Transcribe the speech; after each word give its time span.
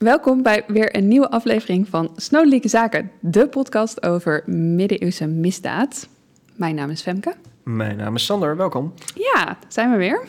Welkom 0.00 0.42
bij 0.42 0.64
weer 0.66 0.96
een 0.96 1.08
nieuwe 1.08 1.30
aflevering 1.30 1.88
van 1.88 2.12
Snodelijke 2.16 2.68
Zaken, 2.68 3.10
de 3.20 3.48
podcast 3.48 4.02
over 4.02 4.42
middeleeuwse 4.46 5.26
misdaad. 5.26 6.08
Mijn 6.54 6.74
naam 6.74 6.90
is 6.90 7.02
Femke. 7.02 7.34
Mijn 7.62 7.96
naam 7.96 8.14
is 8.14 8.24
Sander, 8.24 8.56
welkom. 8.56 8.94
Ja, 9.14 9.58
zijn 9.68 9.90
we 9.90 9.96
weer. 9.96 10.26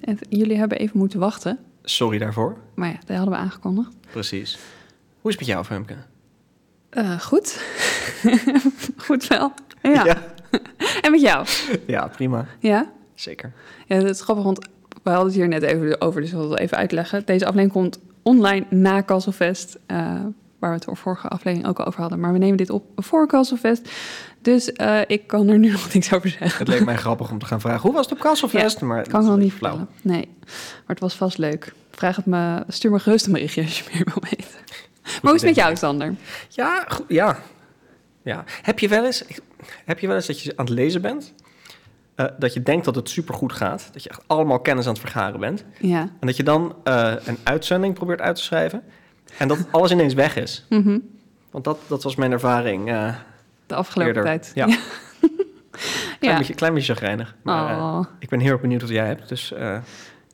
En 0.00 0.18
jullie 0.28 0.56
hebben 0.56 0.78
even 0.78 0.98
moeten 0.98 1.18
wachten, 1.20 1.58
Sorry 1.82 2.18
daarvoor. 2.18 2.56
maar 2.74 2.88
ja, 2.88 2.98
dat 3.06 3.16
hadden 3.16 3.34
we 3.34 3.40
aangekondigd. 3.40 3.90
Precies. 4.10 4.58
Hoe 5.20 5.30
is 5.30 5.38
het 5.38 5.46
met 5.46 5.46
jou, 5.46 5.64
Femke? 5.64 5.94
Eh, 6.90 7.20
goed. 7.20 7.62
goed 9.06 9.26
wel. 9.26 9.52
Ja. 9.82 10.04
ja. 10.04 10.22
En 11.02 11.10
met 11.10 11.20
jou? 11.20 11.46
Ja, 11.86 12.08
prima. 12.08 12.46
Ja? 12.58 12.90
Zeker. 13.14 13.52
Ja, 13.86 14.00
dat 14.00 14.10
is 14.10 14.20
grappig, 14.20 14.44
want 14.44 14.68
we 15.02 15.10
hadden 15.10 15.26
het 15.26 15.34
hier 15.36 15.48
net 15.48 15.62
even 15.62 16.00
over, 16.00 16.20
dus 16.20 16.30
ik 16.30 16.36
wil 16.36 16.50
het 16.50 16.58
even 16.58 16.76
uitleggen. 16.76 17.22
Deze 17.24 17.44
aflevering 17.46 17.72
komt 17.72 17.98
online 18.22 18.66
na 18.68 19.02
Castlefest, 19.02 19.78
eh, 19.86 19.96
waar 20.58 20.70
we 20.70 20.76
het 20.76 20.84
de 20.84 20.96
vorige 20.96 21.28
aflevering 21.28 21.68
ook 21.68 21.78
al 21.78 21.86
over 21.86 22.00
hadden. 22.00 22.20
Maar 22.20 22.32
we 22.32 22.38
nemen 22.38 22.56
dit 22.56 22.70
op 22.70 22.84
voor 22.96 23.26
Castlefest, 23.26 23.90
dus 24.42 24.72
eh, 24.72 25.00
ik 25.06 25.26
kan 25.26 25.48
er 25.48 25.58
nu 25.58 25.70
nog 25.72 25.92
niks 25.94 26.12
over 26.12 26.28
zeggen. 26.28 26.58
Het 26.58 26.68
leek 26.68 26.84
mij 26.84 26.96
grappig 26.96 27.30
om 27.30 27.38
te 27.38 27.46
gaan 27.46 27.60
vragen, 27.60 27.80
hoe 27.80 27.92
was 27.92 28.08
het 28.08 28.14
op 28.14 28.20
Castlefest? 28.20 28.80
maar 28.80 29.08
kan 29.08 29.20
ik 29.20 29.26
nog 29.26 29.38
niet 29.38 29.52
flauw. 29.52 29.86
Nee, 30.02 30.28
maar 30.44 30.86
het 30.86 31.00
was 31.00 31.14
vast 31.14 31.38
leuk. 31.38 31.72
Vraag 31.90 32.16
het 32.16 32.26
me, 32.26 32.64
stuur 32.68 32.90
me 32.90 32.98
gerust 32.98 33.26
een 33.26 33.32
berichtje 33.32 33.62
als 33.62 33.78
je 33.78 33.84
meer 33.92 34.04
wil 34.04 34.22
weten. 34.30 34.58
Maar 35.02 35.20
hoe 35.20 35.34
is 35.34 35.40
het 35.42 35.50
met 35.50 35.54
jou, 35.54 35.76
Sander? 35.76 36.14
Ja, 36.48 36.84
goed, 36.88 37.04
ja. 37.08 37.38
ja. 38.22 38.44
Heb, 38.62 38.78
je 38.78 38.88
wel 38.88 39.04
eens, 39.04 39.24
heb 39.84 39.98
je 39.98 40.06
wel 40.06 40.16
eens 40.16 40.26
dat 40.26 40.40
je 40.40 40.56
aan 40.56 40.64
het 40.64 40.74
lezen 40.74 41.02
bent? 41.02 41.32
Eh, 42.20 42.26
dat 42.38 42.54
je 42.54 42.62
denkt 42.62 42.84
dat 42.84 42.94
het 42.94 43.08
supergoed 43.10 43.52
gaat. 43.52 43.88
Dat 43.92 44.02
je 44.02 44.08
echt 44.08 44.22
allemaal 44.26 44.60
kennis 44.60 44.84
aan 44.86 44.92
het 44.92 45.00
vergaren 45.00 45.40
bent. 45.40 45.64
Ja. 45.80 46.00
En 46.00 46.26
dat 46.26 46.36
je 46.36 46.42
dan 46.42 46.74
eh, 46.84 47.12
een 47.24 47.38
uitzending 47.42 47.94
probeert 47.94 48.20
uit 48.20 48.36
te 48.36 48.42
schrijven. 48.42 48.82
En 49.38 49.48
dat 49.48 49.58
alles 49.70 49.90
ineens 49.90 50.14
weg 50.14 50.36
is. 50.36 50.64
Mhm. 50.68 50.98
Want 51.50 51.64
dat, 51.64 51.78
dat 51.86 52.02
was 52.02 52.14
mijn 52.16 52.32
ervaring. 52.32 52.88
eh 52.90 53.14
De 53.66 53.74
afgelopen 53.74 54.14
Eerder, 54.14 54.24
tijd. 54.32 54.52
ja. 54.54 54.66
ja. 54.68 54.76
klein, 56.18 56.38
beetje, 56.38 56.54
klein 56.54 56.74
beetje 56.74 56.92
chagrijnig. 56.92 57.34
Maar 57.42 57.78
Oh. 57.78 58.04
ik 58.18 58.28
ben 58.28 58.40
heel 58.40 58.52
erg 58.52 58.60
benieuwd 58.60 58.80
wat 58.80 58.90
jij 58.90 59.06
hebt. 59.06 59.28
Dus 59.28 59.52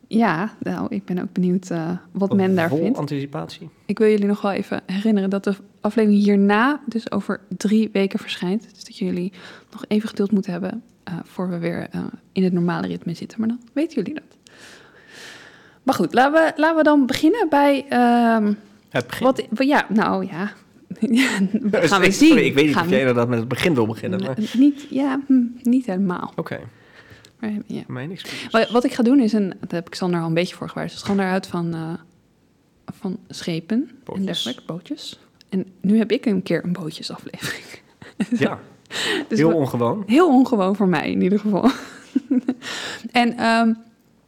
ja, 0.08 0.50
nou, 0.58 0.86
ik 0.88 1.04
ben 1.04 1.18
ook 1.18 1.32
benieuwd 1.32 1.68
wat 2.12 2.34
men 2.34 2.54
daar 2.54 2.68
vol 2.68 2.78
vindt. 2.78 2.98
anticipatie. 2.98 3.70
Ik 3.86 3.98
wil 3.98 4.08
jullie 4.08 4.26
nog 4.26 4.40
wel 4.40 4.52
even 4.52 4.82
herinneren 4.86 5.30
dat 5.30 5.44
de 5.44 5.54
aflevering 5.80 6.22
hierna 6.24 6.80
dus 6.86 7.10
over 7.10 7.40
drie 7.56 7.88
weken 7.92 8.18
verschijnt. 8.18 8.62
Dus 8.74 8.84
dat 8.84 8.98
jullie 8.98 9.32
nog 9.72 9.84
even 9.88 10.08
geduld 10.08 10.30
moeten 10.30 10.52
hebben 10.52 10.82
eh, 11.06 11.14
voor 11.24 11.48
we 11.48 11.58
weer 11.58 11.88
eh, 11.90 12.00
in 12.32 12.44
het 12.44 12.52
normale 12.52 12.86
ritme 12.86 13.14
zitten. 13.14 13.38
Maar 13.40 13.48
dan 13.48 13.60
weten 13.72 13.94
jullie 13.94 14.14
dat. 14.14 14.54
Maar 15.82 15.94
goed, 15.94 16.14
laten 16.14 16.32
we, 16.32 16.52
laten 16.60 16.76
we 16.76 16.82
dan 16.82 17.06
beginnen 17.06 17.46
bij... 17.48 17.86
ehm, 17.88 18.52
Het 18.88 19.06
begin. 19.06 19.26
wat, 19.26 19.42
ja, 19.58 19.86
nou 19.88 20.26
ja. 20.26 20.52
gaan 21.88 22.00
we 22.00 22.10
zien. 22.10 22.28
sorry, 22.28 22.44
ik 22.44 22.54
weet 22.54 22.64
niet 22.64 22.74
Gaan 22.74 22.82
of 22.82 22.88
we- 22.88 22.94
jij 22.94 23.00
inderdaad 23.00 23.28
met 23.28 23.38
het 23.38 23.48
begin 23.48 23.74
wil 23.74 23.86
beginnen. 23.86 24.22
Maar... 24.22 24.36
Niet, 24.52 24.86
ja, 24.90 25.20
hm, 25.26 25.42
niet 25.62 25.86
helemaal. 25.86 26.32
Oké, 26.36 26.58
Maar, 27.40 27.50
ja. 27.66 27.82
mijn 27.86 28.10
excuses. 28.10 28.48
Wat, 28.50 28.70
wat 28.70 28.84
ik 28.84 28.92
ga 28.94 29.02
doen 29.02 29.20
is 29.20 29.32
een, 29.32 29.54
dat 29.60 29.70
heb 29.70 29.86
ik 29.86 29.94
Sander 29.94 30.20
al 30.20 30.26
een 30.26 30.34
beetje 30.34 30.54
voor 30.56 30.68
gewaarschuwd. 30.68 31.04
Sander 31.06 31.26
houdt 31.26 31.46
van, 31.46 31.74
eh, 31.74 31.92
van 32.84 33.18
schepen 33.28 33.90
en 34.14 34.24
dergelijke, 34.24 34.62
bootjes. 34.66 35.18
En 35.48 35.66
nu 35.80 35.98
heb 35.98 36.10
ik 36.12 36.26
een 36.26 36.42
keer 36.42 36.64
een 36.64 36.72
bootjesaflevering. 36.72 37.64
Ja, 38.38 38.58
Dus 39.28 39.38
heel 39.38 39.54
ongewoon. 39.54 40.02
heel 40.06 40.28
ongewoon 40.28 40.76
voor 40.76 40.88
mij 40.88 41.10
in 41.10 41.22
ieder 41.22 41.38
geval. 41.38 41.70
en 43.12 43.36
ehm, 43.36 43.72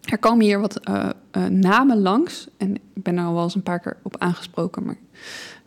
er 0.05 0.19
komen 0.19 0.44
hier 0.44 0.61
wat 0.61 0.77
eh, 0.77 1.11
eh, 1.31 1.47
namen 1.47 2.00
langs. 2.00 2.49
En 2.56 2.75
ik 2.75 3.03
ben 3.03 3.16
er 3.16 3.25
al 3.25 3.34
wel 3.34 3.43
eens 3.43 3.55
een 3.55 3.62
paar 3.62 3.81
keer 3.81 3.97
op 4.03 4.16
aangesproken. 4.19 4.84
Maar 4.84 4.97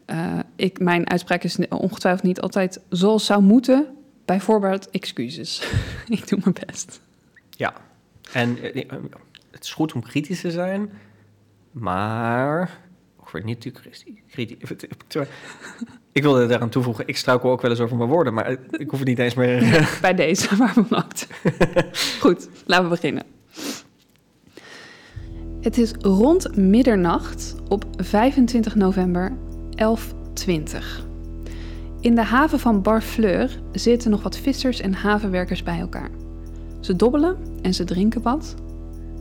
eh, 0.05 0.39
ik, 0.55 0.79
mijn 0.79 1.09
uitspraak 1.09 1.43
is 1.43 1.57
ongetwijfeld 1.69 2.23
niet 2.23 2.41
altijd 2.41 2.81
zoals 2.89 3.25
zou 3.25 3.41
moeten. 3.41 3.87
Bijvoorbeeld 4.25 4.89
excuses. 4.89 5.71
ik 6.07 6.27
doe 6.27 6.39
mijn 6.43 6.55
best. 6.65 7.01
Ja, 7.49 7.73
en 8.31 8.57
het 9.51 9.63
is 9.63 9.73
goed 9.73 9.93
om 9.93 10.01
kritisch 10.01 10.41
te 10.41 10.51
zijn, 10.51 10.91
maar... 11.71 12.79
Ik 13.23 13.37
word 13.37 13.45
niet 13.45 13.61
te 13.61 13.69
kritisch. 13.69 14.03
Ik 16.13 16.21
wilde 16.21 16.47
daaraan 16.47 16.69
toevoegen, 16.69 17.07
ik 17.07 17.17
struikel 17.17 17.51
ook 17.51 17.61
wel 17.61 17.71
eens 17.71 17.79
over 17.79 17.97
mijn 17.97 18.09
woorden, 18.09 18.33
maar 18.33 18.57
ik 18.71 18.89
hoef 18.89 18.99
het 18.99 19.07
niet 19.07 19.19
eens 19.19 19.33
meer... 19.33 19.89
bij 20.01 20.13
deze, 20.13 20.55
waarvan 20.57 20.87
acte. 20.89 21.25
Goed, 22.19 22.49
laten 22.65 22.83
we 22.83 22.89
beginnen. 22.89 23.23
Het 25.61 25.77
is 25.77 25.91
rond 25.99 26.57
middernacht 26.57 27.55
op 27.67 27.85
25 27.97 28.75
november 28.75 29.37
1120. 29.69 31.05
In 31.99 32.15
de 32.15 32.23
haven 32.23 32.59
van 32.59 32.81
Barfleur 32.81 33.59
zitten 33.71 34.11
nog 34.11 34.23
wat 34.23 34.37
vissers 34.37 34.79
en 34.79 34.93
havenwerkers 34.93 35.63
bij 35.63 35.79
elkaar. 35.79 36.09
Ze 36.79 36.95
dobbelen 36.95 37.37
en 37.61 37.73
ze 37.73 37.83
drinken 37.83 38.21
wat. 38.21 38.55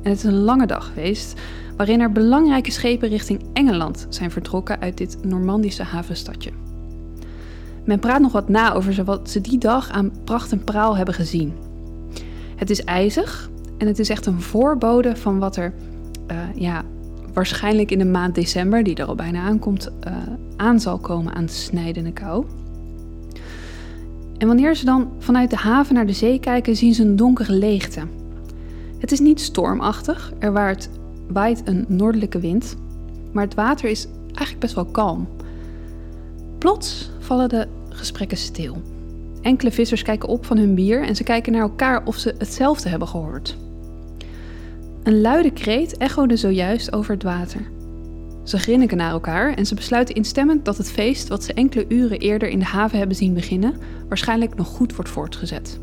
En 0.02 0.10
het 0.10 0.18
is 0.18 0.24
een 0.24 0.42
lange 0.42 0.66
dag 0.66 0.86
geweest 0.86 1.40
waarin 1.76 2.00
er 2.00 2.12
belangrijke 2.12 2.70
schepen 2.70 3.08
richting 3.08 3.42
Engeland 3.52 4.06
zijn 4.08 4.30
vertrokken 4.30 4.80
uit 4.80 4.96
dit 4.98 5.24
Normandische 5.24 5.82
havenstadje. 5.82 6.50
Men 7.84 7.98
praat 7.98 8.20
nog 8.20 8.32
wat 8.32 8.48
na 8.48 8.74
over 8.74 9.04
wat 9.04 9.30
ze 9.30 9.40
die 9.40 9.58
dag 9.58 9.90
aan 9.90 10.12
pracht 10.24 10.52
en 10.52 10.64
praal 10.64 10.96
hebben 10.96 11.14
gezien. 11.14 11.52
Het 12.56 12.70
is 12.70 12.84
ijzig 12.84 13.50
en 13.78 13.86
het 13.86 13.98
is 13.98 14.08
echt 14.08 14.26
een 14.26 14.40
voorbode 14.40 15.16
van 15.16 15.38
wat 15.38 15.56
er 15.56 15.72
eh, 16.26 16.36
ja, 16.54 16.82
waarschijnlijk 17.32 17.90
in 17.90 17.98
de 17.98 18.04
maand 18.04 18.34
december, 18.34 18.82
die 18.82 18.94
er 18.94 19.04
al 19.04 19.14
bijna 19.14 19.42
aankomt, 19.42 19.90
eh, 20.00 20.12
aan 20.56 20.80
zal 20.80 20.98
komen 20.98 21.34
aan 21.34 21.48
snijdende 21.48 22.12
kou. 22.12 22.44
En 24.38 24.46
wanneer 24.46 24.74
ze 24.76 24.84
dan 24.84 25.08
vanuit 25.18 25.50
de 25.50 25.56
haven 25.56 25.94
naar 25.94 26.06
de 26.06 26.12
zee 26.12 26.40
kijken, 26.40 26.76
zien 26.76 26.94
ze 26.94 27.02
een 27.02 27.16
donkere 27.16 27.52
leegte. 27.52 28.00
Het 28.98 29.12
is 29.12 29.20
niet 29.20 29.40
stormachtig, 29.40 30.32
er 30.38 30.52
waait, 30.52 30.90
waait 31.28 31.62
een 31.64 31.84
noordelijke 31.88 32.40
wind, 32.40 32.76
maar 33.32 33.44
het 33.44 33.54
water 33.54 33.90
is 33.90 34.06
eigenlijk 34.26 34.58
best 34.58 34.74
wel 34.74 34.84
kalm. 34.84 35.28
Plots 36.58 37.10
vallen 37.30 37.48
de 37.48 37.66
gesprekken 37.88 38.36
stil. 38.36 38.82
Enkele 39.42 39.70
vissers 39.70 40.02
kijken 40.02 40.28
op 40.28 40.44
van 40.44 40.58
hun 40.58 40.74
bier 40.74 41.02
en 41.02 41.16
ze 41.16 41.22
kijken 41.22 41.52
naar 41.52 41.62
elkaar 41.62 42.02
of 42.04 42.16
ze 42.16 42.34
hetzelfde 42.38 42.88
hebben 42.88 43.08
gehoord. 43.08 43.56
Een 45.02 45.20
luide 45.20 45.50
kreet 45.50 45.96
echode 45.96 46.36
zojuist 46.36 46.92
over 46.92 47.12
het 47.12 47.22
water. 47.22 47.60
Ze 48.44 48.58
grinniken 48.58 48.96
naar 48.96 49.10
elkaar 49.10 49.54
en 49.54 49.66
ze 49.66 49.74
besluiten 49.74 50.14
instemmend 50.14 50.64
dat 50.64 50.76
het 50.76 50.90
feest 50.90 51.28
wat 51.28 51.44
ze 51.44 51.54
enkele 51.54 51.84
uren 51.88 52.18
eerder 52.18 52.48
in 52.48 52.58
de 52.58 52.64
haven 52.64 52.98
hebben 52.98 53.16
zien 53.16 53.34
beginnen, 53.34 53.74
waarschijnlijk 54.08 54.54
nog 54.54 54.66
goed 54.66 54.94
wordt 54.94 55.10
voortgezet. 55.10 55.80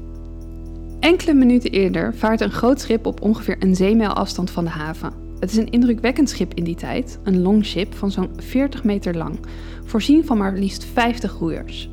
Enkele 0.99 1.33
minuten 1.33 1.71
eerder 1.71 2.15
vaart 2.15 2.41
een 2.41 2.51
groot 2.51 2.81
schip 2.81 3.05
op 3.05 3.21
ongeveer 3.21 3.55
een 3.59 3.75
zeemijl 3.75 4.13
afstand 4.13 4.51
van 4.51 4.63
de 4.63 4.69
haven. 4.69 5.13
Het 5.39 5.51
is 5.51 5.57
een 5.57 5.69
indrukwekkend 5.69 6.29
schip 6.29 6.53
in 6.53 6.63
die 6.63 6.75
tijd, 6.75 7.19
een 7.23 7.41
longship 7.41 7.95
van 7.95 8.11
zo'n 8.11 8.29
40 8.37 8.83
meter 8.83 9.17
lang, 9.17 9.39
voorzien 9.87 10.25
van 10.25 10.37
maar 10.37 10.53
liefst 10.53 10.85
50 10.85 11.37
roeiers. 11.39 11.89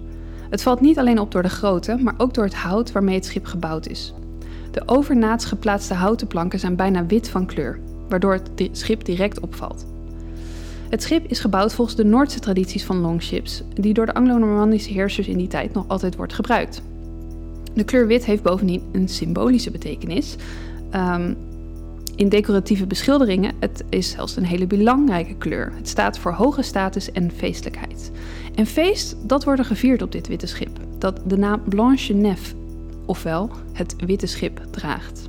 Het 0.51 0.63
valt 0.63 0.81
niet 0.81 0.99
alleen 0.99 1.19
op 1.19 1.33
door 1.33 1.43
de 1.43 1.49
grootte, 1.49 1.97
maar 1.97 2.15
ook 2.17 2.35
door 2.35 2.45
het 2.45 2.55
hout 2.55 2.93
waarmee 2.93 3.15
het 3.15 3.25
schip 3.25 3.45
gebouwd 3.45 3.87
is. 3.87 4.15
De 4.71 4.83
overnaats 4.87 5.45
geplaatste 5.45 5.95
houten 5.95 6.27
planken 6.27 6.59
zijn 6.59 6.77
bijna 6.77 7.07
wit 7.07 7.29
van 7.29 7.47
kleur, 7.47 7.79
waardoor 8.09 8.33
het 8.33 8.69
schip 8.73 9.05
direct 9.05 9.41
opvalt. 9.41 9.87
Het 10.89 11.03
schip 11.03 11.27
is 11.27 11.41
gebouwd 11.41 11.75
volgens 11.75 11.97
de 11.97 12.05
Noordse 12.05 12.41
tradities 12.41 12.85
van 12.85 12.97
longships, 12.97 13.63
die 13.75 13.95
door 13.95 14.07
de 14.07 14.15
Anglo-Normandische 14.15 14.93
heersers 14.93 15.29
in 15.29 15.39
die 15.39 15.49
tijd 15.49 15.73
nog 15.73 15.85
altijd 15.89 16.17
wordt 16.17 16.33
gebruikt. 16.33 16.83
De 17.75 17.85
kleur 17.85 18.07
wit 18.07 18.25
heeft 18.25 18.43
bovendien 18.43 18.83
een 18.93 19.09
symbolische 19.09 19.71
betekenis. 19.71 20.37
Ehm, 20.91 21.35
in 22.17 22.29
decoratieve 22.29 22.87
beschilderingen 22.87 23.55
het 23.61 23.85
is 23.89 24.11
zelfs 24.11 24.37
een 24.37 24.45
hele 24.45 24.67
belangrijke 24.67 25.35
kleur. 25.35 25.73
Het 25.77 25.89
staat 25.89 26.19
voor 26.19 26.33
hoge 26.33 26.63
status 26.63 27.13
en 27.13 27.31
feestelijkheid. 27.37 28.11
En 28.55 28.67
feest, 28.67 29.17
dat 29.23 29.45
wordt 29.45 29.61
er 29.61 29.67
gevierd 29.67 30.03
op 30.03 30.13
dit 30.13 30.27
witte 30.29 30.47
schip, 30.47 30.79
dat 30.99 31.21
de 31.27 31.37
naam 31.37 31.63
Blanche 31.65 32.13
Nef, 32.13 32.55
ofwel 33.07 33.51
het 33.73 33.97
witte 34.07 34.27
schip, 34.27 34.61
draagt. 34.71 35.29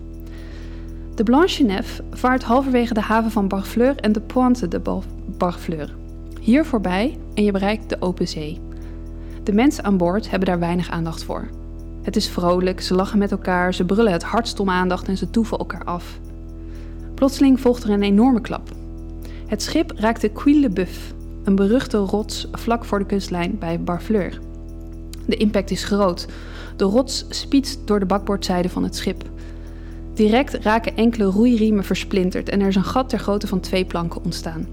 De 1.15 1.23
Blanche 1.23 1.63
Nef 1.63 2.01
vaart 2.11 2.43
halverwege 2.43 2.93
de 2.93 3.01
haven 3.01 3.31
van 3.31 3.47
Barfleur 3.47 3.95
en 3.95 4.11
de 4.11 4.21
Pointe 4.21 4.67
de 4.67 4.79
Bar- 4.79 5.03
Barfleur. 5.37 5.95
Hier 6.41 6.65
voorbij 6.65 7.17
en 7.33 7.43
je 7.43 7.51
bereikt 7.51 7.89
de 7.89 7.97
open 7.99 8.27
zee. 8.27 8.59
De 9.43 9.53
mensen 9.53 9.83
aan 9.83 9.97
boord 9.97 10.29
hebben 10.29 10.47
daar 10.47 10.59
weinig 10.59 10.89
aandacht 10.89 11.23
voor. 11.23 11.47
Het 12.01 12.15
is 12.15 12.29
vrolijk, 12.29 12.81
ze 12.81 12.95
lachen 12.95 13.19
met 13.19 13.31
elkaar, 13.31 13.73
ze 13.73 13.85
brullen 13.85 14.11
het 14.11 14.23
hardst 14.23 14.59
om 14.59 14.69
aandacht 14.69 15.07
en 15.07 15.17
ze 15.17 15.29
toeven 15.29 15.57
elkaar 15.57 15.83
af. 15.83 16.19
Plotseling 17.15 17.59
volgt 17.59 17.83
er 17.83 17.89
een 17.89 18.03
enorme 18.03 18.41
klap. 18.41 18.69
Het 19.47 19.61
schip 19.61 19.91
raakt 19.95 20.21
de 20.21 20.29
Quille 20.29 20.59
le 20.59 20.69
Boeuf, 20.69 21.13
een 21.43 21.55
beruchte 21.55 21.97
rots 21.97 22.47
vlak 22.51 22.85
voor 22.85 22.99
de 22.99 23.05
kustlijn 23.05 23.57
bij 23.59 23.81
Barfleur. 23.81 24.39
De 25.25 25.35
impact 25.35 25.71
is 25.71 25.83
groot. 25.83 26.27
De 26.75 26.83
rots 26.83 27.25
spietst 27.29 27.79
door 27.87 27.99
de 27.99 28.05
bakboordzijde 28.05 28.69
van 28.69 28.83
het 28.83 28.95
schip. 28.95 29.23
Direct 30.13 30.53
raken 30.53 30.95
enkele 30.95 31.25
roeiriemen 31.25 31.83
versplinterd 31.83 32.49
en 32.49 32.61
er 32.61 32.67
is 32.67 32.75
een 32.75 32.83
gat 32.83 33.09
ter 33.09 33.19
grootte 33.19 33.47
van 33.47 33.59
twee 33.59 33.85
planken 33.85 34.23
ontstaan. 34.23 34.67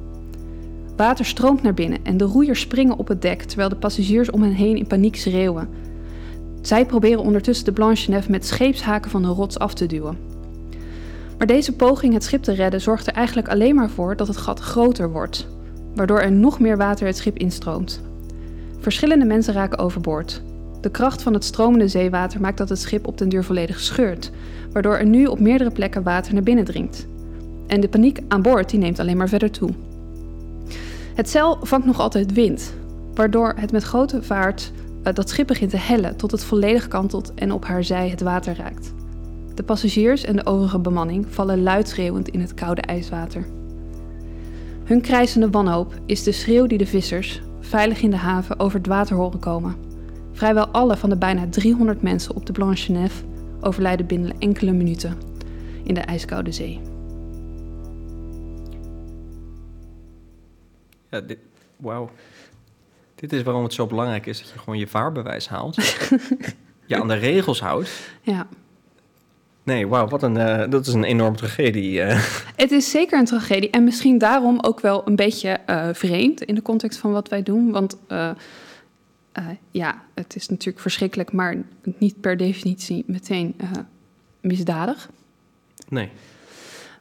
water 0.97 1.25
stroomt 1.25 1.63
naar 1.63 1.75
binnen 1.75 2.05
en 2.05 2.17
de 2.17 2.25
roeiers 2.25 2.61
springen 2.61 2.99
op 2.99 3.09
het 3.09 3.23
dek 3.23 3.43
terwijl 3.43 3.69
de 3.69 3.77
passagiers 3.77 4.31
om 4.31 4.43
hen 4.43 4.53
heen 4.53 4.77
in 4.77 4.87
paniek 4.87 5.17
schreeuwen. 5.17 5.69
Zij 6.61 6.87
proberen 6.87 7.23
ondertussen 7.23 7.65
de 7.65 7.73
Blanche 7.73 8.11
Nef 8.11 8.29
met 8.29 8.47
scheepshaken 8.47 9.11
van 9.11 9.23
de 9.23 9.29
rots 9.29 9.59
af 9.59 9.75
te 9.75 9.87
duwen. 9.87 10.32
Maar 11.43 11.51
deze 11.51 11.73
poging 11.73 12.13
het 12.13 12.25
schip 12.25 12.43
te 12.43 12.53
redden 12.53 12.81
zorgt 12.81 13.07
er 13.07 13.13
eigenlijk 13.13 13.49
alleen 13.49 13.75
maar 13.75 13.91
voor 13.91 14.17
dat 14.17 14.29
het 14.29 14.37
gat 14.37 14.61
groter 14.61 15.11
wordt, 15.11 15.49
waardoor 15.95 16.21
er 16.21 16.33
nog 16.33 16.61
meer 16.61 16.77
water 16.77 17.07
het 17.07 17.17
schip 17.17 17.39
instroomt. 17.39 18.01
Verschillende 18.79 19.25
mensen 19.25 19.55
raken 19.55 19.79
overboord. 19.79 20.43
De 20.81 20.91
kracht 20.91 21.23
van 21.23 21.35
het 21.35 21.45
stromende 21.45 21.89
zeewater 21.89 22.41
maakt 22.41 22.59
dat 22.59 22.69
het 22.69 22.79
schip 22.79 23.07
op 23.07 23.19
den 23.19 23.29
duur 23.29 23.45
volledig 23.45 23.81
scheurt, 23.81 24.31
waardoor 24.73 24.97
er 24.97 25.07
nu 25.07 25.27
op 25.27 25.39
meerdere 25.39 25.71
plekken 25.71 26.03
water 26.03 26.35
naar 26.35 26.43
binnen 26.43 26.65
dringt. 26.65 27.07
En 27.67 27.81
de 27.81 27.89
paniek 27.89 28.21
aan 28.29 28.43
boord 28.43 28.71
die 28.71 28.79
neemt 28.79 28.99
alleen 28.99 29.17
maar 29.17 29.29
verder 29.29 29.51
toe. 29.51 29.71
Het 31.15 31.31
zeil 31.31 31.59
vangt 31.63 31.87
nog 31.87 32.01
altijd 32.01 32.33
wind, 32.33 32.75
waardoor 33.15 33.55
het 33.57 33.73
met 33.73 33.83
grote 33.83 34.23
vaart 34.23 34.73
uh, 35.07 35.13
dat 35.13 35.29
schip 35.29 35.47
begint 35.47 35.71
te 35.71 35.77
hellen 35.77 36.17
tot 36.17 36.31
het 36.31 36.45
volledig 36.45 36.89
kantelt 36.89 37.35
en 37.35 37.53
op 37.53 37.65
haar 37.65 37.85
zij 37.85 38.09
het 38.09 38.21
water 38.21 38.57
raakt. 38.57 38.93
De 39.55 39.63
passagiers 39.63 40.25
en 40.25 40.37
de 40.37 40.47
overige 40.47 40.79
bemanning 40.79 41.27
vallen 41.29 41.63
luid 41.63 41.89
schreeuwend 41.89 42.29
in 42.29 42.41
het 42.41 42.55
koude 42.55 42.81
ijswater. 42.81 43.47
Hun 44.85 45.01
krijzende 45.01 45.51
wanhoop 45.51 45.95
is 46.07 46.23
de 46.23 46.33
schreeuw 46.33 46.67
die 46.67 46.79
de 46.79 46.87
vissers, 46.87 47.41
veilig 47.61 48.03
in 48.03 48.11
de 48.11 48.17
haven, 48.17 48.59
over 48.59 48.79
het 48.79 48.87
water 48.87 49.17
horen 49.17 49.41
komen. 49.41 49.77
Vrijwel 50.33 50.67
alle 50.67 50.97
van 50.97 51.11
de 51.11 51.17
bijna 51.17 51.49
300 51.49 52.03
mensen 52.03 52.35
op 52.35 52.47
de 52.47 52.53
Blanche 52.53 52.93
Nef 52.93 53.25
overlijden 53.61 54.07
binnen 54.07 54.39
enkele 54.39 54.73
minuten 54.73 55.19
in 55.85 55.95
de 55.95 56.01
ijskoude 56.01 56.53
zee. 56.53 56.81
Ja, 61.11 61.21
dit, 61.21 61.39
wauw. 61.77 62.11
Dit 63.15 63.33
is 63.33 63.43
waarom 63.43 63.63
het 63.63 63.73
zo 63.73 63.87
belangrijk 63.87 64.27
is 64.27 64.39
dat 64.39 64.51
je 64.51 64.59
gewoon 64.59 64.79
je 64.79 64.87
vaarbewijs 64.87 65.49
haalt. 65.49 65.75
je 66.87 67.01
aan 67.01 67.09
de 67.09 67.15
regels 67.15 67.61
houdt. 67.61 68.11
Ja. 68.23 68.47
Nee, 69.63 69.89
wauw, 69.89 70.09
wat 70.09 70.23
een, 70.23 70.37
uh, 70.37 70.65
dat 70.71 70.87
is 70.87 70.95
een 70.95 71.05
enorme 71.05 71.37
tragedie. 71.37 72.01
Uh. 72.01 72.25
Het 72.57 72.71
is 72.71 72.91
zeker 72.91 73.19
een 73.19 73.25
tragedie 73.25 73.71
en 73.71 73.85
misschien 73.85 74.19
daarom 74.19 74.61
ook 74.61 74.81
wel 74.81 75.03
een 75.05 75.17
beetje 75.17 75.59
uh, 75.67 75.89
vreemd 75.93 76.43
in 76.43 76.55
de 76.55 76.63
context 76.63 76.99
van 76.99 77.13
wat 77.13 77.29
wij 77.29 77.43
doen. 77.43 77.71
Want 77.71 77.97
ja, 79.71 80.03
het 80.15 80.37
is 80.37 80.49
natuurlijk 80.49 80.81
verschrikkelijk, 80.81 81.33
maar 81.33 81.57
niet 81.99 82.21
per 82.21 82.37
definitie 82.37 83.05
meteen 83.07 83.55
misdadig. 84.41 85.11
Nee. 85.89 86.09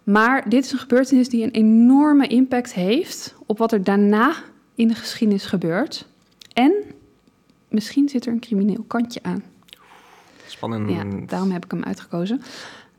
Maar 0.04 0.50
dit 0.50 0.66
is 0.66 0.72
een 0.72 0.78
gebeurtenis 0.78 1.30
die 1.30 1.44
een 1.44 1.52
enorme 1.52 2.28
impact 2.28 2.74
heeft 2.74 3.36
op 3.46 3.58
wat 3.58 3.72
er 3.72 3.84
daarna 3.84 4.36
in 4.76 4.88
de 4.88 4.96
geschiedenis 4.96 5.46
gebeurt. 5.46 6.08
En 6.54 6.74
misschien 7.70 8.10
zit 8.10 8.26
er 8.26 8.32
een 8.32 8.40
crimineel 8.40 8.84
kantje 8.88 9.20
aan. 9.24 9.44
Spannend. 10.52 10.90
Ja, 10.90 11.26
daarom 11.26 11.52
heb 11.52 11.66
ik 11.66 11.72
hem 11.72 11.84
uitgekozen. 11.84 12.42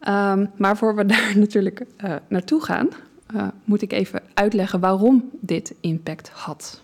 Um, 0.08 0.50
maar 0.56 0.76
voor 0.76 0.94
we 0.94 1.06
daar 1.14 1.38
natuurlijk 1.38 1.84
uh, 2.04 2.14
naartoe 2.28 2.62
gaan, 2.64 2.88
uh, 3.34 3.48
moet 3.64 3.82
ik 3.82 3.92
even 3.92 4.22
uitleggen 4.34 4.80
waarom 4.80 5.30
dit 5.40 5.74
impact 5.80 6.28
had. 6.28 6.82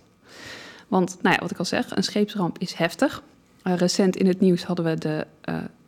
Want, 0.89 1.19
nou 1.23 1.35
ja, 1.35 1.41
wat 1.41 1.51
ik 1.51 1.59
al 1.59 1.65
zeg, 1.65 1.97
een 1.97 2.05
scheepsramp 2.05 2.59
is 2.59 2.73
heftig. 2.73 3.23
Uh, 3.65 3.77
recent 3.77 4.17
in 4.17 4.27
het 4.27 4.41
nieuws 4.41 4.65
hadden 4.65 4.85
we 4.85 4.95
de 4.95 5.27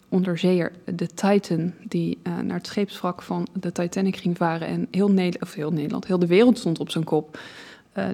onderzeeër, 0.09 0.73
de 0.85 1.07
Titan, 1.07 1.73
die 1.83 2.19
naar 2.23 2.57
het 2.57 2.67
scheepswrak 2.67 3.23
van 3.23 3.47
de 3.53 3.73
Titanic 3.73 4.17
ging 4.17 4.37
varen. 4.37 4.69
En 4.69 4.89
heel, 4.91 5.09
Nederland, 5.09 5.43
of 5.43 5.55
heel 5.55 5.71
Nederland, 5.71 6.07
heel 6.07 6.19
de 6.19 6.27
wereld 6.27 6.59
stond 6.59 6.79
op 6.81 6.91
zijn 6.91 7.05
kop 7.05 7.39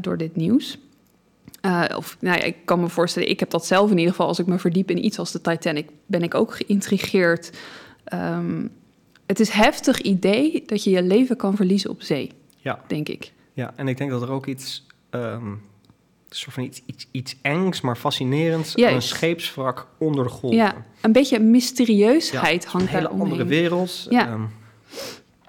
door 0.00 0.16
dit 0.16 0.36
nieuws. 0.36 0.78
Uh, 1.66 1.84
of 1.96 2.16
nou 2.20 2.38
ja, 2.38 2.44
ik 2.44 2.56
kan 2.64 2.80
me 2.80 2.88
voorstellen, 2.88 3.28
ik 3.28 3.40
heb 3.40 3.50
dat 3.50 3.66
zelf 3.66 3.90
in 3.90 3.96
ieder 3.98 4.10
geval, 4.10 4.26
als 4.26 4.38
ik 4.38 4.46
me 4.46 4.58
verdiep 4.58 4.90
in 4.90 5.04
iets 5.04 5.18
als 5.18 5.32
de 5.32 5.40
Titanic, 5.40 5.88
ben 6.06 6.22
ik 6.22 6.34
ook 6.34 6.54
geïntrigeerd. 6.54 7.58
Um, 8.14 8.70
het 9.26 9.40
is 9.40 9.48
een 9.48 9.54
heftig 9.54 10.00
idee 10.00 10.62
dat 10.66 10.84
je 10.84 10.90
je 10.90 11.02
leven 11.02 11.36
kan 11.36 11.56
verliezen 11.56 11.90
op 11.90 12.02
zee, 12.02 12.30
ja. 12.56 12.80
denk 12.86 13.08
ik. 13.08 13.32
Ja, 13.52 13.72
en 13.76 13.88
ik 13.88 13.96
denk 13.98 14.10
dat 14.10 14.22
er 14.22 14.30
ook 14.30 14.46
iets, 14.46 14.86
um, 15.10 15.60
soort 16.28 16.54
van 16.54 16.64
iets, 16.64 16.82
iets, 16.86 17.08
iets 17.10 17.36
engs, 17.42 17.80
maar 17.80 17.96
fascinerends 17.96 18.76
aan 18.76 18.94
een 18.94 19.02
scheepswrak 19.02 19.86
onder 19.98 20.24
de 20.24 20.30
golven. 20.30 20.58
Ja, 20.58 20.74
een 21.00 21.12
beetje 21.12 21.38
mysterieusheid 21.38 22.62
ja, 22.62 22.70
hangt 22.70 22.86
een 22.86 22.94
hele 22.94 23.08
andere 23.08 23.44
wereld. 23.44 24.06
Ja. 24.10 24.32
Um, 24.32 24.48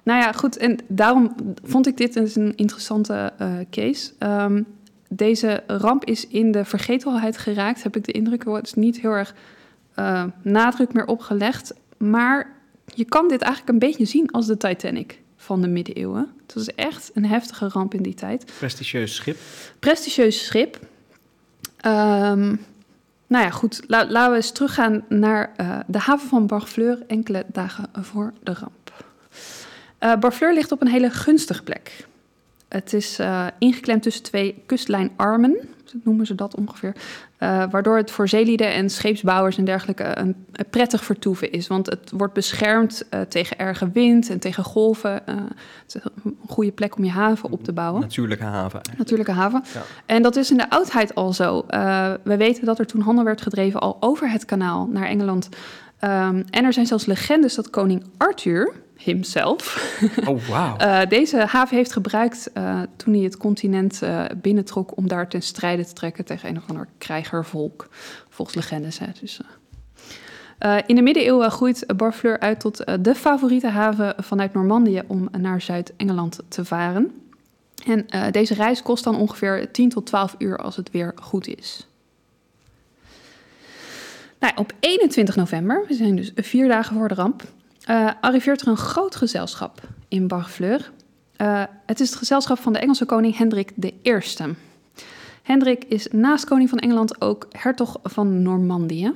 nou 0.02 0.20
ja, 0.20 0.32
goed, 0.32 0.56
en 0.56 0.78
daarom 0.88 1.34
vond 1.64 1.86
ik 1.86 1.96
dit 1.96 2.14
dus 2.14 2.36
een 2.36 2.56
interessante 2.56 3.32
uh, 3.42 3.52
case. 3.70 4.12
Um, 4.18 4.66
deze 5.08 5.62
ramp 5.66 6.04
is 6.04 6.26
in 6.26 6.52
de 6.52 6.64
vergetelheid 6.64 7.38
geraakt, 7.38 7.82
heb 7.82 7.96
ik 7.96 8.04
de 8.04 8.12
indruk. 8.12 8.42
Er 8.42 8.48
wordt 8.48 8.76
niet 8.76 9.00
heel 9.00 9.12
erg 9.12 9.34
uh, 9.96 10.24
nadruk 10.42 10.92
meer 10.92 11.06
opgelegd. 11.06 11.74
Maar 11.96 12.56
je 12.94 13.04
kan 13.04 13.28
dit 13.28 13.42
eigenlijk 13.42 13.72
een 13.72 13.88
beetje 13.88 14.04
zien 14.04 14.30
als 14.30 14.46
de 14.46 14.56
Titanic 14.56 15.20
van 15.36 15.60
de 15.60 15.68
middeleeuwen. 15.68 16.30
Het 16.42 16.54
was 16.54 16.74
echt 16.74 17.10
een 17.14 17.26
heftige 17.26 17.68
ramp 17.68 17.94
in 17.94 18.02
die 18.02 18.14
tijd. 18.14 18.52
Prestigieus 18.58 19.14
schip. 19.14 19.36
Prestigieus 19.78 20.44
schip. 20.44 20.78
Um, 21.86 22.64
nou 23.26 23.44
ja, 23.44 23.50
goed. 23.50 23.82
La 23.86 24.06
laten 24.10 24.30
we 24.30 24.36
eens 24.36 24.50
teruggaan 24.50 25.04
naar 25.08 25.52
uh, 25.60 25.78
de 25.86 25.98
haven 25.98 26.28
van 26.28 26.46
Barfleur 26.46 27.02
enkele 27.06 27.44
dagen 27.52 27.90
voor 27.92 28.32
de 28.42 28.52
ramp. 28.52 29.04
Uh, 30.00 30.16
Barfleur 30.16 30.54
ligt 30.54 30.72
op 30.72 30.80
een 30.80 30.88
hele 30.88 31.10
gunstige 31.10 31.62
plek. 31.62 32.06
Het 32.68 32.92
is 32.92 33.20
uh, 33.20 33.46
ingeklemd 33.58 34.02
tussen 34.02 34.22
twee 34.22 34.62
kustlijnarmen, 34.66 35.56
noemen 36.02 36.26
ze 36.26 36.34
dat 36.34 36.54
ongeveer. 36.54 36.94
Uh, 37.38 37.64
waardoor 37.70 37.96
het 37.96 38.10
voor 38.10 38.28
zeelieden 38.28 38.72
en 38.72 38.90
scheepsbouwers 38.90 39.58
en 39.58 39.64
dergelijke 39.64 40.18
een, 40.18 40.46
een 40.52 40.68
prettig 40.70 41.04
vertoeven 41.04 41.52
is. 41.52 41.66
Want 41.66 41.86
het 41.86 42.10
wordt 42.14 42.34
beschermd 42.34 43.04
uh, 43.10 43.20
tegen 43.20 43.58
erge 43.58 43.90
wind 43.90 44.30
en 44.30 44.38
tegen 44.38 44.64
golven. 44.64 45.12
het 45.12 45.54
is 45.86 45.94
een 45.94 46.36
goede 46.46 46.72
plek 46.72 46.96
om 46.96 47.04
je 47.04 47.10
haven 47.10 47.50
op 47.50 47.64
te 47.64 47.72
bouwen. 47.72 48.00
Natuurlijke 48.00 48.44
haven. 48.44 48.80
Eigenlijk. 48.80 48.98
Natuurlijke 48.98 49.32
haven. 49.32 49.62
Ja. 49.74 49.82
En 50.06 50.22
dat 50.22 50.36
is 50.36 50.50
in 50.50 50.56
de 50.56 50.70
oudheid 50.70 51.14
al 51.14 51.32
zo. 51.32 51.64
we 52.22 52.36
weten 52.36 52.64
dat 52.64 52.78
er 52.78 52.86
toen 52.86 53.00
handel 53.00 53.24
werd 53.24 53.40
gedreven 53.40 53.80
al 53.80 53.96
over 54.00 54.30
het 54.30 54.44
kanaal 54.44 54.86
naar 54.86 55.06
Engeland. 55.06 55.48
Um, 56.04 56.44
en 56.50 56.64
er 56.64 56.72
zijn 56.72 56.86
zelfs 56.86 57.06
legendes 57.06 57.54
dat 57.54 57.70
koning 57.70 58.04
Arthur 58.16 58.72
himself. 58.98 59.92
Oh, 60.26 60.46
wow. 60.46 60.80
uh, 60.80 61.00
deze 61.18 61.36
haven 61.36 61.76
heeft 61.76 61.92
gebruikt 61.92 62.50
uh, 62.54 62.80
toen 62.96 63.14
hij 63.14 63.22
het 63.22 63.36
continent 63.36 64.00
uh, 64.02 64.24
binnentrok 64.36 64.96
om 64.96 65.08
daar 65.08 65.28
ten 65.28 65.42
strijde 65.42 65.86
te 65.86 65.92
trekken 65.92 66.24
tegen 66.24 66.48
een 66.48 66.56
of 66.56 66.68
ander 66.68 66.88
krijgervolk, 66.98 67.88
volgens 68.28 68.56
legendes. 68.56 68.98
Hè. 68.98 69.06
Dus, 69.20 69.40
in 70.86 70.94
de 70.94 71.02
middeleeuwen 71.02 71.50
groeit 71.50 71.84
Barfleur 71.96 72.40
uit 72.40 72.60
tot 72.60 72.84
de 73.00 73.14
favoriete 73.14 73.68
haven 73.68 74.14
vanuit 74.18 74.52
Normandië 74.52 75.02
om 75.06 75.28
naar 75.38 75.60
Zuid-Engeland 75.60 76.38
te 76.48 76.64
varen. 76.64 77.12
En 77.86 78.06
deze 78.30 78.54
reis 78.54 78.82
kost 78.82 79.04
dan 79.04 79.16
ongeveer 79.16 79.70
10 79.72 79.88
tot 79.88 80.06
12 80.06 80.34
uur 80.38 80.56
als 80.56 80.76
het 80.76 80.90
weer 80.90 81.12
goed 81.20 81.46
is. 81.46 81.88
Nou, 84.38 84.52
op 84.56 84.72
21 84.80 85.36
november, 85.36 85.84
we 85.88 85.94
zijn 85.94 86.16
dus 86.16 86.32
vier 86.34 86.68
dagen 86.68 86.96
voor 86.96 87.08
de 87.08 87.14
ramp, 87.14 87.42
uh, 87.90 88.10
arriveert 88.20 88.60
er 88.60 88.68
een 88.68 88.76
groot 88.76 89.16
gezelschap 89.16 89.80
in 90.08 90.28
Barfleur. 90.28 90.90
Uh, 91.36 91.62
het 91.86 92.00
is 92.00 92.08
het 92.08 92.18
gezelschap 92.18 92.58
van 92.58 92.72
de 92.72 92.78
Engelse 92.78 93.04
koning 93.04 93.36
Hendrik 93.36 93.70
I. 94.02 94.20
Hendrik 95.42 95.84
is 95.84 96.08
naast 96.10 96.44
koning 96.44 96.68
van 96.68 96.78
Engeland 96.78 97.20
ook 97.20 97.46
hertog 97.50 97.98
van 98.02 98.42
Normandië. 98.42 99.12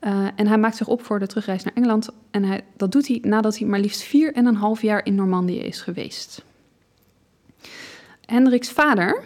Uh, 0.00 0.26
en 0.36 0.46
hij 0.46 0.58
maakt 0.58 0.76
zich 0.76 0.88
op 0.88 1.04
voor 1.04 1.18
de 1.18 1.26
terugreis 1.26 1.64
naar 1.64 1.74
Engeland. 1.74 2.08
En 2.30 2.44
hij, 2.44 2.64
dat 2.76 2.92
doet 2.92 3.08
hij 3.08 3.18
nadat 3.22 3.58
hij 3.58 3.68
maar 3.68 3.80
liefst 3.80 4.02
vier 4.02 4.34
en 4.34 4.46
een 4.46 4.54
half 4.56 4.82
jaar 4.82 5.04
in 5.04 5.14
Normandië 5.14 5.58
is 5.58 5.80
geweest. 5.80 6.44
Hendriks 8.26 8.70
vader 8.70 9.22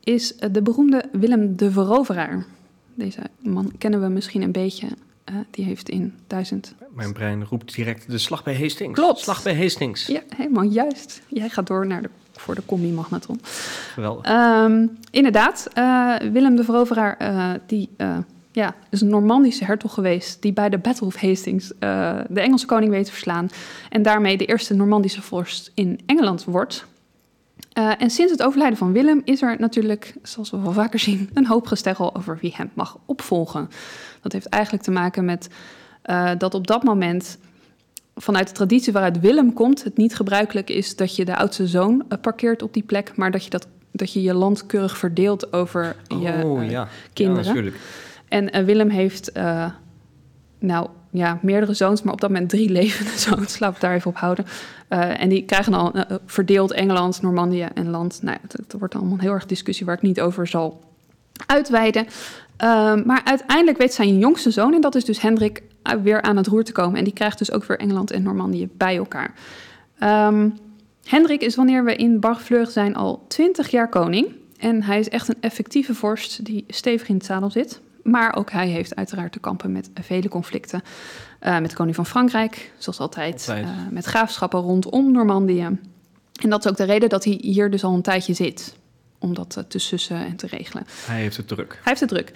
is 0.00 0.36
de 0.36 0.62
beroemde 0.62 1.04
Willem 1.12 1.56
de 1.56 1.70
Veroveraar. 1.70 2.46
Deze 2.94 3.20
man 3.38 3.72
kennen 3.78 4.00
we 4.00 4.08
misschien 4.08 4.42
een 4.42 4.52
beetje 4.52 4.88
uh, 5.30 5.36
die 5.50 5.64
heeft 5.64 5.88
in 5.88 6.14
1000. 6.26 6.74
Mijn 6.94 7.12
brein 7.12 7.44
roept 7.44 7.74
direct 7.74 8.10
de 8.10 8.18
slag 8.18 8.44
bij 8.44 8.58
Hastings. 8.58 9.00
Klopt. 9.00 9.18
Slag 9.18 9.42
bij 9.42 9.56
Hastings. 9.56 10.06
Ja, 10.06 10.20
helemaal 10.36 10.64
juist. 10.64 11.22
Jij 11.28 11.48
gaat 11.48 11.66
door 11.66 11.86
naar 11.86 12.02
de, 12.02 12.10
voor 12.32 12.54
de 12.54 12.62
combi-magnetron. 12.66 13.40
Geweldig. 13.92 14.30
Um, 14.30 14.98
inderdaad, 15.10 15.68
uh, 15.78 16.16
Willem 16.16 16.56
de 16.56 16.64
Veroveraar, 16.64 17.16
uh, 17.22 17.52
die 17.66 17.88
ja, 18.52 18.74
is 18.90 19.00
een 19.00 19.08
Normandische 19.08 19.64
hertog 19.64 19.94
geweest... 19.94 20.42
die 20.42 20.52
bij 20.52 20.68
de 20.68 20.78
Battle 20.78 21.06
of 21.06 21.16
Hastings 21.16 21.72
de 22.28 22.40
Engelse 22.40 22.66
koning 22.66 22.90
weet 22.90 23.04
te 23.04 23.10
verslaan... 23.10 23.48
en 23.90 24.02
daarmee 24.02 24.36
de 24.36 24.44
eerste 24.44 24.74
Normandische 24.74 25.22
vorst 25.22 25.70
in 25.74 26.00
Engeland 26.06 26.44
wordt... 26.44 26.86
Uh, 27.78 27.92
en 27.98 28.10
sinds 28.10 28.32
het 28.32 28.42
overlijden 28.42 28.78
van 28.78 28.92
Willem 28.92 29.22
is 29.24 29.42
er 29.42 29.56
natuurlijk, 29.58 30.14
zoals 30.22 30.50
we 30.50 30.60
wel 30.60 30.72
vaker 30.72 30.98
zien, 30.98 31.30
een 31.34 31.46
hoop 31.46 31.66
gesteggel 31.66 32.16
over 32.16 32.38
wie 32.40 32.52
hem 32.56 32.70
mag 32.74 32.98
opvolgen. 33.04 33.68
Dat 34.26 34.40
heeft 34.40 34.54
eigenlijk 34.54 34.84
te 34.84 34.90
maken 34.90 35.24
met 35.24 35.48
uh, 36.04 36.30
dat 36.38 36.54
op 36.54 36.66
dat 36.66 36.82
moment, 36.82 37.38
vanuit 38.14 38.48
de 38.48 38.54
traditie 38.54 38.92
waaruit 38.92 39.20
Willem 39.20 39.52
komt, 39.52 39.84
het 39.84 39.96
niet 39.96 40.16
gebruikelijk 40.16 40.70
is 40.70 40.96
dat 40.96 41.16
je 41.16 41.24
de 41.24 41.36
oudste 41.36 41.66
zoon 41.66 42.04
uh, 42.08 42.18
parkeert 42.20 42.62
op 42.62 42.72
die 42.72 42.82
plek, 42.82 43.16
maar 43.16 43.30
dat 43.30 43.44
je 43.44 43.50
dat 43.50 43.66
dat 43.96 44.12
je 44.12 44.22
je 44.22 44.34
land 44.34 44.66
keurig 44.66 44.98
verdeelt 44.98 45.52
over 45.52 45.96
je 46.08 46.44
oh 46.44 46.62
eh, 46.62 46.70
ja. 46.70 46.88
kinderen. 47.12 47.42
Ja, 47.42 47.48
natuurlijk. 47.48 47.76
En 48.28 48.50
eh, 48.50 48.64
Willem 48.64 48.88
heeft, 48.88 49.32
eh, 49.32 49.70
nou 50.58 50.88
ja, 51.10 51.38
meerdere 51.42 51.74
zoons, 51.74 52.02
maar 52.02 52.12
op 52.12 52.20
dat 52.20 52.30
moment 52.30 52.48
drie 52.48 52.70
levende 52.80 53.18
zoons. 53.18 53.58
We 53.58 53.64
het 53.64 53.80
daar 53.80 53.94
even 53.94 54.10
op 54.10 54.16
houden. 54.16 54.46
Eh, 54.88 55.22
en 55.22 55.28
die 55.28 55.44
krijgen 55.44 55.92
eh, 55.92 56.16
verdeeld 56.26 56.72
Engeland, 56.72 57.22
Normandië 57.22 57.68
en 57.74 57.90
land. 57.90 58.22
Nou, 58.22 58.38
het, 58.42 58.52
het 58.52 58.74
wordt 58.78 58.94
allemaal 58.94 59.12
een 59.12 59.20
heel 59.20 59.32
erg 59.32 59.46
discussie 59.46 59.86
waar 59.86 59.96
ik 59.96 60.02
niet 60.02 60.20
over 60.20 60.46
zal 60.46 60.80
uitweiden. 61.46 62.06
Ehm, 62.56 63.02
maar 63.06 63.20
uiteindelijk 63.24 63.78
weet 63.78 63.94
zijn 63.94 64.18
jongste 64.18 64.50
zoon, 64.50 64.74
en 64.74 64.80
dat 64.80 64.94
is 64.94 65.04
dus 65.04 65.20
Hendrik, 65.20 65.62
eh, 65.82 65.94
weer 66.02 66.22
aan 66.22 66.36
het 66.36 66.46
roer 66.46 66.64
te 66.64 66.72
komen. 66.72 66.98
En 66.98 67.04
die 67.04 67.12
krijgt 67.12 67.38
dus 67.38 67.52
ook 67.52 67.64
weer 67.64 67.78
Engeland 67.78 68.10
en 68.10 68.22
Normandië 68.22 68.68
bij 68.72 68.96
elkaar. 68.96 69.34
Ehm, 69.98 70.48
Hendrik 71.04 71.40
is 71.40 71.54
wanneer 71.54 71.84
we 71.84 71.96
in 71.96 72.20
Barfleur 72.20 72.66
zijn 72.66 72.94
al 72.94 73.24
20 73.28 73.70
jaar 73.70 73.88
koning. 73.88 74.26
En 74.58 74.82
hij 74.82 74.98
is 74.98 75.08
echt 75.08 75.28
een 75.28 75.40
effectieve 75.40 75.94
vorst 75.94 76.44
die 76.44 76.64
stevig 76.68 77.08
in 77.08 77.14
het 77.14 77.24
zadel 77.24 77.50
zit. 77.50 77.80
Maar 78.02 78.36
ook 78.36 78.50
hij 78.50 78.68
heeft 78.68 78.96
uiteraard 78.96 79.32
te 79.32 79.38
kampen 79.38 79.72
met 79.72 79.90
vele 79.94 80.28
conflicten. 80.28 80.82
Eh, 81.38 81.58
met 81.58 81.70
de 81.70 81.76
koning 81.76 81.94
van 81.94 82.06
Frankrijk, 82.06 82.72
zoals 82.78 82.98
altijd. 82.98 83.46
Altijd. 83.48 83.64
Eh, 83.64 83.70
met 83.90 84.04
graafschappen 84.04 84.60
rondom 84.60 85.12
Normandië. 85.12 85.78
En 86.42 86.50
dat 86.50 86.64
is 86.64 86.70
ook 86.70 86.76
de 86.76 86.84
reden 86.84 87.08
dat 87.08 87.24
hij 87.24 87.38
hier 87.40 87.70
dus 87.70 87.84
al 87.84 87.94
een 87.94 88.02
tijdje 88.02 88.34
zit. 88.34 88.76
Om 89.18 89.34
dat 89.34 89.56
eh, 89.56 89.64
te 89.64 89.78
sussen 89.78 90.16
en 90.16 90.36
te 90.36 90.46
regelen. 90.46 90.84
Hij 91.06 91.20
heeft 91.20 91.36
het 91.36 91.48
druk. 91.48 91.72
Hij 91.72 91.80
heeft 91.82 92.00
het 92.00 92.08
druk. 92.08 92.32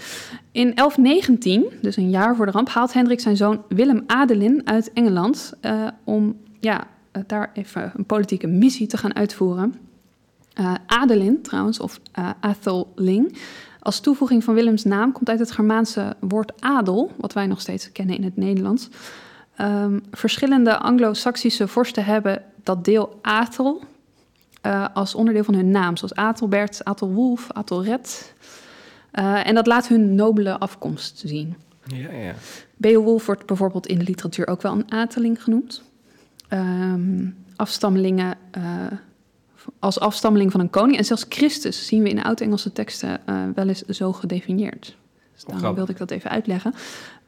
In 0.53 0.75
1119, 0.75 1.65
dus 1.83 1.97
een 1.97 2.11
jaar 2.11 2.37
voor 2.37 2.47
de 2.47 2.53
ramp, 2.53 2.69
haalt 2.69 2.93
Hendrik 2.93 3.21
zijn 3.21 3.37
zoon 3.37 3.63
Willem 3.69 4.05
Adelin 4.07 4.63
uit 4.65 4.93
Engeland 4.93 5.53
eh, 5.61 5.87
om 6.05 6.37
ja, 6.61 6.87
eh, 7.13 7.23
daar 7.27 7.51
even 7.55 7.93
een 7.97 8.05
politieke 8.05 8.47
missie 8.47 8.87
te 8.87 8.97
gaan 8.97 9.15
uitvoeren. 9.15 9.75
Adelin 10.87 11.43
trouwens, 11.43 11.81
of 11.81 12.01
eh 12.13 12.31
Athelling, 12.41 13.39
als 13.81 14.01
toevoeging 14.01 14.45
van 14.45 14.55
Willems 14.55 14.85
naam 14.85 15.13
komt 15.13 15.29
uit 15.29 15.39
het 15.39 15.51
Germaanse 15.51 16.17
woord 16.21 16.53
adel, 16.61 17.13
wat 17.17 17.33
wij 17.33 17.47
nog 17.47 17.61
steeds 17.61 17.93
kennen 17.93 18.17
in 18.17 18.25
het 18.25 18.37
Nederlands. 18.37 18.89
Ehm, 19.57 19.99
verschillende 20.11 20.79
Anglo-Saxische 20.79 21.69
vorsten 21.69 22.05
hebben 22.05 22.43
dat 22.63 22.85
deel 22.85 23.19
Athel 23.23 23.83
eh, 24.61 24.87
als 24.95 25.15
onderdeel 25.15 25.45
van 25.45 25.55
hun 25.55 25.71
naam, 25.71 25.97
zoals 25.97 26.15
Atelbert, 26.15 26.85
Atelwulf, 26.85 27.53
Atelred. 27.53 28.35
Eh, 29.11 29.47
en 29.47 29.55
dat 29.55 29.67
laat 29.67 29.89
hun 29.89 30.15
nobele 30.15 30.59
afkomst 30.59 31.23
zien. 31.25 31.57
Ja, 31.85 32.13
ja. 32.13 32.35
Beowulf 32.77 33.27
wordt 33.27 33.47
bijvoorbeeld 33.47 33.87
in 33.87 33.99
de 33.99 34.05
literatuur 34.05 34.47
ook 34.47 34.63
wel 34.63 34.73
een 34.73 34.93
ateling 34.93 35.43
genoemd. 35.43 35.83
Ehm, 36.49 37.29
afstammelingen 37.57 38.37
eh, 38.51 38.63
als 39.79 40.01
afstammeling 40.01 40.51
van 40.51 40.61
een 40.61 40.71
koning. 40.71 40.99
En 40.99 41.05
zelfs 41.05 41.27
Christus 41.29 41.87
zien 41.87 42.03
we 42.03 42.09
in 42.09 42.17
de 42.17 42.25
Oud-Engelse 42.25 42.73
teksten 42.73 43.21
wel 43.55 43.69
eens 43.69 43.83
zo 43.85 44.13
gedefinieerd. 44.13 44.97
Dus 45.35 45.45
daarom 45.45 45.75
wilde 45.75 45.93
ik 45.93 45.99
dat 45.99 46.11
even 46.11 46.31
uitleggen. 46.31 46.75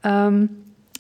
Ehm, 0.01 0.47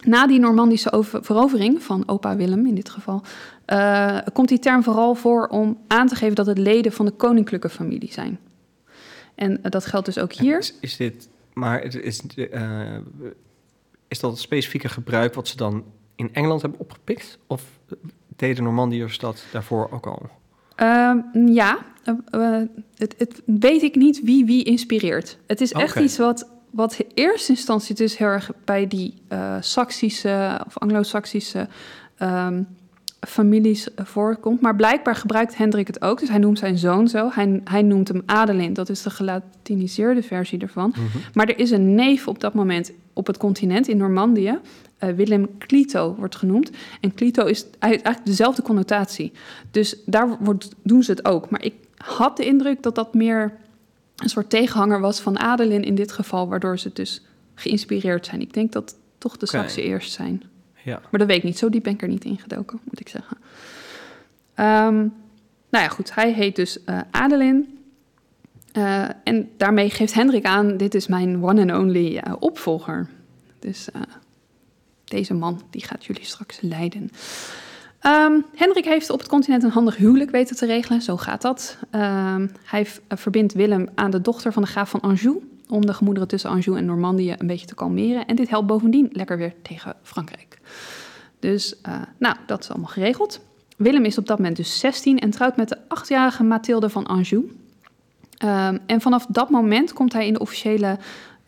na 0.04 0.26
die 0.26 0.40
Normandische 0.40 0.92
over- 0.92 1.24
verovering 1.24 1.82
van 1.82 2.08
opa 2.08 2.36
Willem 2.36 2.66
in 2.66 2.74
dit 2.74 2.90
geval... 2.90 3.22
eh, 3.64 4.18
komt 4.32 4.48
die 4.48 4.58
term 4.58 4.82
vooral 4.82 5.14
voor 5.14 5.46
om 5.46 5.78
aan 5.86 6.06
te 6.06 6.14
geven 6.14 6.34
dat 6.34 6.46
het 6.46 6.58
leden 6.58 6.92
van 6.92 7.06
de 7.06 7.12
koninklijke 7.12 7.68
familie 7.68 8.12
zijn. 8.12 8.38
En 9.34 9.62
eh, 9.62 9.70
dat 9.70 9.86
geldt 9.86 10.06
dus 10.06 10.18
ook 10.18 10.32
hier. 10.32 10.58
Is, 10.58 10.74
is 10.80 10.96
dit, 10.96 11.28
maar 11.52 11.82
het 11.82 11.94
is, 11.94 12.20
eh, 12.36 12.96
is 14.08 14.20
dat 14.20 14.30
het 14.30 14.40
specifieke 14.40 14.88
gebruik 14.88 15.34
wat 15.34 15.48
ze 15.48 15.56
dan 15.56 15.84
in 16.14 16.34
Engeland 16.34 16.62
hebben 16.62 16.80
opgepikt? 16.80 17.38
Of 17.46 17.62
deden 18.36 18.64
Normandiërs 18.64 19.18
dat 19.18 19.44
daarvoor 19.52 19.90
ook 19.90 20.06
al? 20.06 20.30
Ehm, 20.74 21.18
ja, 21.46 21.78
het, 22.96 23.14
het 23.18 23.42
weet 23.44 23.82
ik 23.82 23.94
niet 23.94 24.22
wie 24.22 24.44
wie 24.44 24.64
inspireert. 24.64 25.38
Het 25.46 25.60
is 25.60 25.72
echt 25.72 25.96
iets 25.96 26.18
wat, 26.18 26.48
wat 26.70 26.98
in 26.98 27.10
eerste 27.14 27.52
instantie 27.52 27.94
dus 27.94 28.18
heel 28.18 28.26
erg 28.26 28.50
bij 28.64 28.86
die 28.86 29.14
Saksische 29.60 30.60
of 30.66 30.78
Anglo-Saxische 30.78 31.68
ehm, 32.16 32.62
families 33.28 33.88
voorkomt. 33.96 34.60
Maar 34.60 34.76
blijkbaar 34.76 35.16
gebruikt 35.16 35.56
Hendrik 35.56 35.86
het 35.86 36.02
ook. 36.02 36.20
Dus 36.20 36.28
hij 36.28 36.38
noemt 36.38 36.58
zijn 36.58 36.78
zoon 36.78 37.08
zo. 37.08 37.28
Hij, 37.32 37.60
hij 37.64 37.82
noemt 37.82 38.08
hem 38.08 38.22
Adelin. 38.26 38.72
Dat 38.72 38.88
is 38.88 39.02
de 39.02 39.10
gelatiniseerde 39.10 40.22
versie 40.22 40.58
ervan. 40.58 40.94
Maar 41.34 41.48
er 41.48 41.58
is 41.58 41.70
een 41.70 41.94
neef 41.94 42.28
op 42.28 42.40
dat 42.40 42.54
moment 42.54 42.92
op 43.12 43.26
het 43.26 43.36
continent 43.36 43.88
in 43.88 43.96
Normandië. 43.96 44.58
eh, 44.98 45.08
Willem 45.10 45.58
Clito 45.58 46.14
wordt 46.18 46.36
genoemd. 46.36 46.70
En 47.00 47.14
Clito 47.14 47.44
is 47.44 47.66
eigenlijk 47.78 48.24
dezelfde 48.26 48.62
connotatie. 48.62 49.32
Dus 49.70 49.96
daar 50.06 50.36
wordt, 50.40 50.68
doen 50.82 51.02
ze 51.02 51.10
het 51.10 51.24
ook. 51.24 51.50
Maar 51.50 51.64
ik 51.64 51.74
had 51.96 52.36
de 52.36 52.44
indruk 52.44 52.82
dat 52.82 52.94
dat 52.94 53.14
meer 53.14 53.52
een 54.16 54.28
soort 54.28 54.50
tegenhanger 54.50 55.00
was 55.00 55.20
van 55.20 55.38
Adelin 55.38 55.82
in 55.84 55.94
dit 55.94 56.12
geval, 56.12 56.48
waardoor 56.48 56.78
ze 56.78 56.90
dus 56.92 57.22
geïnspireerd 57.54 58.26
zijn. 58.26 58.40
Ik 58.40 58.52
denk 58.52 58.72
dat 58.72 58.96
toch 59.18 59.36
de. 59.36 59.46
Saksen 59.46 59.82
eerst 59.82 60.12
zijn. 60.12 60.42
Ja. 60.84 61.00
Maar 61.10 61.20
dat 61.20 61.28
weet 61.28 61.36
ik 61.36 61.42
niet. 61.42 61.58
Zo 61.58 61.70
diep 61.70 61.82
ben 61.82 61.92
ik 61.92 62.02
er 62.02 62.08
niet 62.08 62.24
ingedoken, 62.24 62.80
moet 62.84 63.00
ik 63.00 63.08
zeggen. 63.08 63.36
Ehm, 64.54 64.96
nou 65.70 65.84
ja, 65.84 65.88
goed. 65.88 66.14
Hij 66.14 66.32
heet 66.32 66.56
dus 66.56 66.84
eh, 66.84 66.98
Adelin. 67.10 67.78
Eh, 68.72 69.04
en 69.24 69.50
daarmee 69.56 69.90
geeft 69.90 70.14
Hendrik 70.14 70.44
aan, 70.44 70.76
dit 70.76 70.94
is 70.94 71.06
mijn 71.06 71.42
one 71.44 71.72
and 71.72 71.82
only 71.82 72.16
eh, 72.16 72.32
opvolger. 72.38 73.08
Dus 73.58 73.88
deze 75.04 75.34
man, 75.34 75.62
die 75.70 75.84
gaat 75.84 76.04
jullie 76.04 76.24
straks 76.24 76.60
leiden. 76.60 77.10
Ehm, 77.98 78.40
Hendrik 78.54 78.84
heeft 78.84 79.10
op 79.10 79.18
het 79.18 79.28
continent 79.28 79.62
een 79.62 79.70
handig 79.70 79.96
huwelijk 79.96 80.30
weten 80.30 80.56
te 80.56 80.66
regelen. 80.66 81.02
Zo 81.02 81.16
gaat 81.16 81.42
dat. 81.42 81.78
Ehm, 81.90 82.48
hij 82.64 82.86
verbindt 83.08 83.52
Willem 83.52 83.88
aan 83.94 84.10
de 84.10 84.20
dochter 84.20 84.52
van 84.52 84.62
de 84.62 84.68
graaf 84.68 84.90
van 84.90 85.00
Anjou... 85.00 85.48
om 85.68 85.86
de 85.86 85.94
gemoederen 85.94 86.28
tussen 86.28 86.50
Anjou 86.50 86.78
en 86.78 86.84
Normandië 86.84 87.34
een 87.38 87.46
beetje 87.46 87.66
te 87.66 87.74
kalmeren. 87.74 88.26
En 88.26 88.36
dit 88.36 88.48
helpt 88.48 88.66
bovendien 88.66 89.08
lekker 89.12 89.36
weer 89.36 89.54
tegen 89.62 89.96
Frankrijk. 90.02 90.51
Dus 91.42 91.80
eh, 91.80 91.94
nou, 92.18 92.36
dat 92.46 92.62
is 92.62 92.70
allemaal 92.70 92.88
geregeld. 92.88 93.40
Willem 93.76 94.04
is 94.04 94.18
op 94.18 94.26
dat 94.26 94.38
moment 94.38 94.56
dus 94.56 94.78
16 94.78 95.18
en 95.18 95.30
trouwt 95.30 95.56
met 95.56 95.68
de 95.68 95.78
achtjarige 95.88 96.42
Mathilde 96.42 96.88
van 96.88 97.06
Anjou. 97.06 97.56
Ehm, 98.36 98.78
en 98.86 99.00
vanaf 99.00 99.26
dat 99.26 99.50
moment 99.50 99.92
komt 99.92 100.12
hij 100.12 100.26
in 100.26 100.32
de 100.32 100.38
officiële, 100.38 100.98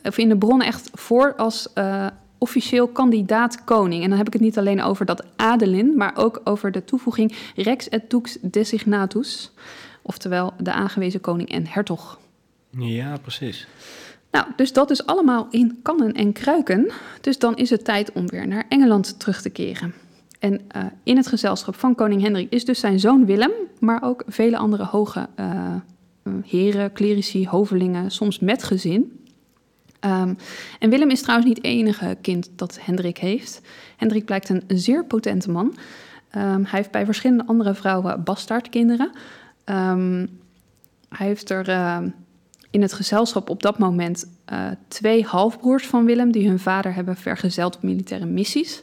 of 0.03 0.19
in 0.19 0.29
de 0.29 0.37
bronnen 0.37 0.67
echt 0.67 0.91
voor 0.93 1.35
als 1.37 1.73
eh, 1.73 2.07
officieel 2.39 2.89
kandidaat 2.89 3.65
koning. 3.65 4.03
En 4.03 4.09
dan 4.09 4.19
heb 4.19 4.27
ik 4.27 4.33
het 4.33 4.43
niet 4.43 4.59
alleen 4.59 4.83
over 4.83 5.07
dat 5.07 5.25
Adelin, 5.37 5.97
maar 5.97 6.17
ook 6.17 6.41
over 6.45 6.73
de 6.73 6.85
toevoeging 6.85 7.37
Rex 7.57 7.89
et 7.89 8.11
Dux 8.11 8.39
designatus. 8.41 9.51
Oftewel 10.03 10.53
de 10.59 10.73
aangewezen 10.73 11.21
koning 11.21 11.49
en 11.51 11.67
hertog. 11.67 12.19
ja, 12.71 13.17
precies. 13.17 13.67
Nou, 14.35 14.47
dus 14.57 14.73
dat 14.73 14.91
is 14.91 15.07
allemaal 15.07 15.47
in 15.51 15.79
kannen 15.83 16.13
en 16.13 16.33
kruiken. 16.33 16.93
Dus 17.21 17.39
dan 17.39 17.57
is 17.57 17.71
het 17.71 17.85
tijd 17.85 18.13
om 18.13 18.27
weer 18.27 18.47
naar 18.47 18.65
Engeland 18.69 19.19
terug 19.19 19.43
te 19.43 19.51
keren. 19.51 19.95
En 20.39 20.61
eh, 20.69 20.85
in 21.03 21.17
het 21.17 21.27
gezelschap 21.27 21.75
van 21.75 21.95
koning 21.95 22.23
Hendrik 22.23 22.51
is 22.51 22.65
dus 22.65 22.81
zijn 22.81 23.01
zoon 23.01 23.27
Willem, 23.27 23.51
maar 23.79 24.03
ook 24.03 24.23
vele 24.27 24.57
andere 24.57 24.85
hoge 24.85 25.29
eh, 25.35 25.75
eh, 26.23 26.33
heren, 26.45 26.93
clerici, 26.93 27.49
hovelingen, 27.49 28.11
soms 28.11 28.39
met 28.39 28.63
gezin. 28.63 29.25
Ehm, 30.01 30.35
en 30.79 30.91
Willem 30.91 31.11
is 31.11 31.23
trouwens 31.23 31.49
niet 31.49 31.57
het 31.57 31.67
enige 31.67 32.17
kind 32.21 32.51
dat 32.57 32.79
Hendrik 32.81 33.19
heeft. 33.19 33.61
Hendrik 33.97 34.25
blijkt 34.25 34.49
een 34.49 34.63
zeer 34.67 35.05
potente 35.05 35.51
man. 35.51 35.75
Ehm, 36.31 36.63
hij 36.63 36.79
heeft 36.79 36.91
bij 36.91 37.05
verschillende 37.05 37.47
andere 37.47 37.75
vrouwen 37.75 38.25
bastaardkinderen. 38.25 39.11
Ehm, 39.65 40.27
hij 41.09 41.27
heeft 41.27 41.51
er 41.51 41.65
in 42.75 42.83
het 42.83 42.93
gezelschap 42.93 43.51
op 43.51 43.63
dat 43.63 43.79
moment 43.79 44.27
eh, 44.45 44.67
twee 44.89 45.25
halfbroers 45.25 45.87
van 45.87 46.05
Willem... 46.05 46.33
die 46.33 46.49
hun 46.49 46.59
vader 46.59 46.95
hebben 46.95 47.17
vergezeld 47.17 47.77
op 47.77 47.83
militaire 47.83 48.27
missies. 48.27 48.83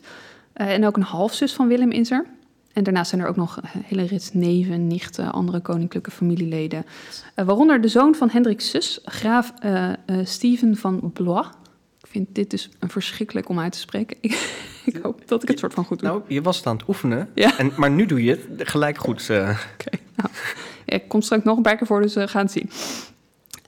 Eh, 0.53 0.74
en 0.74 0.86
ook 0.86 0.95
een 0.95 1.03
halfzus 1.03 1.53
van 1.53 1.67
Willem 1.67 1.91
is 1.91 2.12
er. 2.12 2.25
En 2.74 2.83
daarnaast 2.83 3.10
zijn 3.10 3.21
er 3.21 3.27
ook 3.27 3.36
nog 3.36 3.57
een 3.57 3.81
hele 3.86 4.03
rits 4.03 4.33
neven, 4.33 4.88
nichten, 4.88 5.31
andere 5.31 5.60
koninklijke 5.60 6.12
familieleden. 6.12 6.86
Eh, 7.36 7.45
waaronder 7.45 7.81
de 7.81 7.88
zoon 7.88 8.15
van 8.15 8.29
Hendrik's 8.29 8.69
zus, 8.69 9.00
graaf 9.03 9.53
Steven 10.24 10.75
van 10.75 11.12
Blois. 11.13 11.48
Ik 12.01 12.07
vind 12.07 12.27
dit 12.31 12.50
dus 12.50 12.69
een 12.79 12.89
verschrikkelijk 12.89 13.50
om 13.50 13.60
uit 13.60 13.71
te 13.71 13.79
spreken. 13.79 14.17
Ik, 14.21 14.31
ik 14.93 15.00
hoop 15.01 15.27
dat 15.27 15.41
ik 15.41 15.48
het 15.50 15.60
soort 15.60 15.74
van 15.74 15.86
goed 15.86 16.00
doe. 16.00 16.10
Nou, 16.10 16.21
je 16.27 16.41
was 16.41 16.57
het 16.57 16.65
aan 16.67 16.77
het 16.77 16.88
oefenen, 16.88 17.29
Ja. 17.36 17.57
en, 17.57 17.71
maar 17.75 17.91
nu 17.91 18.05
doe 18.05 18.24
je 18.24 18.31
het 18.57 18.69
gelijk 18.69 18.98
goed. 18.98 19.27
nou, 19.27 19.55
ik 20.86 21.07
kom 21.07 21.21
straks 21.21 21.43
nog 21.43 21.57
een 21.57 21.63
paar 21.63 21.77
keer 21.77 21.88
voor, 21.88 22.01
dus 22.01 22.13
we 22.13 22.27
gaan 22.27 22.41
het 22.41 22.51
zien. 22.51 22.69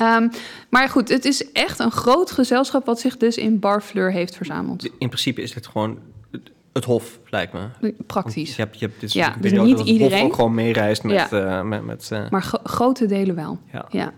Ehm, 0.03 0.27
maar 0.69 0.89
goed, 0.89 1.10
het 1.10 1.25
is 1.25 1.51
echt 1.51 1.79
een 1.79 1.91
groot 1.91 2.31
gezelschap 2.31 2.86
wat 2.86 3.00
zich 3.00 3.17
dus 3.17 3.38
in 3.38 3.60
Barfleur 3.60 4.12
heeft 4.12 4.36
verzameld. 4.36 4.83
in 4.86 5.07
principe 5.10 5.41
is 5.41 5.53
dit 5.53 5.67
gewoon 5.67 5.98
het, 6.31 6.51
het 6.74 6.86
hof, 6.86 7.19
lijkt 7.29 7.53
me. 7.53 7.93
Praktisch. 8.07 8.55
Je 8.55 8.62
hebt, 8.62 8.79
je 8.79 8.86
hebt 9.00 9.13
Ja, 9.13 9.36
dus 9.41 9.51
niet 9.51 9.60
dat 9.60 9.69
het 9.69 9.77
hof 9.79 9.88
iedereen. 9.88 10.24
ook 10.24 10.33
gewoon 10.33 10.53
meereist 10.53 11.03
met... 11.03 11.13
Ja. 11.29 11.29
eh, 11.60 11.62
met, 11.63 11.86
met 11.86 12.10
eh, 12.12 12.29
Maar 12.29 12.41
gro- 12.43 12.60
grote 12.63 13.05
delen 13.05 13.36
wel. 13.36 13.60
ja. 13.72 13.86
Ja. 13.89 14.13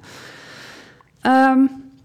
Ehm, 1.21 1.57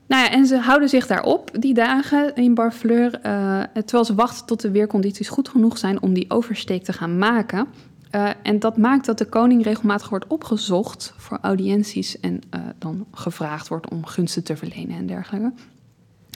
nou 0.06 0.22
ja, 0.24 0.30
en 0.30 0.46
ze 0.46 0.56
houden 0.58 0.88
zich 0.88 1.06
daarop 1.06 1.50
die 1.60 1.74
dagen 1.74 2.34
in 2.34 2.54
Barfleur. 2.54 3.18
eh, 3.22 3.60
terwijl 3.72 4.04
ze 4.04 4.14
wachten 4.14 4.46
tot 4.46 4.60
de 4.60 4.70
weercondities 4.70 5.28
goed 5.28 5.48
genoeg 5.48 5.78
zijn 5.78 6.02
om 6.02 6.12
die 6.14 6.30
oversteek 6.30 6.84
te 6.84 6.92
gaan 6.92 7.18
maken. 7.18 7.66
Uh, 8.14 8.30
en 8.42 8.58
dat 8.58 8.76
maakt 8.76 9.06
dat 9.06 9.18
de 9.18 9.24
koning 9.24 9.64
regelmatig 9.64 10.08
wordt 10.08 10.26
opgezocht 10.26 11.14
voor 11.16 11.38
audiënties 11.40 12.20
en 12.20 12.40
uh, 12.54 12.60
dan 12.78 13.06
gevraagd 13.12 13.68
wordt 13.68 13.90
om 13.90 14.06
gunsten 14.06 14.44
te 14.44 14.56
verlenen 14.56 14.96
en 14.96 15.06
dergelijke. 15.06 15.52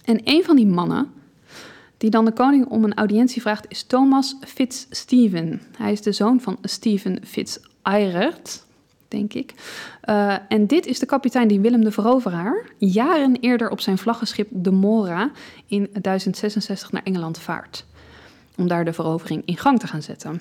En 0.04 0.20
een 0.24 0.44
van 0.44 0.56
die 0.56 0.66
mannen 0.66 1.12
die 1.96 2.10
dan 2.10 2.24
de 2.24 2.32
koning 2.32 2.66
om 2.66 2.84
een 2.84 2.94
audiëntie 2.94 3.42
vraagt 3.42 3.66
is 3.68 3.82
Thomas 3.82 4.36
Fitz-Stephen. 4.40 5.60
Hij 5.76 5.92
is 5.92 6.02
de 6.02 6.12
zoon 6.12 6.40
van 6.40 6.58
Stephen 6.62 7.18
Fitz-Eirert, 7.24 8.64
denk 9.08 9.32
ik. 9.34 9.54
Uh, 10.04 10.36
en 10.48 10.66
dit 10.66 10.86
is 10.86 10.98
de 10.98 11.06
kapitein 11.06 11.48
die 11.48 11.60
Willem 11.60 11.84
de 11.84 11.92
Veroveraar 11.92 12.66
jaren 12.78 13.36
eerder 13.36 13.70
op 13.70 13.80
zijn 13.80 13.98
vlaggenschip 13.98 14.48
de 14.50 14.70
Mora 14.70 15.30
in 15.66 15.88
1066 15.92 16.92
naar 16.92 17.02
Engeland 17.02 17.38
vaart. 17.38 17.86
Om 18.56 18.68
daar 18.68 18.84
de 18.84 18.92
verovering 18.92 19.42
in 19.44 19.56
gang 19.56 19.78
te 19.78 19.86
gaan 19.86 20.02
zetten. 20.02 20.40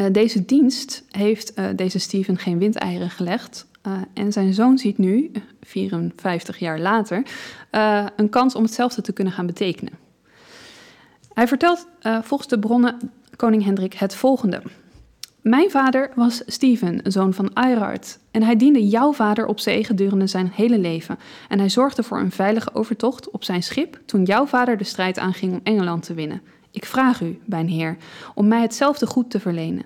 Uh, 0.00 0.06
deze 0.12 0.44
dienst 0.44 1.04
heeft 1.10 1.58
uh, 1.58 1.66
deze 1.76 1.98
Stephen 1.98 2.38
geen 2.38 2.58
windeieren 2.58 3.10
gelegd. 3.10 3.66
en 4.14 4.32
zijn 4.32 4.54
zoon 4.54 4.78
ziet 4.78 4.98
nu, 4.98 5.30
54 5.62 6.58
jaar 6.58 6.78
later, 6.78 7.22
een 8.16 8.28
kans 8.28 8.54
om 8.54 8.62
hetzelfde 8.62 9.02
te 9.02 9.12
kunnen 9.12 9.32
gaan 9.32 9.46
betekenen. 9.46 9.92
Hij 11.32 11.48
vertelt 11.48 11.86
volgens 12.22 12.48
de 12.48 12.58
bronnen 12.58 13.12
koning 13.36 13.64
Hendrik 13.64 13.94
het 13.94 14.14
volgende. 14.14 14.62
Mijn 15.46 15.70
vader 15.70 16.10
was 16.14 16.42
Steven, 16.46 17.00
zoon 17.04 17.34
van 17.34 17.54
Eirard, 17.54 18.18
en 18.30 18.42
hij 18.42 18.56
diende 18.56 18.86
jouw 18.88 19.12
vader 19.12 19.46
op 19.46 19.60
zee 19.60 19.84
gedurende 19.84 20.26
zijn 20.26 20.50
hele 20.54 20.78
leven. 20.78 21.18
En 21.48 21.58
hij 21.58 21.68
zorgde 21.68 22.02
voor 22.02 22.18
een 22.18 22.30
veilige 22.30 22.74
overtocht 22.74 23.30
op 23.30 23.44
zijn 23.44 23.62
schip 23.62 24.00
toen 24.06 24.22
jouw 24.22 24.46
vader 24.46 24.76
de 24.76 24.84
strijd 24.84 25.18
aanging 25.18 25.52
om 25.52 25.60
Engeland 25.62 26.02
te 26.02 26.14
winnen. 26.14 26.42
Ik 26.76 26.84
vraag 26.84 27.20
u, 27.20 27.40
mijn 27.44 27.68
heer, 27.68 27.96
om 28.34 28.48
mij 28.48 28.60
hetzelfde 28.60 29.06
goed 29.06 29.30
te 29.30 29.40
verlenen. 29.40 29.84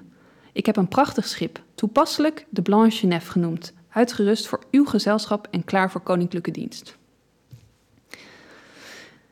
Ik 0.52 0.66
heb 0.66 0.76
een 0.76 0.88
prachtig 0.88 1.26
schip, 1.26 1.62
toepasselijk 1.75 2.47
de 2.49 2.62
Blanche 2.62 3.06
Nef 3.06 3.26
genoemd, 3.26 3.73
uitgerust 3.90 4.47
voor 4.47 4.62
uw 4.70 4.85
gezelschap 4.85 5.49
en 5.50 5.64
klaar 5.64 5.90
voor 5.90 6.00
koninklijke 6.00 6.50
dienst. 6.50 6.97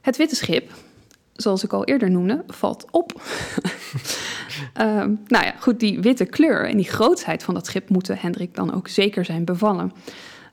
Het 0.00 0.16
witte 0.16 0.36
schip, 0.36 0.72
zoals 1.32 1.64
ik 1.64 1.72
al 1.72 1.84
eerder 1.84 2.10
noemde, 2.10 2.44
valt 2.46 2.86
op. 2.90 3.22
um, 4.80 5.20
nou 5.26 5.44
ja, 5.44 5.54
goed, 5.60 5.80
die 5.80 6.00
witte 6.00 6.24
kleur 6.24 6.68
en 6.68 6.76
die 6.76 6.88
grootsheid 6.88 7.42
van 7.42 7.54
dat 7.54 7.66
schip 7.66 7.88
moeten 7.88 8.18
Hendrik 8.18 8.54
dan 8.54 8.74
ook 8.74 8.88
zeker 8.88 9.24
zijn 9.24 9.44
bevallen. 9.44 9.92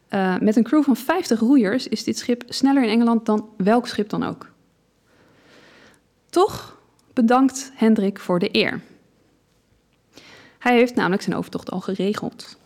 Uh, 0.09 0.37
met 0.39 0.55
een 0.55 0.63
crew 0.63 0.83
van 0.83 0.95
50 0.95 1.39
roeiers 1.39 1.87
is 1.87 2.03
dit 2.03 2.17
schip 2.17 2.43
sneller 2.47 2.83
in 2.83 2.89
Engeland 2.89 3.25
dan 3.25 3.49
welk 3.57 3.87
schip 3.87 4.09
dan 4.09 4.23
ook. 4.23 4.51
Toch 6.29 6.74
bedankt 7.15 7.71
Hendrik 7.73 8.19
voor 8.19 8.39
de 8.39 8.49
eer. 8.51 8.81
Hij 10.59 10.75
heeft 10.75 10.95
namelijk 10.95 11.21
zijn 11.21 11.35
overtocht 11.35 11.71
al 11.71 11.81
geregeld. 11.81 12.57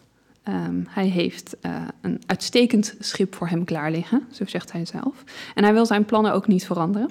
Um, 0.48 0.88
hij 0.90 1.08
heeft 1.08 1.56
uh, 1.62 1.82
een 2.02 2.22
uitstekend 2.26 2.96
schip 3.00 3.36
voor 3.36 3.48
hem 3.48 3.64
klaar 3.64 3.92
liggen, 3.92 4.28
zo 4.32 4.46
zegt 4.46 4.72
hij 4.72 4.86
zelf. 4.86 5.24
En 5.56 5.64
hij 5.64 5.74
wil 5.74 5.86
zijn 5.86 6.06
plannen 6.06 6.34
ook 6.34 6.48
niet 6.48 6.66
veranderen. 6.66 7.10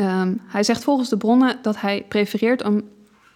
Um, 0.00 0.40
hij 0.46 0.62
zegt 0.62 0.84
volgens 0.84 1.08
de 1.08 1.16
bronnen 1.16 1.58
dat 1.62 1.80
hij 1.80 2.04
prefereert 2.08 2.64
om 2.64 2.82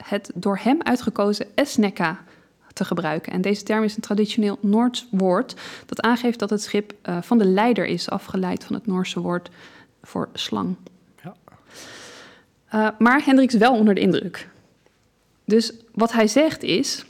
het 0.05 0.31
door 0.35 0.59
hem 0.63 0.83
uitgekozen 0.83 1.47
esneka 1.55 2.25
te 2.73 2.85
gebruiken. 2.85 3.33
En 3.33 3.41
deze 3.41 3.63
term 3.63 3.85
is 3.85 3.97
een 3.97 4.03
traditioneel 4.03 4.59
Noords 4.61 5.07
woord 5.11 5.55
dat 5.87 6.01
aangeeft 6.01 6.39
dat 6.39 6.51
het 6.51 6.63
schip 6.63 6.95
uh, 7.09 7.23
van 7.23 7.39
de 7.39 7.45
leider 7.45 7.87
is, 7.87 8.11
afgeleid 8.11 8.65
van 8.65 8.75
het 8.75 8.87
Noorse 8.87 9.21
woord 9.21 9.51
voor 10.03 10.29
slang. 10.33 10.77
Uh, 12.75 12.89
maar 12.99 13.25
Hendrik 13.25 13.53
is 13.53 13.59
wel 13.59 13.77
onder 13.77 13.95
de 13.95 14.01
indruk. 14.01 14.49
Dus 15.45 15.73
wat 15.95 16.13
hij 16.13 16.27
zegt 16.27 16.63
is: 16.63 17.05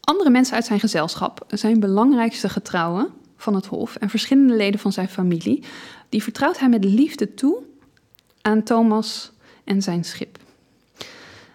andere 0.00 0.30
mensen 0.30 0.54
uit 0.54 0.64
zijn 0.64 0.80
gezelschap, 0.80 1.44
zijn 1.48 1.80
belangrijkste 1.80 2.48
getrouwen 2.48 3.08
van 3.36 3.54
het 3.54 3.66
hof 3.66 3.96
en 3.96 4.10
verschillende 4.10 4.54
leden 4.54 4.80
van 4.80 4.92
zijn 4.92 5.08
familie, 5.08 5.64
die 6.08 6.22
vertrouwt 6.22 6.58
hij 6.58 6.68
met 6.68 6.84
liefde 6.84 7.34
toe 7.34 7.62
aan 8.42 8.62
Thomas 8.62 9.32
en 9.64 9.82
zijn 9.82 10.04
schip. 10.04 10.38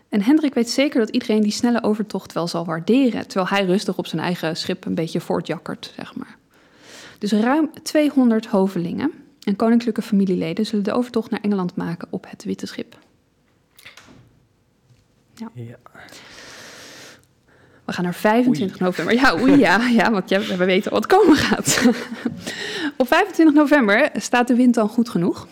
En 0.09 0.21
Hendrik 0.21 0.53
weet 0.53 0.69
zeker 0.69 0.99
dat 0.99 1.09
iedereen 1.09 1.41
die 1.41 1.51
snelle 1.51 1.83
overtocht 1.83 2.33
wel 2.33 2.47
zal 2.47 2.65
waarderen, 2.65 3.27
terwijl 3.27 3.47
hij 3.47 3.65
rustig 3.65 3.97
op 3.97 4.07
zijn 4.07 4.21
eigen 4.21 4.57
schip 4.57 4.85
een 4.85 4.95
beetje 4.95 5.21
voortjakkert, 5.21 5.93
zeg 5.95 6.15
maar. 6.15 6.37
Dus 7.17 7.31
ruim 7.31 7.69
200 7.83 8.45
hovelingen 8.45 9.22
en 9.43 9.55
koninklijke 9.55 10.01
familieleden 10.01 10.65
zullen 10.65 10.83
de 10.83 10.93
overtocht 10.93 11.31
naar 11.31 11.41
Engeland 11.41 11.75
maken 11.75 12.07
op 12.11 12.25
het 12.29 12.43
witte 12.43 12.65
schip. 12.65 12.97
Ja. 15.35 15.49
ja. 15.53 15.77
We 17.85 17.93
gaan 17.93 18.03
naar 18.03 18.13
25 18.15 18.75
oei. 18.75 18.83
november. 18.83 19.13
Ja, 19.13 19.39
oei, 19.39 19.57
ja, 19.57 19.87
ja, 19.87 20.11
want 20.11 20.29
ja, 20.29 20.39
we 20.39 20.65
weten 20.65 20.91
wat 20.91 21.05
komen 21.05 21.35
gaat. 21.35 21.87
op 22.97 23.07
25 23.07 23.55
november 23.55 24.09
staat 24.13 24.47
de 24.47 24.55
wind 24.55 24.73
dan 24.73 24.89
goed 24.89 25.09
genoeg. 25.09 25.47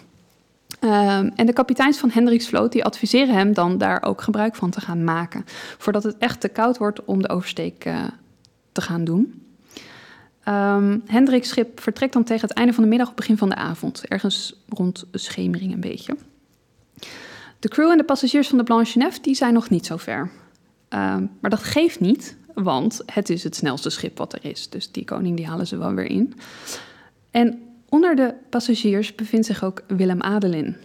Um, 0.84 1.32
en 1.36 1.46
de 1.46 1.54
kapiteins 1.54 1.98
van 1.98 2.10
Hendriksvloot 2.12 2.72
die 2.72 2.84
adviseren 2.86 3.36
hem 3.36 3.54
dan 3.54 3.78
daar 3.78 4.04
ook 4.04 4.22
gebruik 4.22 4.56
van 4.56 4.70
te 4.70 4.82
gaan 4.82 5.04
maken. 5.04 5.44
Voordat 5.78 6.04
het 6.04 6.18
echt 6.18 6.40
te 6.40 6.50
koud 6.50 6.78
wordt 6.78 7.06
om 7.06 7.22
de 7.22 7.30
oversteek 7.30 7.86
uh, 7.86 8.04
te 8.72 8.82
gaan 8.82 9.04
doen. 9.04 9.41
Um, 10.48 11.04
Hendrik's 11.06 11.50
schip 11.50 11.80
vertrekt 11.80 12.14
dan 12.14 12.24
tegen 12.24 12.48
het 12.48 12.58
einde 12.58 12.74
van 12.74 12.84
de 12.84 12.90
middag 12.90 13.08
of 13.08 13.16
begin 13.16 13.38
van 13.38 13.50
de 13.50 13.56
avond. 13.56 14.08
Ergens 14.08 14.64
rond 14.70 15.06
schemering 15.12 15.74
een 15.74 15.80
beetje. 15.80 16.16
De 17.60 17.70
crew 17.70 17.90
en 17.90 17.98
de 17.98 18.04
passagiers 18.04 18.48
van 18.48 18.58
de 18.58 18.64
Blanche 18.64 18.98
Nef 18.98 19.20
die 19.20 19.36
zijn 19.36 19.54
nog 19.54 19.70
niet 19.70 19.86
zo 19.86 19.98
ver. 19.98 20.20
Um, 20.20 21.30
maar 21.40 21.50
dat 21.50 21.64
geeft 21.64 22.00
niet, 22.00 22.38
want 22.54 23.02
het 23.06 23.30
is 23.30 23.44
het 23.44 23.56
snelste 23.56 23.90
schip 23.90 24.18
wat 24.18 24.34
er 24.34 24.40
is. 24.42 24.70
Dus 24.70 24.92
die 24.92 25.06
koning 25.06 25.38
die 25.38 25.48
halen 25.48 25.68
ze 25.68 25.78
wel 25.78 25.94
weer 25.94 26.10
in. 26.10 26.34
En 27.32 27.72
Onder 27.92 28.16
de 28.16 28.34
passagiers 28.50 29.16
bevindt 29.16 29.46
zich 29.46 29.64
ook 29.64 29.82
Willem 29.88 30.22
Adelin. 30.22 30.76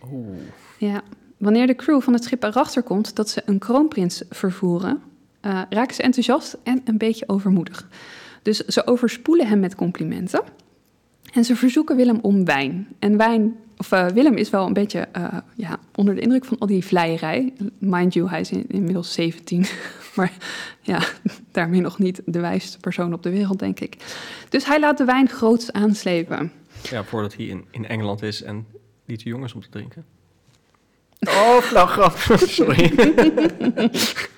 Oh. 0.00 0.36
Ja, 0.78 1.02
wanneer 1.36 1.66
de 1.66 1.74
crew 1.74 2.00
van 2.00 2.12
het 2.12 2.24
schip 2.24 2.42
erachter 2.42 2.82
komt 2.82 3.16
dat 3.16 3.28
ze 3.28 3.42
een 3.46 3.58
kroonprins 3.58 4.22
vervoeren, 4.30 5.02
uh, 5.42 5.62
raken 5.70 5.94
ze 5.94 6.02
enthousiast 6.02 6.56
en 6.62 6.80
een 6.84 6.98
beetje 6.98 7.28
overmoedig. 7.28 7.88
Dus 8.42 8.58
ze 8.58 8.86
overspoelen 8.86 9.46
hem 9.46 9.60
met 9.60 9.74
complimenten. 9.74 10.42
En 11.32 11.44
ze 11.44 11.56
verzoeken 11.56 11.96
Willem 11.96 12.18
om 12.22 12.44
wijn. 12.44 12.88
En 12.98 13.16
wijn, 13.16 13.56
of 13.76 13.92
uh, 13.92 14.06
Willem 14.06 14.36
is 14.36 14.50
wel 14.50 14.66
een 14.66 14.72
beetje 14.72 15.08
uh, 15.16 15.36
ja, 15.54 15.78
onder 15.94 16.14
de 16.14 16.20
indruk 16.20 16.44
van 16.44 16.58
al 16.58 16.66
die 16.66 16.84
vleierij. 16.84 17.52
Mind 17.78 18.14
you, 18.14 18.28
hij 18.28 18.40
is 18.40 18.50
in, 18.50 18.64
inmiddels 18.68 19.12
17. 19.12 19.66
maar 20.16 20.32
ja, 20.80 21.02
daarmee 21.52 21.80
nog 21.80 21.98
niet 21.98 22.22
de 22.24 22.40
wijste 22.40 22.78
persoon 22.78 23.12
op 23.12 23.22
de 23.22 23.30
wereld, 23.30 23.58
denk 23.58 23.80
ik. 23.80 23.96
Dus 24.48 24.64
hij 24.64 24.80
laat 24.80 24.98
de 24.98 25.04
wijn 25.04 25.28
groots 25.28 25.72
aanslepen. 25.72 26.52
Ja, 26.82 27.04
voordat 27.04 27.34
hij 27.34 27.44
in, 27.44 27.64
in 27.70 27.86
Engeland 27.86 28.22
is 28.22 28.42
en 28.42 28.66
niet 29.04 29.18
te 29.18 29.28
jong 29.28 29.44
is 29.44 29.54
om 29.54 29.60
te 29.60 29.68
drinken. 29.68 30.04
Oh, 31.20 31.58
flauw 31.58 32.10
Sorry. 32.36 32.92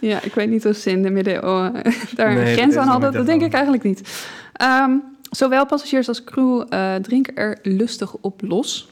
ja, 0.00 0.22
ik 0.22 0.34
weet 0.34 0.50
niet 0.50 0.66
of 0.66 0.76
ze 0.76 0.90
in 0.90 1.02
de 1.02 1.10
middeleeuwen 1.10 1.72
daar 2.16 2.36
een 2.36 2.46
grens 2.46 2.76
aan 2.76 2.88
hadden. 2.88 3.12
Dat 3.12 3.26
denk 3.26 3.42
ik 3.42 3.52
eigenlijk 3.52 3.82
niet. 3.82 4.26
Um, 4.62 5.02
zowel 5.30 5.66
passagiers 5.66 6.08
als 6.08 6.24
crew 6.24 6.66
uh, 6.70 6.94
drinken 6.94 7.34
er 7.34 7.58
lustig 7.62 8.14
op 8.14 8.42
los. 8.42 8.88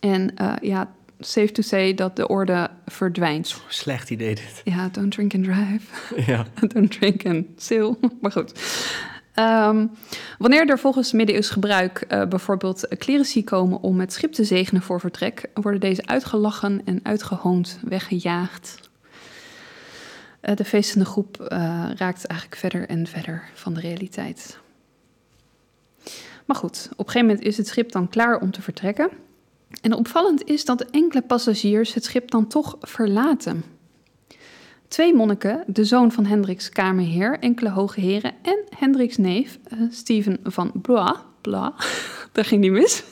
En 0.00 0.32
uh, 0.40 0.52
ja, 0.60 0.90
safe 1.20 1.52
to 1.52 1.62
say 1.62 1.94
dat 1.94 2.16
de 2.16 2.28
orde 2.28 2.70
verdwijnt. 2.86 3.56
Slecht 3.68 4.10
idee 4.10 4.34
dit. 4.34 4.60
Ja, 4.64 4.88
don't 4.92 5.12
drink 5.12 5.34
and 5.34 5.44
drive. 5.44 5.80
Ja. 6.32 6.46
don't 6.72 6.90
drink 6.90 7.26
and 7.26 7.44
sail. 7.56 7.98
maar 8.20 8.32
goed. 8.32 8.52
Um, 9.38 9.90
wanneer 10.38 10.68
er 10.68 10.78
volgens 10.78 11.12
middeleeuws 11.12 11.50
gebruik 11.50 12.04
uh, 12.08 12.26
bijvoorbeeld 12.26 12.88
clerici 12.98 13.44
komen 13.44 13.80
om 13.80 14.00
het 14.00 14.12
schip 14.12 14.32
te 14.32 14.44
zegenen 14.44 14.82
voor 14.82 15.00
vertrek, 15.00 15.50
worden 15.54 15.80
deze 15.80 16.06
uitgelachen 16.06 16.80
en 16.84 17.00
uitgehoond, 17.02 17.78
weggejaagd. 17.82 18.90
Uh, 20.48 20.56
de 20.56 20.64
feestende 20.64 21.04
groep 21.04 21.40
uh, 21.40 21.48
raakt 21.96 22.26
eigenlijk 22.26 22.60
verder 22.60 22.88
en 22.88 23.06
verder 23.06 23.42
van 23.54 23.74
de 23.74 23.80
realiteit. 23.80 24.58
Maar 26.44 26.56
goed, 26.56 26.88
op 26.92 26.98
een 26.98 27.12
gegeven 27.12 27.26
moment 27.26 27.46
is 27.46 27.56
het 27.56 27.66
schip 27.66 27.92
dan 27.92 28.08
klaar 28.08 28.40
om 28.40 28.50
te 28.50 28.62
vertrekken. 28.62 29.08
En 29.82 29.92
opvallend 29.92 30.44
is 30.44 30.64
dat 30.64 30.90
enkele 30.90 31.22
passagiers 31.22 31.94
het 31.94 32.04
schip 32.04 32.30
dan 32.30 32.46
toch 32.46 32.76
verlaten. 32.80 33.64
Twee 34.88 35.14
monniken, 35.14 35.64
de 35.66 35.84
zoon 35.84 36.12
van 36.12 36.26
Hendriks 36.26 36.68
kamerheer, 36.68 37.38
enkele 37.38 37.70
hoge 37.70 38.00
heren 38.00 38.32
en 38.42 38.58
Hendriks 38.78 39.16
neef, 39.16 39.58
uh, 39.72 39.80
Steven 39.90 40.38
van 40.42 40.72
Blois, 40.74 41.16
Blois, 41.40 41.72
daar 42.32 42.44
ging 42.44 42.60
die 42.60 42.70
mis. 42.70 43.02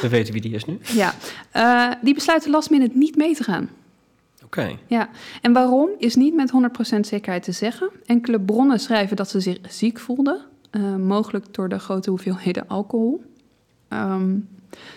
We 0.00 0.08
weten 0.08 0.32
wie 0.32 0.42
die 0.42 0.54
is 0.54 0.64
nu. 0.64 0.78
Ja, 0.82 1.14
uh, 1.56 1.92
die 2.02 2.14
besluiten 2.14 2.50
last 2.50 2.70
minute 2.70 2.96
niet 2.96 3.16
mee 3.16 3.34
te 3.34 3.44
gaan. 3.44 3.70
Ja, 4.86 5.08
en 5.40 5.52
waarom 5.52 5.88
is 5.98 6.14
niet 6.14 6.34
met 6.34 6.52
100% 6.96 7.00
zekerheid 7.00 7.42
te 7.42 7.52
zeggen. 7.52 7.90
Enkele 8.06 8.40
bronnen 8.40 8.80
schrijven 8.80 9.16
dat 9.16 9.30
ze 9.30 9.40
zich 9.40 9.58
ziek 9.68 9.98
voelden, 9.98 10.40
uh, 10.70 10.96
mogelijk 10.96 11.54
door 11.54 11.68
de 11.68 11.78
grote 11.78 12.10
hoeveelheden 12.10 12.68
alcohol. 12.68 13.24
Um, 13.88 14.48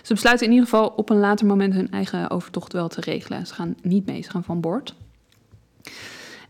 ze 0.01 0.13
besluiten 0.13 0.45
in 0.45 0.51
ieder 0.53 0.69
geval 0.69 0.87
op 0.87 1.09
een 1.09 1.19
later 1.19 1.45
moment 1.45 1.73
hun 1.73 1.91
eigen 1.91 2.29
overtocht 2.29 2.73
wel 2.73 2.87
te 2.87 3.01
regelen. 3.01 3.47
Ze 3.47 3.53
gaan 3.53 3.75
niet 3.81 4.05
mee, 4.05 4.21
ze 4.21 4.29
gaan 4.29 4.43
van 4.43 4.61
boord. 4.61 4.95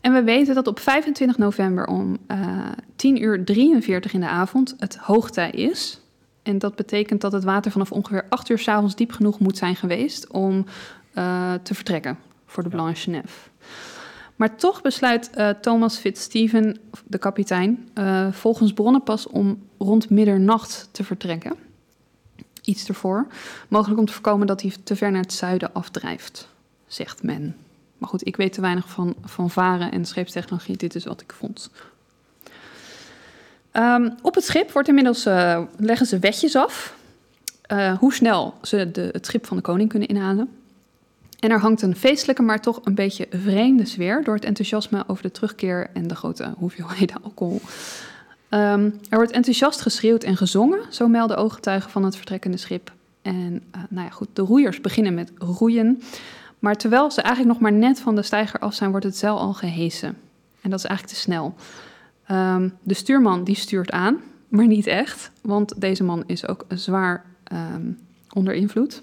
En 0.00 0.12
we 0.12 0.22
weten 0.22 0.54
dat 0.54 0.66
op 0.66 0.78
25 0.78 1.38
november 1.38 1.86
om 1.86 2.18
uh, 2.30 2.68
10 2.96 3.22
uur 3.22 3.44
43 3.44 4.12
in 4.12 4.20
de 4.20 4.28
avond 4.28 4.74
het 4.78 4.96
hoogtij 4.96 5.50
is. 5.50 6.00
En 6.42 6.58
dat 6.58 6.74
betekent 6.74 7.20
dat 7.20 7.32
het 7.32 7.44
water 7.44 7.70
vanaf 7.70 7.92
ongeveer 7.92 8.26
8 8.28 8.48
uur 8.48 8.58
s'avonds 8.58 8.94
diep 8.94 9.12
genoeg 9.12 9.38
moet 9.38 9.58
zijn 9.58 9.76
geweest 9.76 10.30
om 10.30 10.64
uh, 11.14 11.52
te 11.62 11.74
vertrekken 11.74 12.18
voor 12.56 12.64
de 12.64 12.76
Blanche 12.76 13.10
Nef. 13.10 13.50
Maar 14.36 14.56
toch 14.56 14.82
besluit 14.82 15.30
uh, 15.34 15.48
Thomas 15.48 15.96
Fitzstephen, 15.96 16.78
de 17.04 17.18
kapitein, 17.18 17.88
uh, 17.94 18.32
volgens 18.32 18.72
bronnen 18.72 19.02
pas 19.02 19.26
om 19.26 19.62
rond 19.78 20.10
middernacht 20.10 20.88
te 20.90 21.04
vertrekken. 21.04 21.54
Iets 22.62 22.88
ervoor. 22.88 23.26
Mogelijk 23.68 24.00
om 24.00 24.06
te 24.06 24.12
voorkomen 24.12 24.46
dat 24.46 24.62
hij 24.62 24.72
te 24.84 24.96
ver 24.96 25.10
naar 25.10 25.22
het 25.22 25.32
zuiden 25.32 25.72
afdrijft, 25.72 26.48
zegt 26.86 27.22
men. 27.22 27.56
Maar 27.98 28.08
goed, 28.08 28.26
ik 28.26 28.36
weet 28.36 28.52
te 28.52 28.60
weinig 28.60 28.88
van, 28.88 29.14
van 29.24 29.50
varen 29.50 29.92
en 29.92 30.04
scheepstechnologie. 30.04 30.76
Dit 30.76 30.94
is 30.94 31.04
wat 31.04 31.20
ik 31.20 31.32
vond. 31.32 31.70
Um, 33.72 34.14
op 34.22 34.34
het 34.34 34.44
schip 34.44 34.72
wordt 34.72 34.88
inmiddels, 34.88 35.26
uh, 35.26 35.62
leggen 35.76 36.06
ze 36.06 36.18
wetjes 36.18 36.56
af. 36.56 36.94
hoe 37.98 38.14
snel 38.14 38.54
ze 38.62 38.90
de, 38.90 39.08
het 39.12 39.26
schip 39.26 39.46
van 39.46 39.56
de 39.56 39.62
koning 39.62 39.88
kunnen 39.88 40.08
inhalen. 40.08 40.48
En 41.38 41.50
er 41.50 41.60
hangt 41.60 41.82
een 41.82 41.96
feestelijke, 41.96 42.42
maar 42.42 42.60
toch 42.60 42.80
een 42.84 42.94
beetje 42.94 43.26
vreemde 43.30 43.84
sfeer 43.84 44.24
door 44.24 44.34
het 44.34 44.44
enthousiasme 44.44 45.04
over 45.06 45.22
de 45.22 45.30
terugkeer 45.30 45.90
en 45.92 46.08
de 46.08 46.14
grote 46.14 46.54
hoeveelheden 46.58 47.22
alcohol. 47.22 47.60
Um, 48.50 49.00
er 49.08 49.16
wordt 49.16 49.32
enthousiast 49.32 49.80
geschreeuwd 49.80 50.24
en 50.24 50.36
gezongen, 50.36 50.80
zo 50.90 51.08
melden 51.08 51.36
ooggetuigen 51.36 51.90
van 51.90 52.04
het 52.04 52.16
vertrekkende 52.16 52.56
schip. 52.56 52.92
En 53.22 53.62
uh, 53.76 53.82
nou 53.88 54.04
ja, 54.04 54.10
goed, 54.10 54.28
de 54.32 54.42
roeiers 54.42 54.80
beginnen 54.80 55.14
met 55.14 55.32
roeien. 55.38 56.02
Maar 56.58 56.76
terwijl 56.76 57.10
ze 57.10 57.20
eigenlijk 57.20 57.52
nog 57.52 57.62
maar 57.62 57.78
net 57.78 58.00
van 58.00 58.14
de 58.14 58.22
steiger 58.22 58.60
af 58.60 58.74
zijn, 58.74 58.90
wordt 58.90 59.06
het 59.06 59.16
zeil 59.16 59.38
al 59.38 59.52
gehesen. 59.52 60.16
En 60.60 60.70
dat 60.70 60.78
is 60.78 60.84
eigenlijk 60.84 61.18
te 61.18 61.22
snel. 61.22 61.54
Um, 62.30 62.72
de 62.82 62.94
stuurman 62.94 63.44
die 63.44 63.56
stuurt 63.56 63.90
aan, 63.90 64.20
maar 64.48 64.66
niet 64.66 64.86
echt, 64.86 65.30
want 65.40 65.80
deze 65.80 66.04
man 66.04 66.24
is 66.26 66.48
ook 66.48 66.64
zwaar 66.68 67.24
um, 67.52 67.98
onder 68.32 68.54
invloed. 68.54 69.02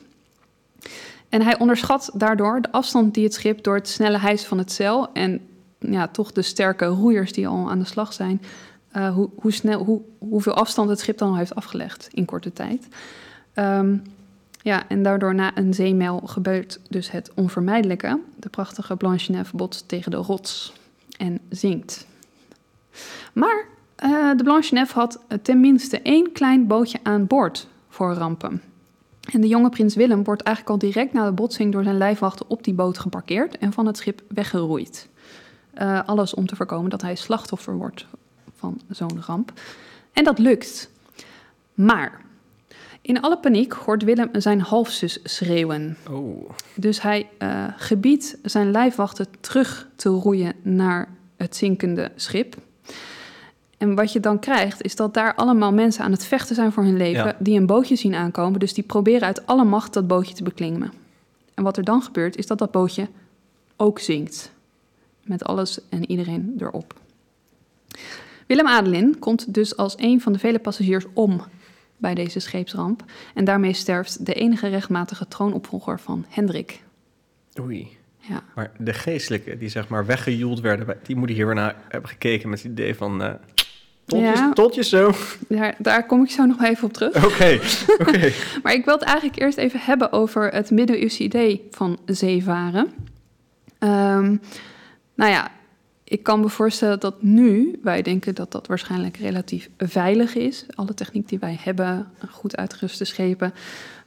En 1.33 1.41
hij 1.41 1.59
onderschat 1.59 2.11
daardoor 2.13 2.61
de 2.61 2.71
afstand 2.71 3.13
die 3.13 3.23
het 3.23 3.33
schip 3.33 3.63
door 3.63 3.75
het 3.75 3.87
snelle 3.87 4.17
hijsen 4.17 4.47
van 4.47 4.57
het 4.57 4.71
zeil 4.71 5.11
en 5.13 5.41
ja, 5.79 6.07
toch 6.07 6.31
de 6.31 6.41
sterke 6.41 6.85
roeiers 6.85 7.33
die 7.33 7.47
al 7.47 7.69
aan 7.69 7.79
de 7.79 7.85
slag 7.85 8.13
zijn, 8.13 8.41
uh, 8.95 9.13
hoe, 9.13 9.29
hoe, 9.35 9.51
snel, 9.51 9.83
hoe, 9.83 10.01
hoeveel 10.17 10.53
afstand 10.53 10.89
het 10.89 10.99
schip 10.99 11.17
dan 11.17 11.29
al 11.29 11.37
heeft 11.37 11.55
afgelegd 11.55 12.09
in 12.11 12.25
korte 12.25 12.53
tijd. 12.53 12.87
Um, 13.55 14.03
ja, 14.61 14.89
en 14.89 15.03
daardoor 15.03 15.35
na 15.35 15.57
een 15.57 15.73
zeemijl 15.73 16.21
gebeurt 16.25 16.79
dus 16.89 17.11
het 17.11 17.31
onvermijdelijke. 17.35 18.19
De 18.35 18.49
prachtige 18.49 18.95
Blanche-Neuf 18.95 19.51
botst 19.51 19.87
tegen 19.87 20.11
de 20.11 20.17
rots 20.17 20.73
en 21.17 21.39
zinkt. 21.49 22.07
Maar 23.33 23.65
uh, 24.03 24.37
de 24.37 24.43
Blanche-Neuf 24.43 24.91
had 24.91 25.19
tenminste 25.41 26.01
één 26.01 26.31
klein 26.31 26.67
bootje 26.67 26.99
aan 27.03 27.27
boord 27.27 27.67
voor 27.89 28.13
rampen. 28.13 28.61
En 29.31 29.41
de 29.41 29.47
jonge 29.47 29.69
prins 29.69 29.95
Willem 29.95 30.23
wordt 30.23 30.41
eigenlijk 30.41 30.75
al 30.75 30.89
direct 30.89 31.13
na 31.13 31.25
de 31.25 31.31
botsing 31.31 31.71
door 31.71 31.83
zijn 31.83 31.97
lijfwachten 31.97 32.49
op 32.49 32.63
die 32.63 32.73
boot 32.73 32.99
geparkeerd 32.99 33.57
en 33.57 33.73
van 33.73 33.85
het 33.85 33.97
schip 33.97 34.21
weggeroeid. 34.27 35.09
Uh, 35.81 35.99
alles 36.05 36.33
om 36.33 36.45
te 36.45 36.55
voorkomen 36.55 36.89
dat 36.89 37.01
hij 37.01 37.15
slachtoffer 37.15 37.77
wordt 37.77 38.05
van 38.55 38.81
zo'n 38.89 39.21
ramp. 39.25 39.53
En 40.13 40.23
dat 40.23 40.39
lukt. 40.39 40.89
Maar 41.73 42.21
in 43.01 43.21
alle 43.21 43.37
paniek 43.37 43.73
hoort 43.73 44.03
Willem 44.03 44.29
zijn 44.33 44.61
halfzus 44.61 45.19
schreeuwen. 45.23 45.97
Oh. 46.09 46.49
Dus 46.75 47.01
hij 47.01 47.29
uh, 47.39 47.67
gebiedt 47.77 48.37
zijn 48.43 48.71
lijfwachten 48.71 49.27
terug 49.39 49.87
te 49.95 50.09
roeien 50.09 50.53
naar 50.61 51.09
het 51.37 51.55
zinkende 51.55 52.11
schip. 52.15 52.55
En 53.83 53.95
wat 53.95 54.11
je 54.11 54.19
dan 54.19 54.39
krijgt, 54.39 54.81
is 54.81 54.95
dat 54.95 55.13
daar 55.13 55.35
allemaal 55.35 55.73
mensen 55.73 56.03
aan 56.03 56.11
het 56.11 56.25
vechten 56.25 56.55
zijn 56.55 56.71
voor 56.71 56.83
hun 56.83 56.97
leven, 56.97 57.25
ja. 57.25 57.35
die 57.39 57.59
een 57.59 57.65
bootje 57.65 57.95
zien 57.95 58.15
aankomen. 58.15 58.59
Dus 58.59 58.73
die 58.73 58.83
proberen 58.83 59.27
uit 59.27 59.45
alle 59.45 59.63
macht 59.63 59.93
dat 59.93 60.07
bootje 60.07 60.33
te 60.33 60.43
beklimmen. 60.43 60.93
En 61.53 61.63
wat 61.63 61.77
er 61.77 61.83
dan 61.83 62.01
gebeurt, 62.01 62.37
is 62.37 62.47
dat 62.47 62.57
dat 62.57 62.71
bootje 62.71 63.07
ook 63.75 63.99
zinkt. 63.99 64.51
Met 65.23 65.43
alles 65.43 65.79
en 65.89 66.11
iedereen 66.11 66.55
erop. 66.59 66.93
Willem 68.47 68.67
Adelin 68.67 69.19
komt 69.19 69.53
dus 69.53 69.77
als 69.77 69.95
een 69.97 70.21
van 70.21 70.33
de 70.33 70.39
vele 70.39 70.59
passagiers 70.59 71.05
om 71.13 71.41
bij 71.97 72.13
deze 72.13 72.39
scheepsramp. 72.39 73.03
En 73.33 73.45
daarmee 73.45 73.73
sterft 73.73 74.25
de 74.25 74.33
enige 74.33 74.67
rechtmatige 74.67 75.27
troonopvolger 75.27 75.99
van 75.99 76.25
Hendrik. 76.29 76.83
Oei. 77.59 77.97
Ja. 78.17 78.43
Maar 78.55 78.71
de 78.77 78.93
geestelijke 78.93 79.57
die 79.57 79.69
zeg 79.69 79.87
maar 79.87 80.05
weggejoeld 80.05 80.59
werden, 80.59 80.97
die 81.03 81.15
moeten 81.15 81.35
hier 81.35 81.45
weer 81.45 81.55
naar 81.55 81.75
hebben 81.87 82.09
gekeken 82.09 82.49
met 82.49 82.63
het 82.63 82.71
idee 82.71 82.95
van... 82.95 83.21
Uh, 83.21 83.33
totjes, 84.05 84.39
Ja. 84.39 84.53
totjes 84.53 84.89
zo. 84.89 85.11
Daar, 85.47 85.75
daar 85.77 86.05
kom 86.05 86.23
ik 86.23 86.31
zo 86.31 86.45
nog 86.45 86.63
even 86.63 86.83
op 86.83 86.93
terug. 86.93 87.25
Oké, 87.25 87.59
oké. 88.07 88.31
Maar 88.63 88.73
ik 88.73 88.85
wil 88.85 88.93
het 88.93 89.03
eigenlijk 89.03 89.39
eerst 89.39 89.57
even 89.57 89.79
hebben 89.79 90.11
over 90.11 90.49
het 90.53 90.71
middeleeuwse 90.71 91.23
idee 91.23 91.67
van 91.71 91.99
zeevaren. 92.05 92.87
Um, 93.79 94.41
nou 95.15 95.31
ja, 95.31 95.51
ik 96.03 96.23
kan 96.23 96.39
me 96.39 96.49
voorstellen 96.49 96.99
dat 96.99 97.21
nu 97.21 97.79
wij 97.83 98.01
denken 98.01 98.35
dat 98.35 98.51
dat 98.51 98.67
waarschijnlijk 98.67 99.17
relatief 99.17 99.69
veilig 99.77 100.35
is. 100.35 100.65
Alle 100.75 100.93
techniek 100.93 101.29
die 101.29 101.39
wij 101.39 101.57
hebben, 101.61 102.07
goed 102.31 102.57
uitgeruste 102.57 103.05
schepen. 103.05 103.53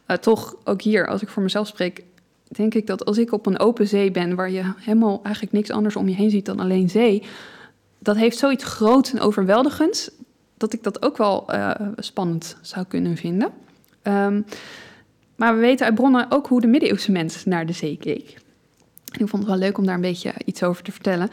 Uh, 0.07 0.17
toch 0.17 0.57
ook 0.65 0.83
hier, 0.83 1.07
als 1.07 1.23
ik 1.23 1.29
voor 1.29 1.43
mezelf 1.43 1.67
spreek, 1.67 2.03
denk 2.49 2.75
ik 2.75 2.87
dat 2.87 3.05
als 3.05 3.19
ik 3.19 3.33
op 3.33 3.47
een 3.47 3.59
open 3.59 3.89
zee 3.89 4.11
ben 4.11 4.35
waar 4.35 4.51
je 4.51 4.63
helemaal 4.77 5.21
eigenlijk 5.23 5.55
niks 5.55 5.71
anders 5.71 5.97
om 5.97 6.09
je 6.09 6.15
heen 6.15 6.31
ziet 6.31 6.47
dan 6.47 6.61
alleen 6.61 6.91
zee, 6.91 7.23
dat 8.07 8.17
heeft 8.17 8.39
zoiets 8.39 8.65
groots 8.65 9.13
en 9.13 9.21
overweldigends 9.21 10.11
dat 10.57 10.73
ik 10.73 10.83
dat 10.83 11.03
ook 11.03 11.17
wel 11.17 11.47
uh, 11.51 11.71
spannend 11.97 12.57
zou 12.61 12.87
kunnen 12.87 13.17
vinden. 13.17 13.53
Um, 14.03 14.45
maar 15.37 15.55
we 15.55 15.61
weten 15.61 15.87
uit 15.87 15.95
bronnen 15.95 16.27
ook 16.29 16.47
hoe 16.47 16.61
de 16.61 16.67
middeleeuwse 16.67 17.13
mens 17.13 17.45
naar 17.45 17.67
de 17.67 17.73
zee 17.73 17.97
keek. 17.97 18.39
Ik 19.19 19.29
vond 19.29 19.43
het 19.43 19.47
wel 19.47 19.57
leuk 19.57 19.79
om 19.79 19.87
daar 19.87 19.95
een 19.95 20.01
beetje 20.01 20.33
iets 20.45 20.63
over 20.63 20.83
te 20.83 20.93
vertellen. 20.93 21.29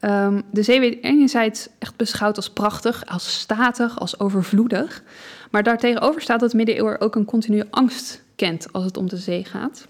Um, 0.00 0.42
de 0.50 0.62
zee 0.62 0.80
werd 0.80 1.02
enerzijds 1.02 1.68
echt 1.78 1.96
beschouwd 1.96 2.36
als 2.36 2.50
prachtig, 2.50 3.06
als 3.06 3.38
statig, 3.40 3.98
als 3.98 4.20
overvloedig. 4.20 5.02
Maar 5.50 5.62
daartegenover 5.62 6.20
staat 6.20 6.40
dat 6.40 6.52
middeleeuwen 6.52 7.00
ook 7.00 7.14
een 7.14 7.24
continue 7.24 7.64
angst 7.70 8.22
kent 8.36 8.72
als 8.72 8.84
het 8.84 8.96
om 8.96 9.08
de 9.08 9.16
zee 9.16 9.44
gaat. 9.44 9.86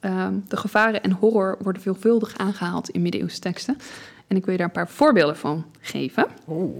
Um, 0.00 0.44
de 0.48 0.56
gevaren 0.56 1.02
en 1.02 1.12
horror 1.12 1.58
worden 1.62 1.82
veelvuldig 1.82 2.38
aangehaald 2.38 2.88
in 2.88 3.02
middeleeuwse 3.02 3.40
teksten. 3.40 3.76
En 4.32 4.38
ik 4.38 4.44
wil 4.44 4.52
je 4.52 4.58
daar 4.58 4.68
een 4.68 4.72
paar 4.72 4.88
voorbeelden 4.88 5.36
van 5.36 5.64
geven. 5.80 6.26
Oeh. 6.48 6.72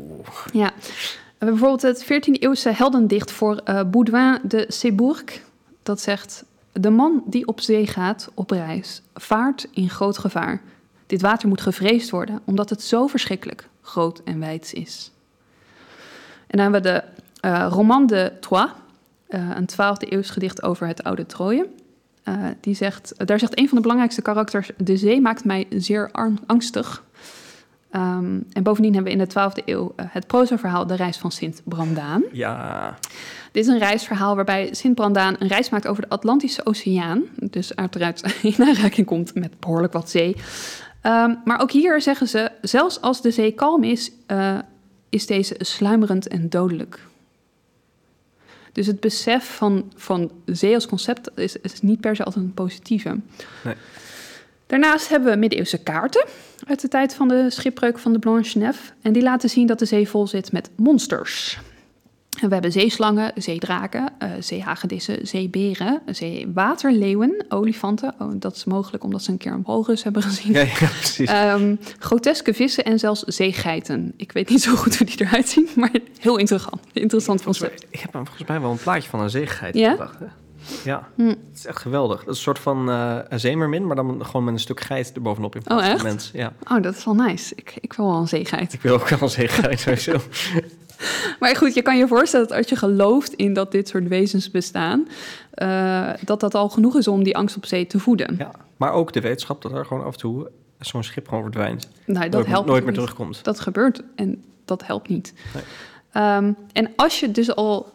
Ja, 0.52 0.72
we 0.78 1.38
hebben 1.38 1.58
bijvoorbeeld 1.58 1.82
het 1.82 2.04
14e-eeuwse 2.04 2.76
heldendicht 2.76 3.32
voor 3.32 3.60
uh, 3.68 3.82
Baudouin 3.90 4.38
de 4.42 4.64
Sébourg. 4.68 5.24
Dat 5.82 6.00
zegt, 6.00 6.44
de 6.72 6.90
man 6.90 7.22
die 7.26 7.46
op 7.46 7.60
zee 7.60 7.86
gaat 7.86 8.30
op 8.34 8.50
reis, 8.50 9.02
vaart 9.14 9.68
in 9.72 9.90
groot 9.90 10.18
gevaar. 10.18 10.62
Dit 11.06 11.20
water 11.20 11.48
moet 11.48 11.60
gevreesd 11.60 12.10
worden, 12.10 12.40
omdat 12.44 12.70
het 12.70 12.82
zo 12.82 13.06
verschrikkelijk 13.06 13.68
groot 13.82 14.20
en 14.24 14.38
wijd 14.38 14.72
is. 14.72 15.10
En 16.46 16.58
dan 16.58 16.72
hebben 16.72 16.82
we 16.82 16.88
de 16.88 17.48
uh, 17.48 17.66
Roman 17.70 18.06
de 18.06 18.32
Troyes, 18.40 18.70
uh, 19.28 19.50
een 19.54 19.68
12e 19.72 20.08
eeuws 20.08 20.30
gedicht 20.30 20.62
over 20.62 20.86
het 20.86 21.02
oude 21.02 21.26
Troje. 21.26 21.68
Uh, 22.24 22.46
die 22.60 22.74
zegt, 22.74 23.26
daar 23.26 23.38
zegt 23.38 23.58
een 23.58 23.66
van 23.66 23.76
de 23.76 23.82
belangrijkste 23.82 24.22
karakters: 24.22 24.70
De 24.76 24.96
zee 24.96 25.20
maakt 25.20 25.44
mij 25.44 25.66
zeer 25.70 26.10
angstig. 26.46 27.02
Um, 27.96 28.46
en 28.52 28.62
bovendien 28.62 28.94
hebben 28.94 29.12
we 29.12 29.18
in 29.18 29.24
de 29.28 29.50
12e 29.50 29.64
eeuw 29.64 29.92
uh, 29.96 30.07
het 30.09 30.26
proza-verhaal 30.26 30.87
De 30.87 30.94
Reis 30.94 31.16
van 31.16 31.33
Sint 31.33 31.62
Brandaan. 31.64 32.22
Ja. 32.33 32.98
Dit 33.52 33.64
is 33.64 33.72
een 33.72 33.78
reisverhaal 33.78 34.35
waarbij 34.35 34.74
Sint 34.74 34.94
Brandaan 34.94 35.37
een 35.38 35.48
reis 35.48 35.70
maakt 35.70 35.87
over 35.87 36.02
de 36.02 36.09
Atlantische 36.09 36.66
Oceaan. 36.66 37.22
Dus 37.37 37.76
uiteraard 37.76 38.35
in 38.42 38.55
aanraking 38.59 39.07
komt 39.07 39.35
met 39.35 39.61
behoorlijk 39.61 39.92
wat 39.92 40.11
zee. 40.11 40.37
Um, 41.02 41.40
maar 41.44 41.61
ook 41.61 41.70
hier 41.70 42.00
zeggen 42.00 42.28
ze, 42.28 42.50
zelfs 42.61 43.00
als 43.00 43.22
de 43.22 43.31
zee 43.31 43.52
kalm 43.52 43.85
is, 43.85 44.12
uh, 44.26 44.59
is 45.09 45.26
deze 45.26 45.55
sluimerend 45.59 46.28
en 46.28 46.48
dodelijk. 46.48 47.00
Dus 48.72 48.87
het 48.87 49.00
besef 49.00 49.57
van, 49.57 49.92
van 49.94 50.31
zee 50.46 50.74
als 50.74 50.87
concept 50.87 51.31
is, 51.35 51.57
is 51.57 51.81
niet 51.81 52.00
per 52.00 52.16
se 52.16 52.24
altijd 52.24 52.44
een 52.44 52.55
positieve. 52.55 53.20
Nee. 53.64 53.74
Daarnaast 54.72 55.08
hebben 55.08 55.32
we 55.32 55.38
middeleeuwse 55.38 55.78
kaarten 55.78 56.24
uit 56.66 56.80
de 56.80 56.88
tijd 56.88 57.14
van 57.14 57.28
de 57.28 57.50
schipbreuk 57.50 57.98
van 57.98 58.12
de 58.12 58.18
Blanche 58.18 58.58
Nef. 58.58 58.92
En 59.02 59.12
die 59.12 59.22
laten 59.22 59.48
zien 59.48 59.66
dat 59.66 59.78
de 59.78 59.85
zee 59.85 60.08
vol 60.08 60.26
zit 60.26 60.52
met 60.52 60.70
monsters. 60.76 61.58
En 62.40 62.46
we 62.48 62.52
hebben 62.54 62.72
zeeslangen, 62.72 63.32
zeedraken, 63.35 64.12
uh, 64.22 64.30
zeehagedissen, 64.40 65.26
zeeberen, 65.26 66.02
zeewaterleeuwen, 66.06 67.44
olifanten. 67.48 68.14
Oh, 68.18 68.32
dat 68.35 68.56
is 68.56 68.64
mogelijk 68.64 69.04
omdat 69.04 69.22
ze 69.22 69.30
een 69.30 69.37
keer 69.37 69.52
een 69.52 69.62
walrus 69.66 70.02
hebben 70.02 70.22
gezien. 70.22 70.52
Ja, 70.58 70.61
ja 70.61 70.88
precies. 70.98 71.30
Um, 71.30 71.78
groteske 71.98 72.54
vissen 72.54 72.85
en 72.85 72.98
zelfs 72.98 73.22
zeegeiten. 73.22 74.12
Ik 74.16 74.32
weet 74.32 74.48
niet 74.48 74.62
zo 74.62 74.74
goed 74.74 74.96
hoe 74.98 75.06
die 75.06 75.26
eruit 75.26 75.48
zien, 75.48 75.68
maar 75.76 75.90
heel 76.20 76.37
interessant. 76.37 76.80
Interessant 76.92 77.42
concept. 77.42 77.87
Ik 77.90 78.00
heb 78.00 78.11
volgens 78.12 78.48
mij 78.48 78.61
wel 78.61 78.70
een 78.70 78.76
plaatje 78.76 79.08
van 79.08 79.20
een 79.20 79.30
zeegeit 79.30 79.74
Ja? 79.74 79.90
gedacht. 79.90 80.18
Hè? 80.18 80.26
Ja, 80.85 81.09
Hm. 81.14 81.27
het 81.27 81.38
is 81.55 81.66
echt 81.66 81.79
geweldig. 81.79 82.18
Dat 82.18 82.29
is 82.29 82.37
een 82.37 82.42
soort 82.42 82.59
van 82.59 82.88
een 82.88 83.40
zeemermin, 83.40 83.87
maar 83.87 83.96
dan 83.96 84.25
gewoon 84.27 84.44
met 84.44 84.55
een 84.55 84.61
stuk 84.61 84.81
geit 84.81 85.12
erbovenop 85.14 85.55
in 85.55 85.62
plaats 85.62 85.81
Oh, 85.83 85.87
van 85.88 85.94
echt? 85.96 86.05
mens. 86.05 86.31
Ja, 86.35 86.53
Oh, 86.70 86.83
dat 86.83 86.96
is 86.96 87.05
wel 87.05 87.14
nice. 87.14 87.55
Ik, 87.57 87.75
ik 87.81 87.92
wil 87.92 88.07
wel 88.07 88.16
een 88.20 88.29
zeegeit. 88.29 88.72
ik 88.72 88.81
wil 88.83 88.94
ook 88.94 89.09
wel 89.09 89.18
een 89.22 89.29
zeegeit 89.29 89.81
sowieso. 90.01 90.16
Maar 91.40 91.57
goed, 91.57 91.75
je 91.75 91.83
kan 91.83 91.96
je 91.98 92.07
voorstellen 92.09 92.48
dat 92.48 92.57
als 92.57 92.68
je 92.68 92.77
gelooft 92.77 93.33
in 93.33 93.53
dat 93.53 93.72
dit 93.72 93.88
soort 93.88 94.09
wezens 94.09 94.51
bestaan, 94.51 95.09
eh, 95.51 96.11
dat 96.25 96.40
dat 96.40 96.55
al 96.55 96.68
genoeg 96.68 96.96
is 96.96 97.09
om 97.09 97.22
die 97.22 97.37
angst 97.37 97.57
op 97.57 97.66
zee 97.66 97.87
te 97.87 97.98
voeden. 97.98 98.35
Ja, 98.38 98.51
maar 98.77 98.92
ook 98.92 99.12
de 99.12 99.20
wetenschap 99.20 99.62
dat 99.62 99.72
er 99.72 99.87
gewoon 99.87 100.05
af 100.05 100.12
en 100.12 100.18
toe 100.18 100.48
zo'n 100.79 101.03
schip 101.03 101.29
gewoon 101.29 101.42
verdwijnt. 101.42 101.88
Nou, 102.07 102.25
dat 102.25 102.33
nooit, 102.33 102.46
helpt 102.46 102.68
nooit 102.68 102.85
meer 102.85 102.94
terugkomt. 102.94 103.44
Dat 103.44 103.61
gebeurt 103.61 104.03
en 104.16 104.42
dat 104.64 104.87
helpt 104.87 105.09
niet. 105.09 105.33
Nee. 105.55 105.62
Ehm, 106.12 106.53
en 106.72 106.90
als 106.96 107.20
je 107.20 107.31
dus 107.31 107.55
al, 107.55 107.92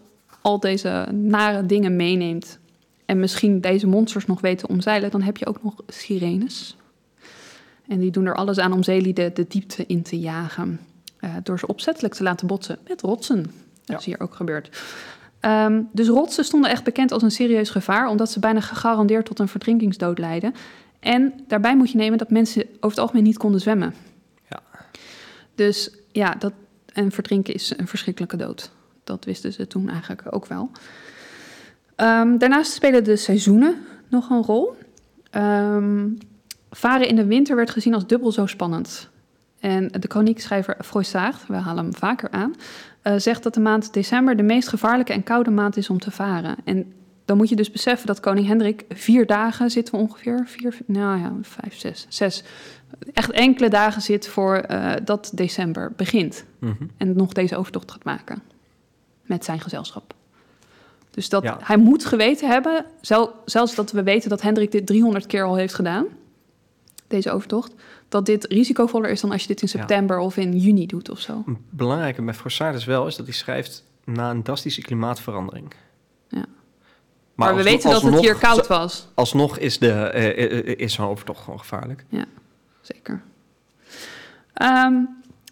al 0.47 0.59
deze 0.59 1.07
nare 1.11 1.65
dingen 1.65 1.95
meeneemt 1.95 2.59
en 3.05 3.19
misschien 3.19 3.61
deze 3.61 3.87
monsters 3.87 4.25
nog 4.25 4.41
weet 4.41 4.57
te 4.57 4.67
omzeilen, 4.67 5.11
dan 5.11 5.21
heb 5.21 5.37
je 5.37 5.45
ook 5.47 5.63
nog 5.63 5.75
sirenes. 5.87 6.75
En 7.87 7.99
die 7.99 8.11
doen 8.11 8.25
er 8.25 8.35
alles 8.35 8.57
aan 8.59 8.71
om 8.73 8.83
zeelieden 8.83 9.33
de 9.33 9.45
diepte 9.47 9.83
in 9.87 10.01
te 10.01 10.19
jagen. 10.19 10.79
eh, 11.19 11.33
door 11.43 11.59
ze 11.59 11.67
opzettelijk 11.67 12.13
te 12.13 12.23
laten 12.23 12.47
botsen 12.47 12.77
met 12.87 13.01
rotsen. 13.01 13.43
Dat 13.43 13.51
Ja. 13.85 13.97
is 13.97 14.05
hier 14.05 14.19
ook 14.19 14.35
gebeurd. 14.35 14.81
Ehm, 15.39 15.81
dus 15.91 16.07
rotsen 16.07 16.45
stonden 16.45 16.69
echt 16.69 16.83
bekend 16.83 17.11
als 17.11 17.23
een 17.23 17.31
serieus 17.31 17.69
gevaar, 17.69 18.09
omdat 18.09 18.31
ze 18.31 18.39
bijna 18.39 18.61
gegarandeerd 18.61 19.25
tot 19.25 19.39
een 19.39 19.47
verdrinkingsdood 19.47 20.17
leiden. 20.19 20.53
En 20.99 21.33
daarbij 21.47 21.75
moet 21.77 21.91
je 21.91 21.97
nemen 21.97 22.17
dat 22.17 22.29
mensen 22.29 22.63
over 22.75 22.89
het 22.89 22.99
algemeen 22.99 23.23
niet 23.23 23.37
konden 23.37 23.61
zwemmen. 23.61 23.93
Ja. 24.49 24.59
Dus 25.55 25.91
ja, 26.11 26.35
dat, 26.39 26.53
en 26.93 27.11
verdrinken 27.11 27.53
is 27.53 27.73
een 27.77 27.87
verschrikkelijke 27.87 28.37
dood. 28.37 28.71
Dat 29.07 29.25
wisten 29.25 29.53
ze 29.53 29.67
toen 29.67 29.89
eigenlijk 29.89 30.23
ook 30.29 30.45
wel. 30.45 30.71
Ehm, 31.95 32.37
daarnaast 32.37 32.71
spelen 32.71 33.03
de 33.03 33.15
seizoenen 33.15 33.75
nog 34.07 34.29
een 34.29 34.43
rol. 34.43 34.75
Ehm, 35.29 36.09
varen 36.69 37.07
in 37.07 37.15
de 37.15 37.25
winter 37.25 37.55
werd 37.55 37.69
gezien 37.69 37.93
als 37.93 38.07
dubbel 38.07 38.31
zo 38.31 38.45
spannend. 38.45 39.09
En 39.59 39.87
de 39.87 40.07
kroniekschrijver 40.07 40.77
Froissart, 40.85 41.47
we 41.47 41.55
halen 41.55 41.83
hem 41.83 41.95
vaker 41.95 42.31
aan, 42.31 42.55
eh, 43.01 43.13
zegt 43.17 43.43
dat 43.43 43.53
de 43.53 43.59
maand 43.59 43.93
december 43.93 44.35
de 44.35 44.43
meest 44.43 44.67
gevaarlijke 44.67 45.13
en 45.13 45.23
koude 45.23 45.51
maand 45.51 45.77
is 45.77 45.89
om 45.89 45.99
te 45.99 46.11
varen. 46.11 46.55
En 46.63 46.93
dan 47.25 47.37
moet 47.37 47.49
je 47.49 47.55
dus 47.55 47.71
beseffen 47.71 48.07
dat 48.07 48.19
koning 48.19 48.47
Hendrik 48.47 48.85
vier 48.89 49.25
dagen 49.25 49.71
zitten 49.71 49.93
we 49.93 49.99
ongeveer, 49.99 50.43
vier, 50.45 50.77
nou 50.85 51.19
ja, 51.19 51.33
vijf, 51.41 51.79
zes, 51.79 52.05
zes, 52.09 52.43
echt 53.13 53.31
enkele 53.31 53.69
dagen 53.69 54.01
zit 54.01 54.27
voor 54.27 54.55
eh, 54.55 54.93
dat 55.03 55.31
december 55.33 55.93
begint. 55.95 56.45
Mhm. 56.59 56.73
En 56.97 57.15
nog 57.15 57.33
deze 57.33 57.57
overtocht 57.57 57.91
gaat 57.91 58.03
maken 58.03 58.41
met 59.27 59.45
zijn 59.45 59.59
gezelschap. 59.59 60.13
Dus 61.11 61.29
dat 61.29 61.43
Ja. 61.43 61.57
hij 61.61 61.77
moet 61.77 62.05
geweten 62.05 62.49
hebben, 62.49 62.85
zel- 63.01 63.33
zelfs 63.45 63.75
dat 63.75 63.91
we 63.91 64.03
weten 64.03 64.29
dat 64.29 64.41
Hendrik 64.41 64.71
dit 64.71 64.85
300 64.85 65.25
keer 65.27 65.43
al 65.43 65.55
heeft 65.55 65.73
gedaan, 65.73 66.05
deze 67.07 67.31
overtocht, 67.31 67.73
dat 68.09 68.25
dit 68.25 68.45
risicovoller 68.45 69.09
is 69.09 69.21
dan 69.21 69.31
als 69.31 69.41
je 69.41 69.47
dit 69.47 69.61
in 69.61 69.67
Ja. 69.71 69.77
september 69.79 70.19
of 70.19 70.37
in 70.37 70.57
juni 70.57 70.85
doet 70.85 71.09
of 71.09 71.19
zo. 71.19 71.43
Een 71.45 71.57
belangrijke 71.69 72.21
met 72.21 72.35
Froissart 72.35 72.75
is 72.75 72.85
wel 72.85 73.07
is 73.07 73.15
dat 73.15 73.25
hij 73.25 73.35
schrijft 73.35 73.83
na 74.03 74.29
een 74.29 74.43
drastische 74.43 74.81
klimaatverandering. 74.81 75.73
Ja. 76.29 76.37
Maar, 76.37 76.45
Maar, 77.35 77.47
we 77.47 77.53
alsnog- 77.53 77.71
weten 77.73 77.89
dat 77.91 78.01
het 78.13 78.19
hier 78.19 78.35
koud 78.35 78.67
was. 78.67 79.07
Alsnog 79.13 79.57
is, 79.57 79.77
de, 79.79 79.91
eh, 79.91 80.43
eh, 80.67 80.79
is 80.79 80.93
zo'n 80.93 81.07
overtocht 81.07 81.43
gewoon 81.43 81.59
gevaarlijk. 81.59 82.05
Zeker. 82.81 83.21
Ehm, 84.53 84.93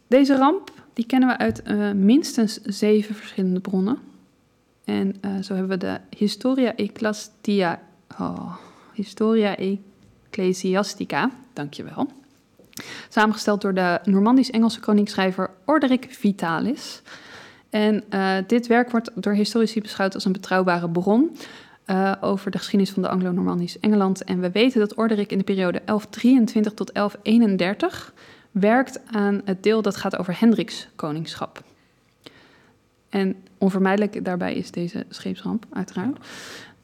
deze 0.08 0.38
ramp 0.38 0.72
die 0.96 1.06
kennen 1.06 1.30
we 1.30 1.38
uit 1.38 1.62
eh, 1.62 1.92
minstens 1.92 2.62
zeven 2.62 3.16
verschillende 3.16 3.60
bronnen. 3.60 3.98
En 4.84 5.16
eh, 5.22 5.32
zo 5.42 5.54
hebben 5.54 5.80
we 5.80 5.86
de 5.86 6.00
Historia 6.18 6.76
Ecclesia, 6.76 7.82
oh, 8.20 8.56
Historia 8.94 9.58
Ecclesiastica, 9.58 11.32
dankjewel. 11.54 12.08
Samengesteld 13.10 13.62
door 13.62 13.74
de 13.74 14.00
Normandisch-Engelse 14.04 14.80
kroniekschrijver 14.80 15.50
Orderic 15.66 16.08
Vitalis. 16.10 17.02
En 17.70 18.04
eh, 18.10 18.38
dit 18.48 18.68
werk 18.68 18.92
wordt 18.92 19.12
door 19.16 19.34
historici 19.34 19.82
beschouwd 19.82 20.14
als 20.14 20.26
een 20.26 20.32
betrouwbare 20.32 20.90
bron 20.90 21.38
over 22.22 22.52
de 22.52 22.58
geschiedenis 22.58 22.94
van 22.94 23.02
de 23.02 23.10
Anglo-Normandisch 23.10 23.80
Engeland. 23.80 24.24
En 24.24 24.40
we 24.40 24.52
weten 24.52 24.80
dat 24.80 24.94
Orderic 24.94 25.32
in 25.32 25.38
de 25.38 25.44
periode 25.44 25.82
1123 25.86 26.74
tot 26.74 26.94
1131 26.94 28.14
werkt 28.60 29.00
aan 29.12 29.42
het 29.46 29.64
deel 29.64 29.82
dat 29.82 29.96
gaat 29.96 30.18
over 30.18 30.40
Hendriks 30.40 30.88
koningschap. 30.96 31.64
En 33.10 33.36
onvermijdelijk 33.58 34.26
daarbij 34.26 34.54
is 34.54 34.72
deze 34.72 35.06
scheepsramp, 35.10 35.66
uiteraard. 35.74 36.18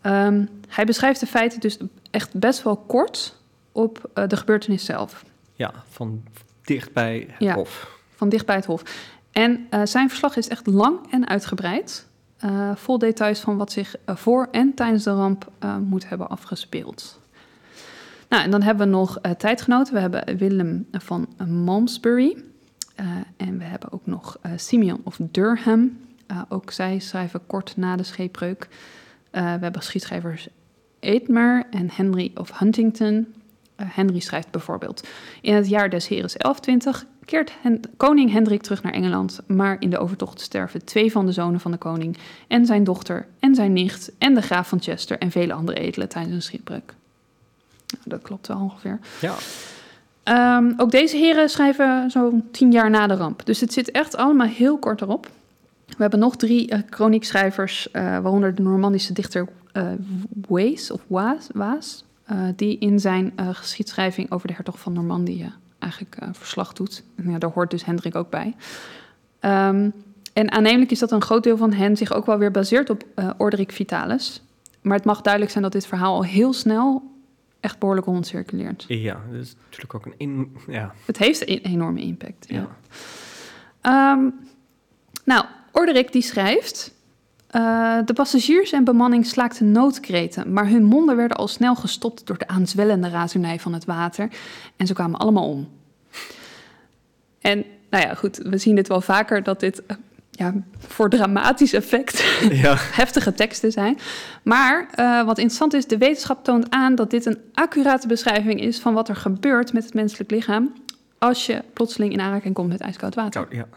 Ehm, 0.01 0.45
hij 0.67 0.85
beschrijft 0.85 1.19
de 1.19 1.25
feiten 1.25 1.59
dus 1.59 1.77
echt 2.11 2.33
best 2.33 2.63
wel 2.63 2.77
kort 2.77 3.35
op 3.71 4.09
eh, 4.13 4.27
de 4.27 4.37
gebeurtenis 4.37 4.85
zelf. 4.85 5.23
Ja, 5.53 5.73
van 5.89 6.23
dicht 6.63 6.93
bij 6.93 7.27
het 7.31 7.39
Ja. 7.43 7.53
hof. 7.53 7.99
van 8.15 8.29
dicht 8.29 8.45
bij 8.45 8.55
het 8.55 8.65
hof. 8.65 8.83
En 9.31 9.67
eh, 9.69 9.81
zijn 9.83 10.09
verslag 10.09 10.35
is 10.35 10.47
echt 10.47 10.67
lang 10.67 11.11
en 11.11 11.27
uitgebreid. 11.27 12.09
eh, 12.37 12.75
vol 12.75 12.97
details 12.97 13.39
van 13.39 13.57
wat 13.57 13.71
zich 13.71 13.95
voor 14.05 14.47
en 14.51 14.73
tijdens 14.73 15.03
de 15.03 15.11
ramp 15.11 15.51
moet 15.83 16.09
hebben 16.09 16.29
afgespeeld. 16.29 17.19
Nou, 18.31 18.43
en 18.43 18.51
dan 18.51 18.61
hebben 18.61 18.87
we 18.87 18.93
nog 18.93 19.19
eh, 19.19 19.31
tijdgenoten. 19.31 19.93
We 19.93 19.99
hebben 19.99 20.37
Willem 20.37 20.87
van 20.91 21.27
Malmesbury. 21.47 22.43
eh, 22.95 23.05
en 23.37 23.57
we 23.57 23.63
hebben 23.63 23.91
ook 23.91 24.05
nog 24.05 24.37
eh, 24.41 24.51
Simeon 24.55 25.01
of 25.03 25.17
Durham. 25.21 25.99
Ook 26.49 26.71
zij 26.71 26.99
schrijven 26.99 27.45
kort 27.47 27.77
na 27.77 27.95
de 27.95 28.03
scheepbreuk. 28.03 28.67
We 29.31 29.39
hebben 29.39 29.81
geschiedschrijvers 29.81 30.47
Eetmer 30.99 31.63
en 31.71 31.89
Henry 31.91 32.31
of 32.35 32.59
Huntington. 32.59 33.27
Henry 33.75 34.19
schrijft 34.19 34.51
bijvoorbeeld... 34.51 35.07
In 35.41 35.53
het 35.53 35.69
jaar 35.69 35.89
des 35.89 36.07
Heres 36.07 36.33
1120 36.33 37.05
keert 37.25 37.51
koning 37.97 38.31
Hendrik 38.31 38.61
terug 38.61 38.83
naar 38.83 38.93
Engeland, 38.93 39.41
maar 39.47 39.75
in 39.79 39.89
de 39.89 39.97
overtocht 39.97 40.41
sterven 40.41 40.85
twee 40.85 41.11
van 41.11 41.25
de 41.25 41.31
zonen 41.31 41.59
van 41.59 41.71
de 41.71 41.77
koning 41.77 42.17
en 42.47 42.65
zijn 42.65 42.83
dochter 42.83 43.27
en 43.39 43.55
zijn 43.55 43.73
nicht 43.73 44.11
en 44.17 44.33
de 44.33 44.41
graaf 44.41 44.67
van 44.67 44.81
Chester 44.81 45.17
en 45.17 45.31
vele 45.31 45.53
andere 45.53 45.79
edelen 45.79 46.09
tijdens 46.09 46.35
een 46.35 46.41
schipbreuk. 46.41 46.93
Nou, 47.91 48.03
dat 48.03 48.21
klopt 48.21 48.47
wel 48.47 48.59
ongeveer. 48.59 48.99
Ja, 49.21 49.35
Ehm, 50.23 50.73
ook 50.77 50.91
deze 50.91 51.17
heren 51.17 51.49
schrijven 51.49 52.11
zo'n 52.11 52.47
tien 52.51 52.71
jaar 52.71 52.89
na 52.89 53.07
de 53.07 53.15
ramp. 53.15 53.45
Dus 53.45 53.59
het 53.59 53.73
zit 53.73 53.91
echt 53.91 54.15
allemaal 54.15 54.47
heel 54.47 54.77
kort 54.77 55.01
erop. 55.01 55.29
We 55.85 55.95
hebben 55.97 56.19
nog 56.19 56.35
drie 56.35 56.69
eh 56.69 56.79
kroniekschrijvers, 56.89 57.91
eh, 57.91 58.03
waaronder 58.03 58.55
de 58.55 58.61
Normandische 58.61 59.13
dichter 59.13 59.47
eh 59.71 59.87
Waes 60.47 60.91
of 60.91 61.01
Waas, 61.07 61.47
Waas 61.53 62.03
eh, 62.23 62.37
die 62.55 62.77
in 62.77 62.99
zijn 62.99 63.33
eh, 63.35 63.47
geschiedschrijving 63.51 64.31
over 64.31 64.47
de 64.47 64.53
hertog 64.53 64.79
van 64.79 64.93
Normandië 64.93 65.53
eigenlijk 65.79 66.15
eh, 66.15 66.27
verslag 66.31 66.73
doet. 66.73 67.03
En 67.15 67.31
ja, 67.31 67.37
daar 67.37 67.51
hoort 67.51 67.71
dus 67.71 67.85
Hendrik 67.85 68.15
ook 68.15 68.29
bij. 68.29 68.55
Ehm, 69.39 69.89
en 70.33 70.51
aannemelijk 70.51 70.91
is 70.91 70.99
dat 70.99 71.11
een 71.11 71.21
groot 71.21 71.43
deel 71.43 71.57
van 71.57 71.73
hen 71.73 71.97
zich 71.97 72.13
ook 72.13 72.25
wel 72.25 72.37
weer 72.37 72.51
baseert 72.51 72.89
op 72.89 73.03
eh 73.15 73.29
Orderic 73.37 73.71
Vitalis. 73.71 74.41
Maar 74.81 74.97
het 74.97 75.05
mag 75.05 75.21
duidelijk 75.21 75.51
zijn 75.51 75.63
dat 75.63 75.73
dit 75.73 75.87
verhaal 75.87 76.15
al 76.15 76.23
heel 76.23 76.53
snel 76.53 77.11
echt 77.61 77.79
behoorlijk 77.79 78.07
rondcirculeert. 78.07 78.85
ja, 78.87 79.21
dat 79.31 79.41
is 79.41 79.55
natuurlijk 79.63 79.93
ook 79.93 80.05
een... 80.05 80.13
In, 80.17 80.55
ja, 80.67 80.93
Het 81.05 81.17
heeft 81.17 81.49
een 81.49 81.61
enorme 81.61 82.01
impact. 82.01 82.45
Ja. 82.47 82.55
ja. 82.55 82.67
Ehm, 83.81 84.29
nou, 85.25 85.45
Orderic 85.71 86.11
die 86.11 86.21
schrijft... 86.21 86.93
eh, 87.47 87.97
de 88.05 88.13
passagiers 88.13 88.71
en 88.71 88.83
bemanning 88.83 89.25
slaakten 89.25 89.71
noodkreten... 89.71 90.53
maar 90.53 90.67
hun 90.67 90.83
monden 90.83 91.15
werden 91.15 91.37
al 91.37 91.47
snel 91.47 91.75
gestopt... 91.75 92.27
door 92.27 92.37
de 92.37 92.47
aanzwellende 92.47 93.09
razernij 93.09 93.59
van 93.59 93.73
het 93.73 93.85
water... 93.85 94.29
en 94.75 94.87
ze 94.87 94.93
kwamen 94.93 95.19
allemaal 95.19 95.49
om. 95.49 95.69
En 97.39 97.65
nou 97.89 98.03
ja, 98.07 98.13
goed, 98.13 98.37
we 98.37 98.57
zien 98.57 98.75
dit 98.75 98.87
wel 98.87 99.01
vaker... 99.01 99.43
dat 99.43 99.59
dit 99.59 99.83
ja, 100.41 100.53
voor 100.87 101.09
dramatisch 101.09 101.73
effect 101.73 102.23
ja. 102.51 102.75
heftige 103.01 103.33
teksten 103.33 103.71
zijn. 103.71 103.97
Maar 104.43 104.87
eh, 104.91 105.25
wat 105.25 105.37
interessant 105.37 105.73
is, 105.73 105.87
de 105.87 105.97
wetenschap 105.97 106.43
toont 106.43 106.69
aan 106.69 106.95
dat 106.95 107.09
dit 107.09 107.25
een 107.25 107.37
accurate 107.53 108.07
beschrijving 108.07 108.61
is 108.61 108.79
van 108.79 108.93
wat 108.93 109.09
er 109.09 109.15
gebeurt 109.15 109.73
met 109.73 109.83
het 109.83 109.93
menselijk 109.93 110.31
lichaam 110.31 110.73
als 111.17 111.45
je 111.45 111.61
plotseling 111.73 112.13
in 112.13 112.21
aanraking 112.21 112.53
komt 112.53 112.69
met 112.69 112.81
ijskoud 112.81 113.15
water. 113.15 113.41
Nou, 113.41 113.55
ja. 113.55 113.67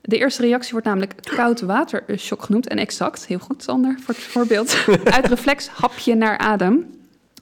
De 0.00 0.18
eerste 0.18 0.42
reactie 0.42 0.72
wordt 0.72 0.86
namelijk 0.86 1.14
koud 1.36 1.60
watershock 1.60 2.42
genoemd. 2.42 2.68
En 2.68 2.78
exact, 2.78 3.26
heel 3.26 3.38
goed 3.38 3.62
Sander, 3.62 3.96
voor 4.00 4.14
het 4.14 4.22
voorbeeld. 4.22 4.84
Uit 5.16 5.26
reflex 5.26 5.68
hapje 5.68 6.14
naar 6.14 6.38
adem. 6.38 6.86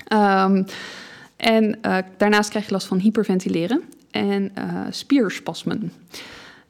Ehm, 0.07 0.63
en 1.37 1.83
eh, 1.83 1.97
daarnaast 2.17 2.51
krijg 2.51 2.67
je 2.67 2.73
last 2.73 2.87
van 2.87 2.99
hyperventileren 2.99 3.83
en 4.11 4.51
eh, 4.55 4.65
spierspasmen. 4.91 5.93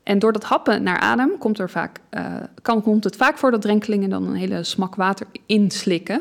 En 0.02 0.18
door 0.18 0.32
dat 0.32 0.44
happen 0.44 0.82
naar 0.82 0.98
adem 0.98 1.38
komt, 1.38 1.58
er 1.58 1.70
vaak, 1.70 2.00
eh, 2.10 2.34
kan, 2.62 2.82
komt 2.82 3.04
het 3.04 3.16
vaak 3.16 3.38
voor 3.38 3.50
dat 3.50 3.62
drenkelingen 3.62 4.10
dan 4.10 4.26
een 4.26 4.34
hele 4.34 4.64
smak 4.64 4.94
water 4.94 5.26
inslikken. 5.46 6.20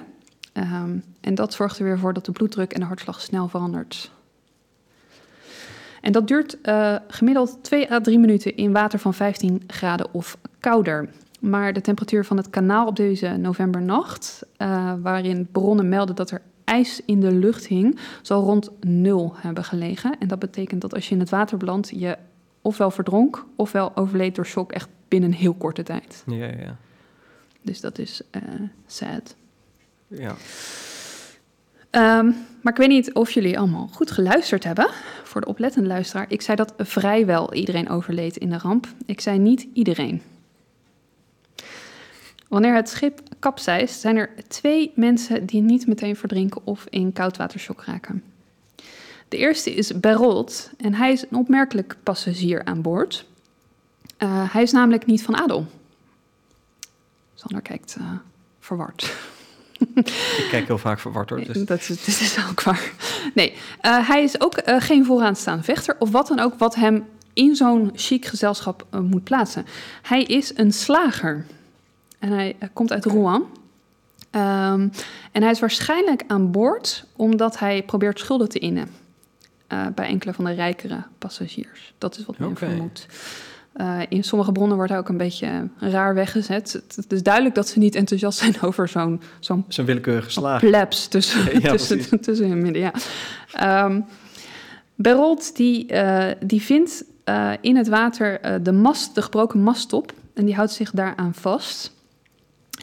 Ehm, 0.53 0.97
en 1.21 1.35
dat 1.35 1.53
zorgt 1.53 1.77
er 1.77 1.83
weer 1.83 1.99
voor 1.99 2.13
dat 2.13 2.25
de 2.25 2.31
bloeddruk 2.31 2.73
en 2.73 2.79
de 2.79 2.85
hartslag 2.85 3.21
snel 3.21 3.47
verandert. 3.47 4.11
En 6.01 6.11
dat 6.11 6.27
duurt 6.27 6.61
eh, 6.61 6.95
gemiddeld 7.07 7.57
2 7.61 7.91
à 7.91 7.99
3 7.99 8.19
minuten 8.19 8.55
in 8.55 8.71
water 8.71 8.99
van 8.99 9.13
15 9.13 9.63
graden 9.67 10.13
of 10.13 10.37
kouder. 10.59 11.09
Maar 11.39 11.73
de 11.73 11.81
temperatuur 11.81 12.25
van 12.25 12.37
het 12.37 12.49
kanaal 12.49 12.87
op 12.87 12.95
deze 12.95 13.27
novembernacht, 13.27 14.45
eh, 14.57 14.93
waarin 15.01 15.47
bronnen 15.51 15.89
melden 15.89 16.15
dat 16.15 16.31
er 16.31 16.41
ijs 16.63 17.01
in 17.05 17.19
de 17.19 17.31
lucht 17.31 17.67
hing, 17.67 17.99
zal 18.21 18.43
rond 18.43 18.69
nul 18.79 19.33
hebben 19.35 19.63
gelegen. 19.63 20.17
En 20.19 20.27
dat 20.27 20.39
betekent 20.39 20.81
dat 20.81 20.93
als 20.93 21.07
je 21.07 21.13
in 21.13 21.19
het 21.19 21.29
water 21.29 21.57
belandt, 21.57 21.89
je 21.89 22.17
ofwel 22.61 22.91
verdronk, 22.91 23.45
ofwel 23.55 23.95
overleed 23.95 24.35
door 24.35 24.45
shock 24.45 24.71
echt 24.71 24.89
binnen 25.07 25.31
een 25.31 25.37
heel 25.37 25.53
korte 25.53 25.83
tijd. 25.83 26.23
Ja, 26.25 26.45
ja. 26.45 26.77
Dus 27.61 27.81
dat 27.81 27.97
is 27.97 28.21
eh, 28.31 28.41
sad. 28.87 29.35
Ja. 30.07 30.35
Ehm, 31.89 32.25
maar 32.61 32.73
ik 32.73 32.79
weet 32.79 32.87
niet 32.89 33.13
of 33.13 33.31
jullie 33.31 33.59
allemaal 33.59 33.87
goed 33.87 34.11
geluisterd 34.11 34.63
hebben. 34.63 34.89
Voor 35.23 35.41
de 35.41 35.47
oplettende 35.47 35.87
luisteraar. 35.87 36.25
Ik 36.27 36.41
zei 36.41 36.57
dat 36.57 36.73
vrijwel 36.77 37.53
iedereen 37.53 37.89
overleed 37.89 38.37
in 38.37 38.49
de 38.49 38.57
ramp. 38.57 38.87
Ik 39.05 39.21
zei 39.21 39.39
niet 39.39 39.67
iedereen. 39.73 40.21
Wanneer 42.47 42.75
het 42.75 42.89
schip 42.89 43.19
kapseist, 43.39 43.99
zijn 43.99 44.15
er 44.15 44.29
twee 44.47 44.91
mensen 44.95 45.45
die 45.45 45.61
niet 45.61 45.87
meteen 45.87 46.15
verdrinken 46.15 46.61
of 46.63 46.85
in 46.89 47.13
koudwatershock 47.13 47.83
raken. 47.83 48.23
De 49.29 49.37
eerste 49.37 49.73
is 49.73 49.99
Berold 49.99 50.69
en 50.77 50.93
hij 50.93 51.11
is 51.11 51.21
een 51.21 51.37
opmerkelijk 51.37 51.95
passagier 52.03 52.65
aan 52.65 52.81
boord. 52.81 53.25
Uh, 54.19 54.53
hij 54.53 54.61
is 54.61 54.71
namelijk 54.71 55.05
niet 55.05 55.23
van 55.23 55.37
adel. 55.37 55.65
Sander 57.33 57.61
kijkt 57.61 57.95
uh, 57.99 58.11
verward. 58.59 59.15
Ik 59.95 60.47
kijk 60.49 60.67
heel 60.67 60.77
vaak 60.77 60.99
verward 60.99 61.29
hoor. 61.29 61.43
Dus. 61.43 61.65
Dat, 61.65 61.79
is, 61.79 61.87
dat 62.05 62.07
is 62.07 62.37
ook 62.49 62.63
waar. 62.63 62.91
Nee, 63.33 63.51
uh, 63.81 64.07
hij 64.07 64.23
is 64.23 64.41
ook 64.41 64.61
geen 64.65 65.05
vooraanstaande 65.05 65.63
vechter 65.63 65.95
of 65.99 66.11
wat 66.11 66.27
dan 66.27 66.39
ook 66.39 66.57
wat 66.57 66.75
hem 66.75 67.05
in 67.33 67.55
zo'n 67.55 67.91
chic 67.93 68.25
gezelschap 68.25 68.85
moet 69.01 69.23
plaatsen. 69.23 69.65
Hij 70.01 70.23
is 70.23 70.57
een 70.57 70.73
slager 70.73 71.45
en 72.19 72.31
hij 72.31 72.55
komt 72.73 72.91
uit 72.91 73.05
Rouen. 73.05 73.41
Um, 74.31 74.91
en 75.31 75.41
hij 75.41 75.51
is 75.51 75.59
waarschijnlijk 75.59 76.23
aan 76.27 76.51
boord 76.51 77.05
omdat 77.15 77.59
hij 77.59 77.83
probeert 77.83 78.19
schulden 78.19 78.49
te 78.49 78.59
innen 78.59 78.89
bij 79.95 80.07
enkele 80.07 80.33
van 80.33 80.45
de 80.45 80.51
rijkere 80.51 81.03
passagiers. 81.17 81.93
Dat 81.97 82.17
is 82.17 82.25
wat 82.25 82.37
men 82.37 82.49
okay. 82.49 82.69
vermoedt. 82.69 83.07
Uh, 83.75 83.99
in 84.09 84.23
sommige 84.23 84.51
bronnen 84.51 84.75
wordt 84.75 84.91
hij 84.91 85.01
ook 85.01 85.09
een 85.09 85.17
beetje 85.17 85.67
raar 85.79 86.13
weggezet. 86.13 86.73
Het, 86.73 86.95
het 86.95 87.11
is 87.11 87.23
duidelijk 87.23 87.55
dat 87.55 87.67
ze 87.67 87.79
niet 87.79 87.95
enthousiast 87.95 88.39
zijn 88.39 88.61
over 88.67 88.87
zo'n... 88.87 89.21
Zo'n 89.39 89.65
Zo'n 89.67 89.85
willekeurige 89.85 90.29
slaag. 90.31 90.59
plebs 90.59 91.07
tussen, 91.07 91.53
ja, 91.61 91.69
tussen, 91.69 91.99
tussen 92.21 92.49
hun 92.49 92.61
midden, 92.61 92.81
ja. 92.81 93.85
Um, 93.85 94.05
Berold 94.95 95.55
die, 95.55 95.91
uh, 95.93 96.25
die 96.39 96.61
vindt 96.61 97.03
in 97.61 97.75
het 97.75 97.87
water 97.87 98.63
de 98.63 98.71
mast, 98.71 99.15
de 99.15 99.21
gebroken 99.21 99.61
masttop... 99.61 100.13
en 100.33 100.45
die 100.45 100.55
houdt 100.55 100.71
zich 100.71 100.91
daaraan 100.91 101.33
vast. 101.33 101.91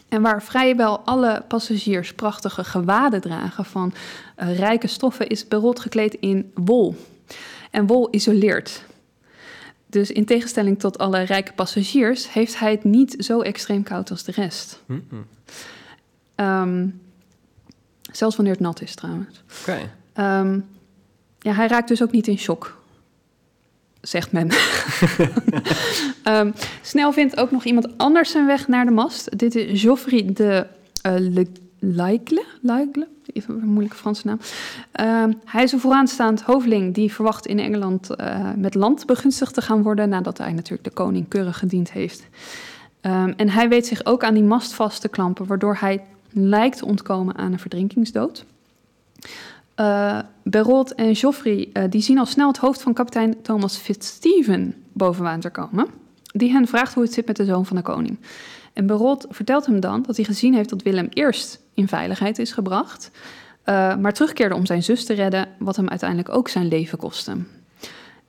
En 0.09 0.21
waar 0.21 0.43
vrijwel 0.43 0.99
alle 0.99 1.43
passagiers 1.47 2.13
prachtige 2.13 2.63
gewaden 2.63 3.21
dragen 3.21 3.65
van 3.65 3.93
rijke 4.35 4.87
stoffen... 4.87 5.27
is 5.27 5.47
Berold 5.47 5.79
gekleed 5.79 6.13
in 6.13 6.51
wol. 6.53 6.95
En 7.71 7.87
wol 7.87 8.07
isoleert... 8.11 8.85
Dus 9.89 10.11
in 10.11 10.25
tegenstelling 10.25 10.79
tot 10.79 10.97
alle 10.97 11.21
rijke 11.21 11.53
passagiers 11.53 12.33
heeft 12.33 12.59
hij 12.59 12.71
het 12.71 12.83
niet 12.83 13.15
zo 13.19 13.41
extreem 13.41 13.83
koud 13.83 14.11
als 14.11 14.23
de 14.23 14.31
rest. 14.31 14.81
Mm 14.85 15.05
-hmm. 15.09 15.25
um, 16.45 17.01
zelfs 18.11 18.35
wanneer 18.35 18.53
het 18.53 18.63
nat 18.63 18.81
is 18.81 18.95
trouwens. 18.95 19.43
Okay. 19.61 19.89
Um, 20.41 20.65
ja, 21.39 21.53
hij 21.53 21.67
raakt 21.67 21.87
dus 21.87 22.03
ook 22.03 22.11
niet 22.11 22.27
in 22.27 22.37
shock, 22.37 22.76
zegt 24.07 24.31
men. 24.31 24.49
um, 26.27 26.53
snel 26.81 27.13
vindt 27.13 27.37
ook 27.37 27.51
nog 27.51 27.63
iemand 27.63 27.97
anders 27.97 28.31
zijn 28.31 28.45
weg 28.45 28.67
naar 28.67 28.85
de 28.85 28.91
mast. 28.91 29.37
Dit 29.37 29.55
is 29.55 29.81
Geoffrey 29.81 30.29
de 30.33 30.67
uh, 31.07 31.13
Le. 31.17 31.47
Laigle? 31.79 33.07
Even 33.33 33.61
een 33.61 33.67
moeilijke 33.67 33.97
Franse 33.97 34.27
naam. 34.27 34.39
Uh, 35.01 35.35
hij 35.45 35.63
is 35.63 35.71
een 35.71 35.79
vooraanstaand 35.79 36.41
hoveling 36.41 36.93
die 36.93 37.13
verwacht 37.13 37.45
in 37.45 37.59
Engeland 37.59 38.09
uh, 38.19 38.49
met 38.55 38.75
land 38.75 39.05
begunstigd 39.05 39.53
te 39.53 39.61
gaan 39.61 39.83
worden 39.83 40.09
nadat 40.09 40.37
hij 40.37 40.51
natuurlijk 40.51 40.83
de 40.83 40.89
koning 40.93 41.27
keurig 41.27 41.57
gediend 41.57 41.91
heeft. 41.91 42.27
Um, 43.01 43.33
en 43.37 43.49
hij 43.49 43.69
weet 43.69 43.87
zich 43.87 44.05
ook 44.05 44.23
aan 44.23 44.33
die 44.33 44.43
mast 44.43 44.73
vast 44.73 45.01
te 45.01 45.07
klampen, 45.07 45.45
waardoor 45.45 45.77
hij 45.79 46.03
lijkt 46.31 46.77
te 46.77 46.85
ontkomen 46.85 47.35
aan 47.35 47.51
een 47.51 47.59
verdrinkingsdood. 47.59 48.45
Uh, 49.79 50.19
Berold 50.43 50.95
en 50.95 51.15
Geoffrey 51.15 51.69
uh, 51.73 51.83
die 51.89 52.01
zien 52.01 52.17
al 52.17 52.25
snel 52.25 52.47
het 52.47 52.57
hoofd 52.57 52.81
van 52.81 52.93
kapitein 52.93 53.41
Thomas 53.41 53.77
Fitzstephen 53.77 54.75
boven 54.93 55.23
water 55.23 55.51
komen, 55.51 55.87
die 56.23 56.51
hen 56.51 56.67
vraagt 56.67 56.93
hoe 56.93 57.03
het 57.03 57.13
zit 57.13 57.27
met 57.27 57.35
de 57.35 57.45
zoon 57.45 57.65
van 57.65 57.75
de 57.75 57.81
koning. 57.81 58.19
En 58.73 58.87
Berold 58.87 59.25
vertelt 59.29 59.65
hem 59.65 59.79
dan 59.79 60.01
dat 60.01 60.15
hij 60.15 60.25
gezien 60.25 60.53
heeft 60.53 60.69
dat 60.69 60.81
Willem 60.81 61.07
eerst 61.09 61.59
in 61.73 61.87
veiligheid 61.87 62.39
is 62.39 62.51
gebracht, 62.51 63.11
uh, 63.65 63.95
maar 63.95 64.13
terugkeerde 64.13 64.55
om 64.55 64.65
zijn 64.65 64.83
zus 64.83 65.05
te 65.05 65.13
redden, 65.13 65.47
wat 65.59 65.75
hem 65.75 65.89
uiteindelijk 65.89 66.29
ook 66.29 66.49
zijn 66.49 66.67
leven 66.67 66.97
kostte. 66.97 67.37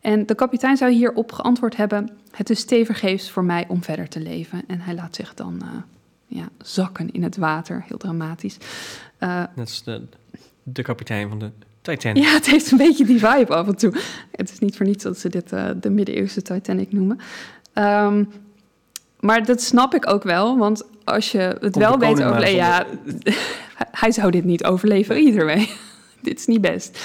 En 0.01 0.27
de 0.27 0.35
kapitein 0.35 0.77
zou 0.77 0.93
hierop 0.93 1.33
geantwoord 1.33 1.77
hebben: 1.77 2.11
Het 2.31 2.51
is 2.51 2.65
tevergeefs 2.65 3.31
voor 3.31 3.45
mij 3.45 3.65
om 3.69 3.83
verder 3.83 4.09
te 4.09 4.21
leven. 4.21 4.63
En 4.67 4.81
hij 4.81 4.95
laat 4.95 5.15
zich 5.15 5.35
dan 5.35 5.63
ja, 6.27 6.49
zakken 6.59 7.11
in 7.13 7.23
het 7.23 7.37
water, 7.37 7.85
heel 7.87 7.97
dramatisch. 7.97 8.57
Dat 9.55 9.69
de 10.72 10.83
kapitein 10.83 11.28
van 11.28 11.38
de 11.38 11.50
Titanic. 11.83 12.22
Ja, 12.22 12.33
het 12.33 12.46
heeft 12.46 12.70
een 12.70 12.78
beetje 12.78 13.04
die 13.04 13.18
vibe 13.18 13.54
af 13.54 13.66
en 13.66 13.76
toe. 13.76 13.94
Het 14.33 14.50
is 14.50 14.59
niet 14.59 14.76
voor 14.76 14.87
niets 14.87 15.04
dat 15.04 15.18
ze 15.18 15.28
dit 15.28 15.48
de 15.83 15.90
middeleeuwse 15.90 16.42
Titanic 16.42 16.92
noemen. 16.92 17.18
Um, 17.74 18.28
maar 19.20 19.44
dat 19.44 19.62
snap 19.62 19.94
ik 19.94 20.11
ook 20.11 20.22
wel, 20.22 20.59
want 20.59 20.85
als 21.04 21.33
je 21.33 21.38
het 21.38 21.61
Komt 21.61 21.76
wel 21.76 21.98
weet 21.98 22.22
overleven, 22.22 22.54
ja, 22.54 22.87
de... 23.04 23.38
hij 24.02 24.12
zou 24.12 24.31
dit 24.31 24.44
niet 24.44 24.64
overleven 24.64 25.16
either 25.16 25.44
way. 25.44 25.68
dit 26.22 26.38
is 26.38 26.46
niet 26.46 26.61
best. 26.61 27.00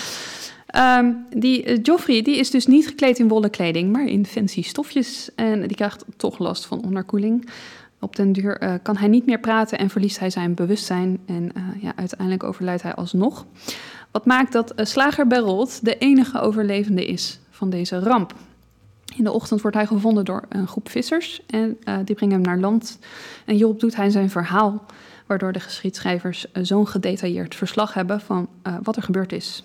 Um, 0.78 1.26
die 1.36 1.66
uh, 1.66 1.80
Joffrey 1.82 2.22
die 2.22 2.38
is 2.38 2.50
dus 2.50 2.66
niet 2.66 2.88
gekleed 2.88 3.20
in 3.20 3.28
wollen 3.28 3.50
kleding, 3.50 3.92
maar 3.92 4.06
in 4.06 4.26
fancy 4.26 4.64
stofjes. 4.64 5.30
En 5.36 5.68
die 5.68 5.76
krijgt 5.76 6.06
toch 6.18 6.40
last 6.40 6.66
van 6.66 6.84
onderkoeling. 6.84 7.50
Op 8.04 8.16
den 8.16 8.32
duur 8.32 8.64
uh, 8.64 8.74
kan 8.82 8.98
hij 8.98 9.08
niet 9.08 9.26
meer 9.26 9.40
praten 9.40 9.78
en 9.78 9.90
verliest 9.90 10.20
hij 10.20 10.30
zijn 10.30 10.54
bewustzijn. 10.54 11.20
En 11.26 11.52
uh, 11.58 11.84
ja, 11.84 11.94
uiteindelijk 11.96 12.44
overlijdt 12.44 12.82
hij 12.82 12.94
alsnog. 12.94 13.46
Wat 14.12 14.26
maakt 14.26 14.52
dat 14.52 14.74
slager 14.76 15.28
Berold 15.28 15.86
de 15.86 15.98
enige 15.98 16.40
overlevende 16.40 17.06
is 17.06 17.40
van 17.50 17.70
deze 17.70 18.00
ramp. 18.00 18.34
In 19.16 19.24
de 19.24 19.32
ochtend 19.32 19.62
wordt 19.62 19.78
hij 19.78 19.86
gevonden 19.86 20.26
door 20.26 20.46
een 20.50 20.68
groep 20.68 20.90
vissers 20.90 21.42
en 21.48 21.78
die 22.06 22.16
brengen 22.16 22.36
hem 22.36 22.44
naar 22.44 22.60
land. 22.60 23.00
En 23.46 23.56
hierop 23.56 23.80
doet 23.80 23.96
hij 23.96 24.10
zijn 24.10 24.30
verhaal, 24.30 24.86
waardoor 25.26 25.52
de 25.52 25.60
geschiedschrijvers 25.60 26.46
zo'n 26.54 26.88
gedetailleerd 26.88 27.56
verslag 27.56 27.94
hebben 27.94 28.22
van 28.22 28.48
wat 28.84 28.96
er 28.96 29.04
gebeurd 29.04 29.32
is. 29.32 29.64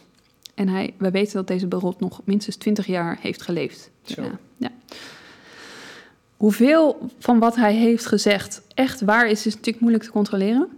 En 0.55 0.69
hij, 0.69 0.95
we 0.99 1.11
weten 1.11 1.35
dat 1.35 1.47
deze 1.47 1.67
Berold 1.67 2.01
nog 2.01 2.21
minstens 2.25 2.57
20 2.57 2.87
jaar 2.87 3.19
heeft 3.21 3.43
geleefd. 3.43 3.91
Ja, 4.03 4.25
ja. 4.57 4.71
Hoeveel 6.39 7.11
van 7.19 7.39
wat 7.39 7.57
hij 7.57 7.75
heeft 7.75 8.07
gezegd 8.07 8.63
echt 8.75 9.01
waar 9.01 9.27
is, 9.27 9.47
is 9.47 9.55
natuurlijk 9.55 9.81
moeilijk 9.81 10.05
te 10.05 10.11
controleren. 10.11 10.69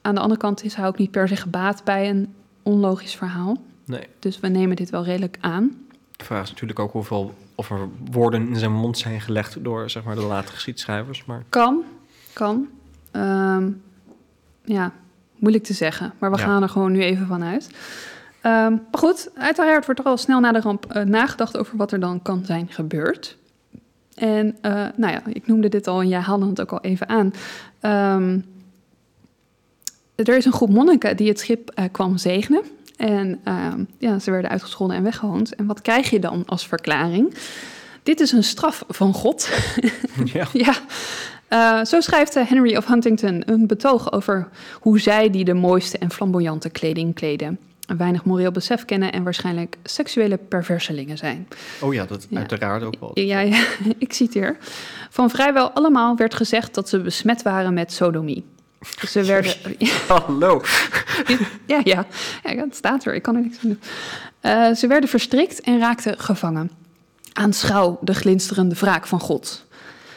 Aan 0.00 0.14
de 0.14 0.20
andere 0.20 0.40
kant 0.40 0.64
is 0.64 0.74
hij 0.74 0.86
ook 0.86 0.98
niet 0.98 1.10
per 1.10 1.28
se 1.28 1.36
gebaat 1.36 1.84
bij 1.84 2.08
een 2.08 2.34
onlogisch 2.62 3.14
verhaal. 3.14 3.56
Nee. 3.84 4.06
Dus 4.18 4.40
we 4.40 4.48
nemen 4.48 4.76
dit 4.76 4.90
wel 4.90 5.04
redelijk 5.04 5.38
aan. 5.40 5.86
De 6.16 6.24
vraag 6.24 6.42
is 6.42 6.50
natuurlijk 6.50 6.78
ook 6.78 6.92
hoeveel 6.92 7.34
of 7.54 7.70
er 7.70 7.88
woorden 8.10 8.48
in 8.48 8.56
zijn 8.56 8.72
mond 8.72 8.98
zijn 8.98 9.20
gelegd 9.20 9.64
door 9.64 9.90
zeg 9.90 10.04
maar, 10.04 10.14
de 10.14 10.22
late 10.22 10.52
geschiedschrijvers. 10.52 11.24
Maar... 11.24 11.42
Kan, 11.48 11.82
kan. 12.32 12.68
Um, 13.12 13.82
ja, 14.64 14.92
moeilijk 15.36 15.64
te 15.64 15.72
zeggen. 15.72 16.12
Maar 16.18 16.30
we 16.30 16.38
ja. 16.38 16.44
gaan 16.44 16.62
er 16.62 16.68
gewoon 16.68 16.92
nu 16.92 17.02
even 17.02 17.26
van 17.26 17.42
uit. 17.42 17.66
Um, 17.66 18.82
maar 18.90 19.00
goed, 19.00 19.30
uiteraard 19.34 19.84
wordt 19.84 20.00
er 20.00 20.06
al 20.06 20.16
snel 20.16 20.40
na 20.40 20.52
de 20.52 20.60
ramp 20.60 20.94
uh, 20.96 21.02
nagedacht 21.02 21.56
over 21.56 21.76
wat 21.76 21.92
er 21.92 22.00
dan 22.00 22.22
kan 22.22 22.44
zijn 22.44 22.68
gebeurd. 22.70 23.38
En 24.20 24.56
uh, 24.62 24.86
nou 24.96 25.12
ja, 25.12 25.22
ik 25.32 25.46
noemde 25.46 25.68
dit 25.68 25.86
al 25.86 26.00
en 26.00 26.08
jij 26.08 26.20
haalde 26.20 26.46
het 26.46 26.60
ook 26.60 26.72
al 26.72 26.80
even 26.80 27.08
aan. 27.08 27.32
Um, 28.16 28.44
er 30.14 30.36
is 30.36 30.44
een 30.44 30.52
groep 30.52 30.70
monniken 30.70 31.16
die 31.16 31.28
het 31.28 31.38
schip 31.38 31.72
uh, 31.78 31.84
kwam 31.92 32.16
zegenen. 32.16 32.62
En 32.96 33.40
uh, 33.44 33.72
ja, 33.98 34.18
ze 34.18 34.30
werden 34.30 34.50
uitgescholden 34.50 34.96
en 34.96 35.02
weggehoond. 35.02 35.54
En 35.54 35.66
wat 35.66 35.80
krijg 35.80 36.10
je 36.10 36.18
dan 36.18 36.42
als 36.46 36.66
verklaring? 36.66 37.34
Dit 38.02 38.20
is 38.20 38.32
een 38.32 38.44
straf 38.44 38.84
van 38.88 39.14
God. 39.14 39.48
Ja. 40.24 40.46
ja. 40.52 40.74
Uh, 41.50 41.84
zo 41.84 42.00
schrijft 42.00 42.34
Henry 42.34 42.76
of 42.76 42.86
Huntington 42.86 43.42
een 43.46 43.66
betoog 43.66 44.12
over 44.12 44.48
hoe 44.80 45.00
zij 45.00 45.30
die 45.30 45.44
de 45.44 45.54
mooiste 45.54 45.98
en 45.98 46.10
flamboyante 46.10 46.70
kleding 46.70 47.14
kleden. 47.14 47.58
Weinig 47.96 48.24
moreel 48.24 48.50
besef 48.50 48.84
kennen 48.84 49.12
en 49.12 49.22
waarschijnlijk 49.22 49.76
seksuele 49.82 50.36
perverselingen 50.36 51.18
zijn. 51.18 51.48
Oh 51.80 51.94
ja, 51.94 52.04
dat 52.04 52.26
ja. 52.28 52.38
uiteraard 52.38 52.82
ook 52.82 52.96
wel. 53.00 53.10
Ja, 53.14 53.40
ja, 53.40 53.64
ik 53.98 54.12
citeer. 54.12 54.56
Van 55.10 55.30
vrijwel 55.30 55.70
allemaal 55.70 56.16
werd 56.16 56.34
gezegd 56.34 56.74
dat 56.74 56.88
ze 56.88 57.00
besmet 57.00 57.42
waren 57.42 57.74
met 57.74 57.92
sodomie. 57.92 58.44
Ze 59.08 59.24
werden. 59.32 59.52
Hallo. 60.08 60.62
ja, 61.66 61.80
ja, 61.84 62.06
ja, 62.42 62.54
het 62.54 62.76
staat 62.76 63.04
er. 63.04 63.14
Ik 63.14 63.22
kan 63.22 63.34
er 63.36 63.42
niks 63.42 63.58
aan 63.64 63.68
doen. 63.68 63.80
Uh, 64.42 64.74
ze 64.74 64.86
werden 64.86 65.08
verstrikt 65.08 65.60
en 65.60 65.78
raakten 65.78 66.18
gevangen. 66.18 66.70
Aanschouw 67.32 67.98
de 68.00 68.14
glinsterende 68.14 68.74
wraak 68.74 69.06
van 69.06 69.20
God. 69.20 69.68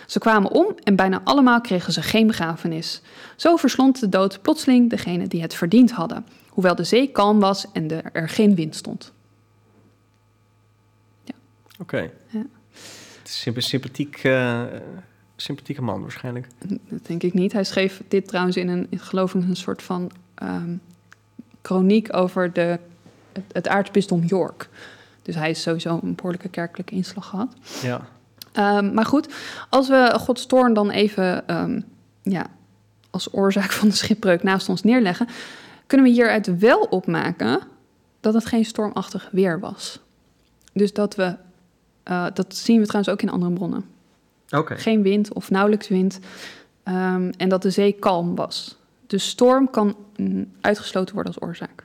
Ze 0.08 0.20
kwamen 0.20 0.52
om 0.52 0.76
en 0.84 0.96
bijna 0.96 1.22
allemaal 1.24 1.62
kregen 1.62 1.94
ze 1.94 2.02
geen 2.02 2.28
begrafenis. 2.28 3.02
Zo 3.36 3.56
verslond 3.56 4.00
de 4.00 4.10
dood 4.10 4.42
plotseling 4.42 4.90
degene 4.90 5.28
die 5.28 5.42
het 5.42 5.54
verdiend 5.54 5.92
hadden, 5.92 6.26
hoewel 6.54 6.76
de 6.76 6.84
zee 6.84 7.12
kalm 7.12 7.40
was 7.40 7.72
en 7.72 7.88
de, 7.88 7.96
er 7.96 8.30
geen 8.30 8.56
wind 8.56 8.76
stond. 8.76 9.12
Oké. 11.80 12.12
Ja. 12.28 12.46
Het 13.20 13.30
is 13.30 13.46
een 13.46 13.62
sympathiek, 13.62 14.18
eh, 14.24 14.62
sympathieke 15.36 15.82
man 15.82 16.02
waarschijnlijk. 16.02 16.48
Dat 16.90 17.06
denk 17.06 17.24
ik 17.24 17.34
niet. 17.34 17.54
Hij 17.54 17.64
schreef 17.64 18.02
dit 18.08 18.28
trouwens 18.28 18.58
in 18.58 18.68
een, 18.68 18.88
in, 18.90 19.00
geloof 19.00 19.34
ik, 19.34 19.44
een 19.44 19.56
soort 19.56 19.82
van 19.84 20.12
ehm 20.36 20.76
chroniek 21.64 22.16
over 22.16 22.54
de, 22.54 22.80
het, 23.34 23.44
het 23.52 23.68
aartsbisdom 23.68 24.24
York. 24.24 24.70
Dus 25.22 25.36
hij 25.36 25.50
is 25.50 25.62
sowieso 25.62 26.00
een 26.04 26.16
behoorlijke 26.16 26.50
kerkelijke 26.50 26.96
inslag 26.96 27.26
gehad. 27.26 27.56
Ja. 27.82 28.08
Ehm, 28.52 28.94
maar 28.94 29.06
goed, 29.06 29.34
als 29.70 29.88
we 29.88 30.14
Gods 30.20 30.46
toorn 30.46 30.74
dan 30.74 30.90
even 30.90 31.48
ehm, 31.48 31.82
ja, 32.22 32.46
als 33.10 33.34
oorzaak 33.34 33.72
van 33.72 33.88
de 33.88 33.96
schipbreuk 33.96 34.44
naast 34.44 34.70
ons 34.70 34.84
neerleggen, 34.84 35.28
kunnen 35.88 36.08
we 36.08 36.14
hieruit 36.14 36.58
wel 36.60 36.80
opmaken 36.80 37.60
dat 38.20 38.34
het 38.34 38.46
geen 38.46 38.66
stormachtig 38.66 39.30
weer 39.32 39.60
was. 39.60 40.00
Dus 40.74 40.94
dat 40.94 41.16
we, 41.16 41.36
eh, 42.04 42.26
dat 42.34 42.56
zien 42.56 42.80
we 42.80 42.86
trouwens 42.88 43.14
ook 43.14 43.22
in 43.22 43.30
andere 43.30 43.52
bronnen. 43.52 43.86
Geen 44.66 45.02
wind 45.02 45.34
of 45.34 45.50
nauwelijks 45.50 45.88
wind. 45.88 46.20
ehm, 46.84 47.32
en 47.38 47.50
dat 47.50 47.62
de 47.62 47.70
zee 47.70 47.92
kalm 47.92 48.36
was. 48.36 48.78
Dus 49.08 49.28
storm 49.30 49.70
kan 49.70 49.96
mm, 50.16 50.52
uitgesloten 50.62 51.14
worden 51.16 51.34
als 51.34 51.44
oorzaak. 51.44 51.84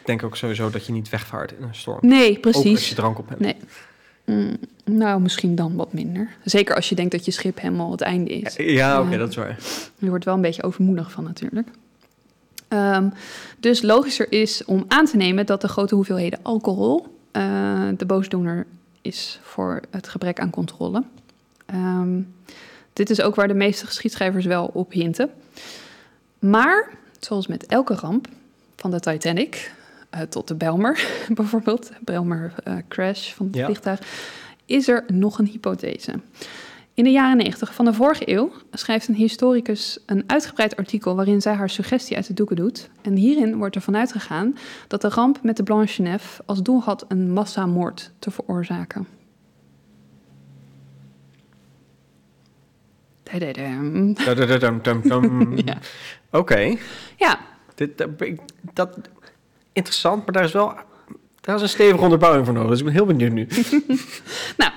Ik 0.00 0.10
denk 0.10 0.22
ook 0.22 0.36
sowieso 0.36 0.70
dat 0.70 0.86
je 0.86 0.92
niet 0.92 1.08
wegvaart 1.08 1.52
in 1.52 1.62
een 1.62 1.74
storm. 1.74 1.98
Nee, 2.00 2.36
Ook 2.36 2.44
als 2.46 2.60
precies. 2.62 2.88
je 2.88 2.94
drank 2.94 3.18
op 3.18 3.28
hebt. 3.28 3.40
Nee. 3.40 3.56
Mm, 4.24 4.56
nou, 4.84 5.20
misschien 5.20 5.54
dan 5.54 5.76
wat 5.76 5.92
minder. 5.92 6.36
Zeker 6.44 6.74
als 6.76 6.88
je 6.88 6.94
denkt 6.94 7.12
dat 7.12 7.24
je 7.24 7.30
schip 7.30 7.60
helemaal 7.60 7.90
het 7.90 8.00
einde 8.00 8.30
is. 8.30 8.56
Ja, 8.56 9.00
oké, 9.00 9.10
Ja. 9.10 9.16
dat 9.18 9.28
is 9.28 9.36
waar. 9.36 9.58
Je 9.98 10.08
wordt 10.08 10.24
wel 10.24 10.34
een 10.34 10.40
beetje 10.40 10.62
overmoedig 10.62 11.10
van 11.10 11.24
natuurlijk. 11.24 11.68
Ehm, 12.68 13.08
dus 13.58 13.82
logischer 13.82 14.32
is 14.32 14.64
om 14.64 14.84
aan 14.88 15.04
te 15.06 15.16
nemen 15.16 15.46
dat 15.46 15.60
de 15.60 15.68
grote 15.68 15.94
hoeveelheden 15.94 16.38
alcohol 16.42 17.06
eh, 17.30 17.88
de 17.96 18.06
boosdoener 18.06 18.66
is 19.02 19.38
voor 19.42 19.80
het 19.90 20.08
gebrek 20.08 20.40
aan 20.40 20.50
controle. 20.50 21.02
Ehm, 21.66 22.20
dit 22.92 23.10
is 23.10 23.20
ook 23.20 23.34
waar 23.34 23.48
de 23.48 23.54
meeste 23.54 23.86
geschiedschrijvers 23.86 24.44
wel 24.44 24.70
op 24.72 24.92
hinten. 24.92 25.30
Maar, 26.38 26.90
zoals 27.20 27.46
met 27.46 27.66
elke 27.66 27.94
ramp, 27.94 28.28
van 28.76 28.90
de 28.90 29.00
Titanic 29.00 29.72
eh, 30.10 30.20
tot 30.20 30.48
de 30.48 30.54
Belmer 30.54 31.06
bijvoorbeeld, 31.34 31.90
Belmer 32.00 32.52
eh, 32.64 32.76
crash 32.88 33.32
van 33.32 33.46
het 33.46 33.54
Ja. 33.54 33.64
vliegtuig, 33.64 34.00
is 34.66 34.88
er 34.88 35.04
nog 35.12 35.38
een 35.38 35.46
hypothese. 35.46 36.12
In 36.94 37.04
de 37.04 37.10
jaren 37.10 37.36
90 37.36 37.74
van 37.74 37.84
de 37.84 37.92
vorige 37.92 38.30
eeuw 38.30 38.52
schrijft 38.70 39.08
een 39.08 39.14
historicus 39.14 39.98
een 40.06 40.24
uitgebreid 40.26 40.76
artikel 40.76 41.16
waarin 41.16 41.40
zij 41.40 41.54
haar 41.54 41.70
suggestie 41.70 42.16
uit 42.16 42.26
de 42.26 42.34
doeken 42.34 42.56
doet. 42.56 42.90
En 43.02 43.16
hierin 43.16 43.56
wordt 43.56 43.74
ervan 43.74 43.96
uitgegaan 43.96 44.56
dat 44.88 45.00
de 45.00 45.08
ramp 45.08 45.42
met 45.42 45.56
de 45.56 45.62
Blanche 45.62 46.02
Nef 46.02 46.40
als 46.46 46.62
doel 46.62 46.82
had 46.82 47.04
een 47.08 47.30
massamoord 47.30 48.12
te 48.18 48.30
veroorzaken. 48.30 49.06
Ja. 55.64 55.78
Oké. 56.30 56.76
ja, 57.16 57.40
Dit, 57.74 58.06
dat, 58.72 58.98
interessant, 59.72 60.24
maar 60.24 60.34
daar 60.34 60.44
is 60.44 60.52
wel 60.52 60.74
daar 61.44 61.56
is 61.56 61.62
een 61.62 61.68
stevige 61.68 62.02
onderbouwing 62.02 62.44
voor 62.44 62.54
nodig. 62.54 62.70
Dus 62.70 62.78
ik 62.78 62.84
ben 62.84 62.94
heel 62.94 63.06
benieuwd 63.06 63.32
nu. 63.32 63.46
Nou, 64.56 64.72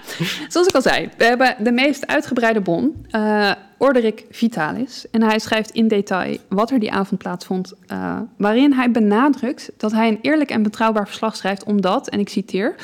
zoals 0.47 0.67
ik 0.67 0.75
al 0.75 0.81
zei, 0.81 1.09
we 1.17 1.23
hebben 1.23 1.55
de 1.59 1.71
meest 1.71 2.07
uitgebreide 2.07 2.61
bron, 2.61 3.05
eh 3.09 3.51
Orderic 3.77 4.25
Vitalis. 4.29 5.05
En 5.11 5.21
hij 5.21 5.39
schrijft 5.39 5.71
in 5.71 5.87
detail 5.87 6.37
wat 6.49 6.71
er 6.71 6.79
die 6.79 6.91
avond 6.91 7.19
plaatsvond, 7.19 7.73
eh, 7.87 8.19
waarin 8.37 8.73
hij 8.73 8.91
benadrukt 8.91 9.71
dat 9.77 9.91
hij 9.91 10.07
een 10.07 10.19
eerlijk 10.21 10.49
en 10.49 10.63
betrouwbaar 10.63 11.07
verslag 11.07 11.35
schrijft, 11.35 11.63
omdat, 11.63 12.09
en 12.09 12.19
ik 12.19 12.29
citeer, 12.29 12.75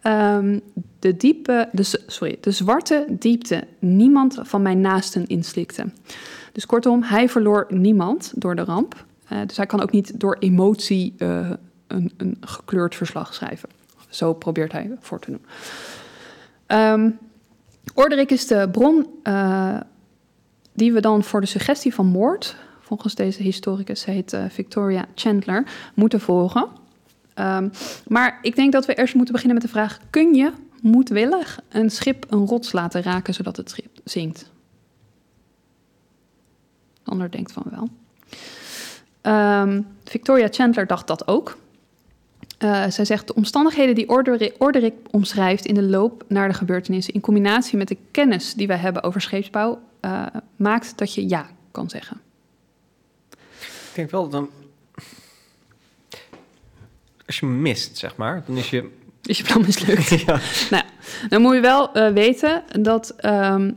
ehm, 0.00 0.58
de, 0.98 1.16
diepe, 1.16 1.68
de, 1.72 2.02
sorry, 2.06 2.36
de 2.40 2.50
zwarte 2.50 3.04
diepte 3.08 3.66
niemand 3.78 4.38
van 4.42 4.62
mijn 4.62 4.80
naasten 4.80 5.26
inslikte. 5.26 5.84
Dus 6.52 6.66
kortom, 6.66 7.02
hij 7.02 7.28
verloor 7.28 7.66
niemand 7.68 8.32
door 8.34 8.56
de 8.56 8.64
ramp. 8.64 9.04
Eh, 9.28 9.38
dus 9.46 9.56
hij 9.56 9.66
kan 9.66 9.80
ook 9.80 9.90
niet 9.90 10.20
door 10.20 10.36
emotie 10.38 11.14
eh, 11.18 11.50
een, 12.16 12.36
gekleurd 12.40 12.94
verslag 12.94 13.34
schrijven. 13.34 13.68
Zo 14.08 14.34
probeert 14.34 14.72
hij 14.72 14.96
voor 15.00 15.20
te 15.20 15.30
doen. 15.30 15.44
Ehm 16.66 17.10
Orderic 17.94 18.30
is 18.30 18.46
de 18.46 18.68
bron 18.72 19.06
eh, 19.22 19.76
die 20.72 20.92
we 20.92 21.00
dan 21.00 21.24
voor 21.24 21.40
de 21.40 21.46
suggestie 21.46 21.94
van 21.94 22.06
moord, 22.06 22.56
volgens 22.80 23.14
deze 23.14 23.42
historicus, 23.42 24.04
heet 24.04 24.32
eh, 24.32 24.44
Victoria 24.48 25.06
Chandler, 25.14 25.66
moeten 25.94 26.20
volgen. 26.20 26.68
Ehm, 27.34 27.68
maar 28.08 28.38
ik 28.42 28.56
denk 28.56 28.72
dat 28.72 28.86
we 28.86 28.94
eerst 28.94 29.14
moeten 29.14 29.34
beginnen 29.34 29.58
met 29.58 29.66
de 29.66 29.72
vraag: 29.72 29.98
kun 30.10 30.34
je 30.34 30.52
moedwillig 30.80 31.60
een 31.68 31.90
schip 31.90 32.26
een 32.28 32.46
rots 32.46 32.72
laten 32.72 33.02
raken 33.02 33.34
zodat 33.34 33.56
het 33.56 33.70
schip 33.70 33.98
zinkt? 34.04 34.50
De 37.02 37.10
ander 37.10 37.30
denkt 37.30 37.52
van 37.52 37.64
wel. 37.70 37.88
Ehm, 39.20 39.82
Victoria 40.04 40.48
Chandler 40.50 40.86
dacht 40.86 41.06
dat 41.06 41.28
ook. 41.28 41.56
Eh, 42.58 42.84
zij 42.88 43.04
zegt 43.04 43.26
de 43.26 43.34
omstandigheden 43.34 43.94
die 43.94 44.08
Orderic 44.58 44.94
omschrijft 45.10 45.64
in 45.64 45.74
de 45.74 45.82
loop 45.82 46.24
naar 46.28 46.48
de 46.48 46.54
gebeurtenissen, 46.54 47.14
in 47.14 47.20
combinatie 47.20 47.78
met 47.78 47.88
de 47.88 47.96
kennis 48.10 48.54
die 48.54 48.66
wij 48.66 48.76
hebben 48.76 49.02
over 49.02 49.20
scheepsbouw, 49.20 49.80
eh, 50.00 50.26
maakt 50.56 50.98
dat 50.98 51.14
je 51.14 51.28
ja 51.28 51.46
kan 51.70 51.90
zeggen. 51.90 52.20
Ik 53.60 54.00
denk 54.00 54.10
wel 54.10 54.28
dan... 54.28 54.50
Als 57.26 57.38
je 57.38 57.46
mist, 57.46 57.98
zeg 57.98 58.16
maar, 58.16 58.42
dan 58.46 58.56
is 58.56 58.70
je... 58.70 58.90
Is 59.22 59.38
je 59.38 59.44
plan 59.44 59.60
mislukt? 59.60 60.08
ja. 60.26 60.40
nou, 60.70 60.84
dan 61.28 61.42
moet 61.42 61.54
je 61.54 61.60
wel 61.60 61.92
eh, 61.92 62.12
weten 62.12 62.62
dat 62.80 63.14
ehm, 63.16 63.70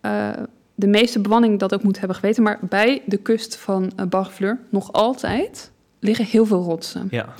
eh, 0.00 0.30
de 0.74 0.86
meeste 0.86 1.20
bemanning 1.20 1.58
dat 1.58 1.74
ook 1.74 1.82
moet 1.82 1.98
hebben 1.98 2.16
geweten, 2.16 2.42
maar 2.42 2.58
bij 2.60 3.02
de 3.06 3.16
kust 3.16 3.56
van 3.56 3.92
uh, 4.00 4.06
Barfleur 4.06 4.58
nog 4.70 4.92
altijd 4.92 5.70
liggen 6.00 6.24
heel 6.24 6.46
veel 6.46 6.62
rotsen. 6.62 7.08
ja. 7.10 7.34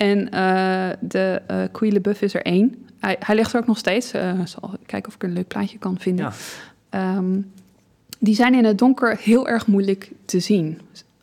En 0.00 0.30
eh, 0.30 0.96
de 1.00 1.42
uh, 1.50 1.62
Quille 1.72 1.92
Lebeuf 1.92 2.22
is 2.22 2.34
er 2.34 2.42
één. 2.42 2.86
Hij, 2.98 3.16
hij 3.18 3.34
ligt 3.34 3.52
er 3.52 3.60
ook 3.60 3.66
nog 3.66 3.78
steeds. 3.78 4.14
Uh, 4.14 4.40
zal 4.44 4.74
kijken 4.86 5.08
of 5.08 5.14
ik 5.14 5.22
een 5.22 5.32
leuk 5.32 5.48
plaatje 5.48 5.78
kan 5.78 5.98
vinden. 5.98 6.32
Ja. 6.90 7.16
Um, 7.16 7.52
die 8.18 8.34
zijn 8.34 8.54
in 8.54 8.64
het 8.64 8.78
donker 8.78 9.16
heel 9.20 9.48
erg 9.48 9.66
moeilijk 9.66 10.10
te 10.24 10.40
zien. 10.40 10.80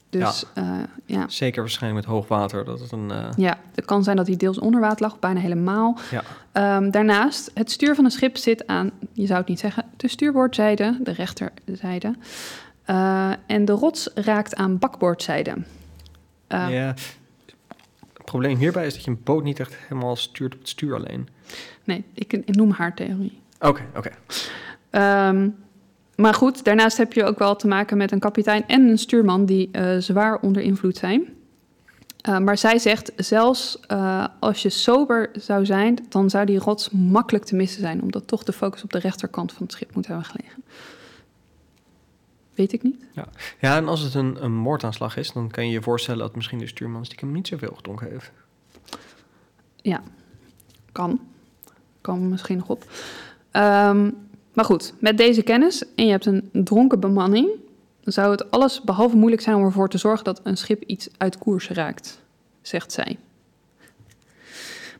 Dus 0.10 0.46
ja. 0.56 0.62
Uh, 0.64 0.84
ja. 1.06 1.26
Zeker 1.28 1.62
waarschijnlijk 1.62 2.06
met 2.06 2.16
hoog 2.16 2.28
water. 2.28 2.66
Dat 2.66 2.80
het 2.80 2.92
een, 2.92 3.10
uh... 3.10 3.30
Ja, 3.36 3.58
het 3.76 3.86
kan 3.86 4.04
zijn 4.04 4.16
dat 4.16 4.28
hij 4.28 4.36
deels 4.36 4.60
onder 4.60 4.80
water 4.80 5.02
lag, 5.02 5.20
bijna 5.20 5.40
helemaal. 5.40 5.98
Ja. 6.12 6.78
Um, 6.78 6.92
daarnaast, 6.92 7.52
het 7.54 7.72
stuur 7.72 7.96
van 7.96 8.06
een 8.06 8.12
schip 8.12 8.38
zit 8.38 8.68
aan, 8.68 8.92
je 9.14 9.26
zou 9.26 9.40
het 9.40 9.48
niet 9.48 9.60
zeggen, 9.60 9.86
de 9.98 10.08
stuurboordzijde, 10.08 10.98
de 11.02 11.12
rechterzijde. 11.12 12.16
Uh, 12.90 13.32
en 13.48 13.66
de 13.66 13.72
rots 13.72 14.10
raakt 14.16 14.56
aan 14.56 14.78
bakboordzijde. 14.78 15.54
ja. 16.48 16.94
Het 18.28 18.36
probleem 18.36 18.58
hierbij 18.58 18.86
is 18.86 18.94
dat 18.94 19.04
je 19.04 19.12
een 19.12 19.24
boot 19.24 19.44
niet 19.44 19.60
echt 19.60 19.76
helemaal 19.76 20.16
stuurt 20.16 20.54
op 20.54 20.60
het 20.60 20.70
stuur 20.70 20.96
alleen. 20.96 21.28
Nee, 21.84 22.04
ik, 22.14 22.34
ik 22.34 22.56
noem 22.56 22.72
haar 22.72 22.96
theorie. 22.96 23.40
Oké, 23.60 23.68
okay, 23.68 23.86
oké. 23.96 24.12
Okay. 24.90 25.30
Um, 25.30 25.56
maar 26.16 26.34
goed, 26.34 26.64
daarnaast 26.64 26.98
heb 26.98 27.14
je 27.14 27.24
ook 27.24 27.40
wel 27.40 27.56
te 27.56 27.68
maken 27.68 27.98
met 27.98 28.12
een 28.12 28.20
kapitein 28.20 28.68
en 28.68 28.82
een 28.82 28.98
stuurman 28.98 29.46
die 29.46 29.70
uh, 29.72 29.98
zwaar 29.98 30.40
onder 30.40 30.62
invloed 30.62 30.98
zijn. 30.98 31.28
Uh, 32.30 32.38
maar 32.38 32.58
zij 32.58 32.80
zegt, 32.80 33.12
zelfs 33.16 33.80
uh, 33.92 34.26
als 34.40 34.62
je 34.62 34.70
sober 34.70 35.30
zou 35.34 35.66
zijn, 35.66 36.06
dan 36.10 36.30
zou 36.30 36.46
die 36.46 36.60
rots 36.60 36.90
makkelijk 36.90 37.46
te 37.46 37.56
missen 37.56 37.82
zijn, 37.82 38.02
omdat 38.02 38.28
toch 38.28 38.44
de 38.44 38.54
focus 38.54 38.84
op 38.84 38.92
de 38.92 39.00
rechterkant 39.00 39.54
van 39.54 39.64
het 39.64 39.72
schip 39.72 39.96
moet 39.96 40.08
hebben 40.08 40.26
gelegen. 40.26 40.64
Weet 42.58 42.74
ik 42.74 42.84
niet. 42.84 43.06
Ja, 43.12 43.28
ja 43.60 43.76
en 43.76 43.88
als 43.88 44.02
het 44.02 44.14
een, 44.14 44.44
een 44.44 44.56
moordaanslag 44.56 45.18
is, 45.18 45.32
dan 45.32 45.50
kan 45.50 45.66
je 45.66 45.72
je 45.72 45.82
voorstellen 45.82 46.20
dat 46.20 46.36
misschien 46.36 46.58
de 46.58 46.68
stuurman 46.68 47.06
stiekem 47.06 47.32
niet 47.32 47.48
zoveel 47.48 47.74
gedronken 47.76 48.10
heeft. 48.10 48.32
Ja, 49.76 50.02
kan. 50.92 51.20
Kan 52.02 52.30
misschien 52.30 52.58
nog 52.58 52.70
op. 52.70 52.84
Um, 53.52 54.28
maar 54.54 54.66
goed, 54.66 54.94
met 55.00 55.18
deze 55.18 55.42
kennis 55.42 55.94
en 55.96 56.06
je 56.06 56.12
hebt 56.12 56.26
een 56.26 56.50
dronken 56.52 57.00
bemanning, 57.00 57.50
dan 58.02 58.14
zou 58.14 58.32
het 58.32 58.52
alles 58.52 58.82
behalve 58.82 59.16
moeilijk 59.16 59.42
zijn 59.42 59.56
om 59.56 59.64
ervoor 59.64 59.90
te 59.90 59.98
zorgen 59.98 60.24
dat 60.24 60.40
een 60.44 60.58
schip 60.58 60.84
iets 60.84 61.10
uit 61.18 61.38
koers 61.38 61.70
raakt, 61.70 62.22
zegt 62.62 62.92
zij. 62.92 63.18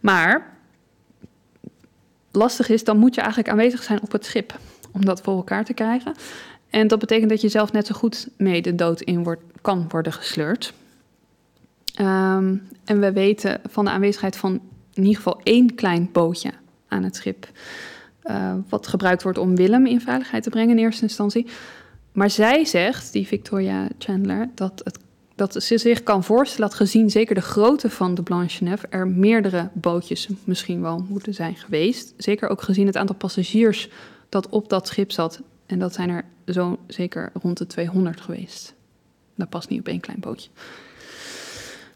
Maar 0.02 0.58
lastig 2.32 2.70
is, 2.70 2.84
dan 2.84 2.98
moet 2.98 3.16
je 3.16 3.22
eigenlijk 3.22 3.50
aanwezig 3.50 3.84
zijn 3.84 4.02
op 4.02 4.12
het 4.12 4.26
schip 4.26 4.60
om 4.92 5.06
dat 5.06 5.22
voor 5.22 5.36
elkaar 5.36 5.66
te 5.66 5.74
krijgen. 5.74 6.14
En 6.78 6.88
dat 6.88 7.00
betekent 7.00 7.30
dat 7.30 7.42
je 7.42 7.50
zelf 7.50 7.72
net 7.72 7.88
zo 7.88 7.94
goed 7.94 8.28
mee 8.38 8.62
de 8.62 8.76
dood 8.76 9.02
in 9.02 9.24
wordt, 9.24 9.42
kan 9.62 9.86
worden 9.90 10.14
gesleurd. 10.14 10.74
Um, 12.00 12.68
en 12.86 13.00
we 13.00 13.12
weten 13.12 13.62
van 13.70 13.86
de 13.86 13.92
aanwezigheid 13.92 14.38
van 14.38 14.52
in 14.94 15.04
ieder 15.04 15.16
geval 15.16 15.40
één 15.44 15.76
klein 15.76 16.10
bootje 16.12 16.52
aan 16.88 17.04
het 17.04 17.16
schip. 17.16 17.48
eh, 18.22 18.54
wat 18.70 18.88
gebruikt 18.88 19.24
wordt 19.24 19.38
om 19.38 19.56
Willem 19.56 19.86
in 19.86 20.02
veiligheid 20.02 20.44
te 20.44 20.50
brengen 20.50 20.78
in 20.78 20.84
eerste 20.84 21.04
instantie. 21.04 21.48
Maar 22.12 22.30
zij 22.30 22.66
zegt, 22.66 23.14
die 23.14 23.28
Victoria 23.28 23.88
Chandler, 23.98 24.50
dat, 24.56 24.82
het, 24.84 25.00
dat 25.36 25.64
ze 25.64 25.78
zich 25.78 26.04
kan 26.04 26.24
voorstellen 26.24 26.70
dat 26.70 26.78
gezien 26.80 27.10
zeker 27.10 27.36
de 27.36 27.42
grootte 27.42 27.90
van 27.90 28.16
de 28.16 28.24
Blanche 28.24 28.78
er 28.90 29.08
meerdere 29.08 29.70
bootjes 29.74 30.30
misschien 30.44 30.82
wel 30.82 31.06
moeten 31.10 31.34
zijn 31.34 31.56
geweest. 31.56 32.14
Zeker 32.18 32.50
ook 32.50 32.62
gezien 32.62 32.86
het 32.86 32.98
aantal 32.98 33.16
passagiers 33.16 33.90
dat 34.30 34.50
op 34.50 34.70
dat 34.70 34.88
schip 34.88 35.12
zat. 35.12 35.42
En 35.68 35.80
dat 35.80 35.94
zijn 35.94 36.10
er 36.10 36.26
zo 36.46 36.80
zeker 36.88 37.32
rond 37.42 37.58
de 37.58 37.68
200 37.68 38.22
geweest. 38.22 38.74
Dat 39.36 39.50
past 39.50 39.70
niet 39.70 39.80
op 39.80 39.88
één 39.88 40.00
klein 40.00 40.20
bootje. 40.20 40.50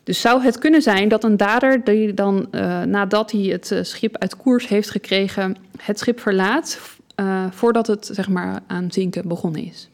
Dus 0.03 0.21
zou 0.21 0.43
het 0.43 0.57
kunnen 0.57 0.81
zijn 0.81 1.09
dat 1.09 1.23
een 1.23 1.37
dader 1.37 1.83
die 1.83 2.13
dan 2.13 2.51
eh, 2.51 2.81
nadat 2.81 3.31
hij 3.31 3.41
het 3.41 3.71
eh, 3.71 3.83
schip 3.83 4.17
uit 4.17 4.37
koers 4.37 4.67
heeft 4.67 4.89
gekregen, 4.89 5.55
het 5.77 5.99
schip 5.99 6.19
verlaat 6.19 6.79
eh, 7.15 7.51
voordat 7.51 7.87
het 7.87 8.09
zeg 8.11 8.29
maar 8.29 8.59
aan 8.67 8.91
zinken 8.91 9.27
begonnen 9.27 9.63
is? 9.63 9.89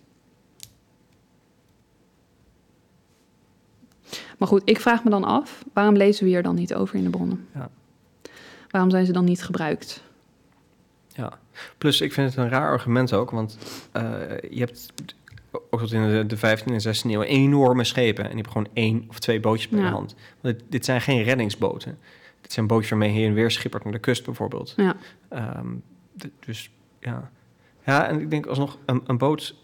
Maar 4.38 4.48
goed, 4.48 4.62
ik 4.66 4.80
vraag 4.80 5.04
me 5.04 5.10
dan 5.10 5.24
af, 5.24 5.64
waarom 5.74 5.96
lezen 5.96 6.24
we 6.24 6.30
hier 6.30 6.44
dan 6.44 6.56
niet 6.56 6.74
over 6.74 6.96
in 6.96 7.04
de 7.04 7.10
bronnen? 7.10 7.48
Ja. 7.54 7.70
Waarom 8.70 8.92
zijn 8.92 9.06
ze 9.06 9.12
dan 9.12 9.26
niet 9.26 9.44
gebruikt? 9.44 10.02
Ja, 11.08 11.40
plus 11.78 12.02
ik 12.02 12.14
vind 12.14 12.30
het 12.30 12.38
een 12.44 12.50
raar 12.50 12.70
argument 12.70 13.14
ook, 13.14 13.32
want 13.32 13.58
uh, 13.98 14.02
je 14.50 14.60
hebt 14.60 14.94
ook 15.70 15.80
tot 15.80 15.92
in 15.92 16.10
de, 16.10 16.26
de 16.26 16.38
15e 16.38 16.64
en 16.66 16.96
16e 16.96 17.02
eeuw 17.04 17.22
enorme 17.22 17.84
schepen 17.84 18.24
en 18.24 18.30
die 18.36 18.42
hebben 18.42 18.52
gewoon 18.52 18.68
één 18.74 19.06
of 19.10 19.20
twee 19.20 19.40
bootjes 19.40 19.68
per 19.68 19.80
Ja. 19.80 19.90
hand. 19.90 20.16
Want 20.42 20.56
dit, 20.60 20.66
dit 20.70 20.86
zijn 20.86 21.02
geen 21.02 21.24
reddingsboten. 21.24 21.98
Dit 22.42 22.54
zijn 22.54 22.68
bootjes 22.68 22.90
waarmee 22.90 23.10
je 23.14 23.16
heen 23.20 23.28
en 23.28 23.34
weer 23.34 23.52
schippert 23.52 23.84
naar 23.84 23.94
de 23.94 24.00
kust 24.00 24.26
bijvoorbeeld. 24.26 24.74
Ja, 24.78 24.96
Ehm, 25.30 25.68
dus 26.46 26.70
ja. 27.00 27.32
Ja, 27.86 28.08
en 28.08 28.22
ik 28.22 28.30
denk 28.30 28.46
alsnog 28.46 28.78
een, 28.86 29.02
een 29.08 29.18
boot 29.18 29.56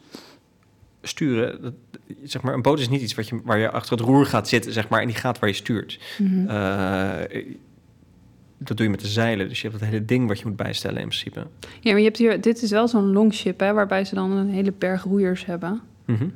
sturen. 1.02 1.62
Dat, 1.62 1.74
zeg 2.24 2.42
maar, 2.42 2.54
een 2.54 2.62
boot 2.62 2.80
is 2.80 2.90
niet 2.90 3.02
iets 3.02 3.16
wat 3.16 3.28
je, 3.28 3.40
waar 3.44 3.58
je 3.58 3.72
achter 3.72 3.98
het 3.98 4.06
roer 4.06 4.26
gaat 4.26 4.48
zitten, 4.48 4.72
zeg 4.72 4.90
maar, 4.90 5.02
en 5.02 5.08
die 5.08 5.16
gaat 5.16 5.40
waar 5.40 5.50
je 5.50 5.56
stuurt. 5.56 6.00
Eh, 6.48 7.20
dat 8.64 8.78
doe 8.78 8.86
je 8.86 8.92
met 8.92 9.02
de 9.02 9.08
zeilen. 9.08 9.48
Dus 9.50 9.62
je 9.62 9.68
hebt 9.68 9.80
dat 9.80 9.90
hele 9.90 10.06
ding 10.06 10.28
wat 10.28 10.40
je 10.40 10.46
moet 10.48 10.56
bijstellen 10.56 11.02
in 11.02 11.08
principe. 11.08 11.48
ja 11.80 11.90
maar 11.92 12.00
je 12.00 12.06
hebt 12.06 12.18
hier, 12.18 12.42
dit 12.42 12.62
is 12.62 12.72
wel 12.72 12.88
zo'n 12.88 13.12
longship, 13.12 13.60
hè, 13.60 13.74
waarbij 13.74 14.06
ze 14.06 14.16
dan 14.16 14.32
een 14.32 14.50
hele 14.50 14.72
berg 14.72 15.04
roeiers 15.04 15.46
hebben. 15.46 15.82
Mhm. 16.06 16.28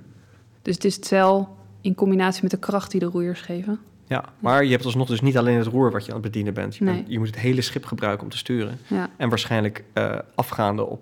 Dus 0.62 0.76
het 0.76 0.84
is 0.86 0.96
het 0.96 1.06
zeil 1.08 1.58
in 1.82 1.96
combinatie 1.96 2.42
met 2.42 2.52
de 2.52 2.58
kracht 2.60 2.92
die 2.92 3.00
de 3.00 3.06
roeiers 3.06 3.42
geven. 3.42 3.80
Ja, 4.06 4.26
maar 4.40 4.64
je 4.64 4.72
hebt 4.72 4.86
alsnog 4.86 5.08
dus 5.08 5.22
niet 5.22 5.38
alleen 5.38 5.58
het 5.58 5.68
roer 5.68 5.92
wat 5.92 6.02
je 6.06 6.08
aan 6.08 6.18
het 6.18 6.26
bedienen 6.26 6.54
bent. 6.54 6.76
Je, 6.76 6.84
Nee. 6.84 6.96
bent- 6.96 7.08
je 7.10 7.18
moet 7.18 7.28
het 7.28 7.38
hele 7.40 7.62
schip 7.62 7.86
gebruiken 7.86 8.24
om 8.24 8.30
te 8.30 8.38
sturen. 8.38 8.80
Ja, 8.88 9.10
En 9.18 9.30
waarschijnlijk 9.30 9.84
eh, 9.94 10.20
afgaande 10.36 10.86
op 10.86 11.02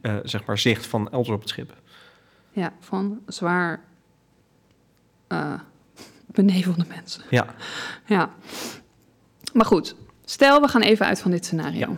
eh, 0.00 0.16
zeg 0.22 0.44
maar 0.44 0.58
zicht 0.58 0.86
van 0.86 1.10
elders 1.10 1.34
op 1.34 1.40
het 1.40 1.48
schip. 1.48 1.74
ja 2.52 2.72
van 2.80 3.20
zwaar 3.26 3.80
eh, 5.26 5.52
benevelde 6.34 6.84
mensen. 6.88 7.22
Ja, 7.30 7.46
Ja. 8.06 8.34
Maar 9.54 9.66
goed, 9.66 9.94
stel 10.24 10.60
we 10.60 10.68
gaan 10.68 10.82
even 10.82 11.06
uit 11.06 11.20
van 11.20 11.30
dit 11.30 11.44
scenario. 11.44 11.78
Ja. 11.78 11.96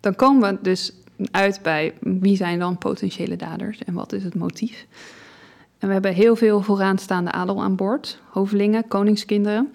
Dan 0.00 0.14
komen 0.14 0.50
we 0.50 0.58
dus 0.62 0.92
uit 1.30 1.60
bij 1.62 1.94
wie 2.00 2.36
zijn 2.36 2.58
dan 2.58 2.78
potentiële 2.78 3.36
daders 3.36 3.78
en 3.84 3.94
wat 3.94 4.12
is 4.12 4.24
het 4.24 4.34
motief. 4.34 4.86
En 5.78 5.86
we 5.86 5.92
hebben 5.92 6.14
heel 6.14 6.36
veel 6.36 6.62
vooraanstaande 6.62 7.32
adel 7.32 7.62
aan 7.62 7.76
boord. 7.76 8.18
Hovelingen, 8.30 8.88
koningskinderen. 8.88 9.72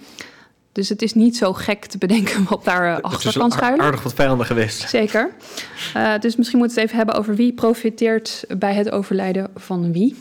Dus 0.71 0.89
het 0.89 1.01
is 1.01 1.13
niet 1.13 1.37
zo 1.37 1.53
gek 1.53 1.85
te 1.85 1.97
bedenken 1.97 2.45
wat 2.49 2.63
daar 2.63 2.87
eh, 2.87 2.95
het 2.95 3.03
achter 3.03 3.29
is 3.29 3.37
kan 3.37 3.51
schuilen. 3.51 3.85
aardig 3.85 4.03
wat 4.03 4.13
vijanden 4.13 4.45
geweest. 4.45 4.89
Zeker. 4.89 5.31
Eh, 5.93 6.19
dus 6.19 6.35
misschien 6.35 6.59
moeten 6.59 6.75
we 6.75 6.81
het 6.81 6.91
even 6.91 6.97
hebben 6.97 7.15
over 7.15 7.35
wie 7.35 7.53
profiteert 7.53 8.45
bij 8.57 8.73
het 8.73 8.91
overlijden 8.91 9.51
van 9.55 9.91
wie. 9.91 10.15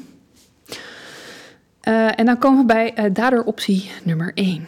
Eh, 1.80 2.18
en 2.18 2.26
dan 2.26 2.38
komen 2.38 2.58
we 2.58 2.66
bij 2.66 3.12
daderoptie 3.12 3.90
nummer 4.02 4.32
1. 4.34 4.66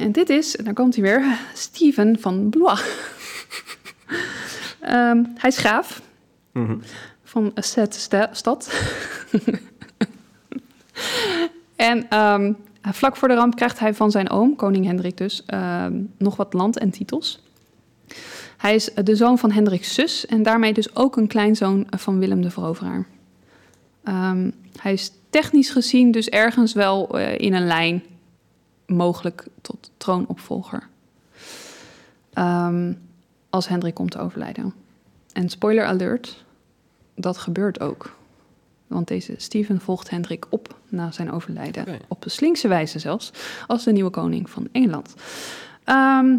En 0.00 0.12
dit 0.12 0.30
is, 0.30 0.56
en 0.56 0.64
daar 0.64 0.74
komt 0.74 0.94
hij 0.94 1.04
weer, 1.04 1.38
Steven 1.54 2.16
van 2.20 2.48
Blois. 2.50 2.82
Ehm, 4.80 5.24
hij 5.34 5.50
is 5.50 5.56
graaf 5.56 6.02
Mhm. 6.52 6.76
van 7.24 7.50
Asset 7.54 7.94
sta- 7.94 8.28
stad. 8.32 8.72
en 11.76 12.08
ehm, 12.08 12.52
vlak 12.82 13.16
voor 13.16 13.28
de 13.28 13.34
ramp 13.34 13.56
krijgt 13.56 13.78
hij 13.78 13.94
van 13.94 14.10
zijn 14.10 14.30
oom, 14.30 14.56
koning 14.56 14.86
Hendrik 14.86 15.16
dus, 15.16 15.42
ehm, 15.46 15.92
nog 16.18 16.36
wat 16.36 16.52
land 16.52 16.78
en 16.78 16.90
titels. 16.90 17.42
Hij 18.56 18.74
is 18.74 18.90
de 19.04 19.16
zoon 19.16 19.38
van 19.38 19.50
Hendrik's 19.50 19.94
zus 19.94 20.26
en 20.26 20.42
daarmee 20.42 20.72
dus 20.72 20.96
ook 20.96 21.16
een 21.16 21.26
kleinzoon 21.26 21.86
van 21.96 22.18
Willem 22.18 22.42
de 22.42 22.50
Veroveraar. 22.50 23.06
Hij 24.80 24.92
is 24.92 25.12
technisch 25.30 25.70
gezien 25.70 26.10
dus 26.10 26.28
ergens 26.28 26.72
wel 26.72 27.18
eh, 27.18 27.38
in 27.38 27.54
een 27.54 27.66
lijn 27.66 28.02
mogelijk 28.90 29.46
tot 29.60 29.90
troonopvolger. 29.96 30.88
Ehm, 32.32 32.92
als 33.50 33.68
Hendrik 33.68 33.94
komt 33.94 34.10
te 34.10 34.18
overlijden. 34.18 34.74
En 35.32 35.48
spoiler 35.48 35.84
alert, 35.84 36.44
dat 37.14 37.38
gebeurt 37.38 37.80
ook. 37.80 38.18
Want 38.86 39.08
deze 39.08 39.34
Steven 39.36 39.80
volgt 39.80 40.10
Hendrik 40.10 40.46
op 40.48 40.76
na 40.88 41.10
zijn 41.10 41.32
overlijden. 41.32 41.86
Op 42.08 42.22
de 42.22 42.30
slinkse 42.30 42.68
wijze 42.68 42.98
zelfs, 42.98 43.32
als 43.66 43.84
de 43.84 43.92
nieuwe 43.92 44.10
koning 44.10 44.50
van 44.50 44.68
Engeland. 44.72 45.14
Ehm, 45.84 46.36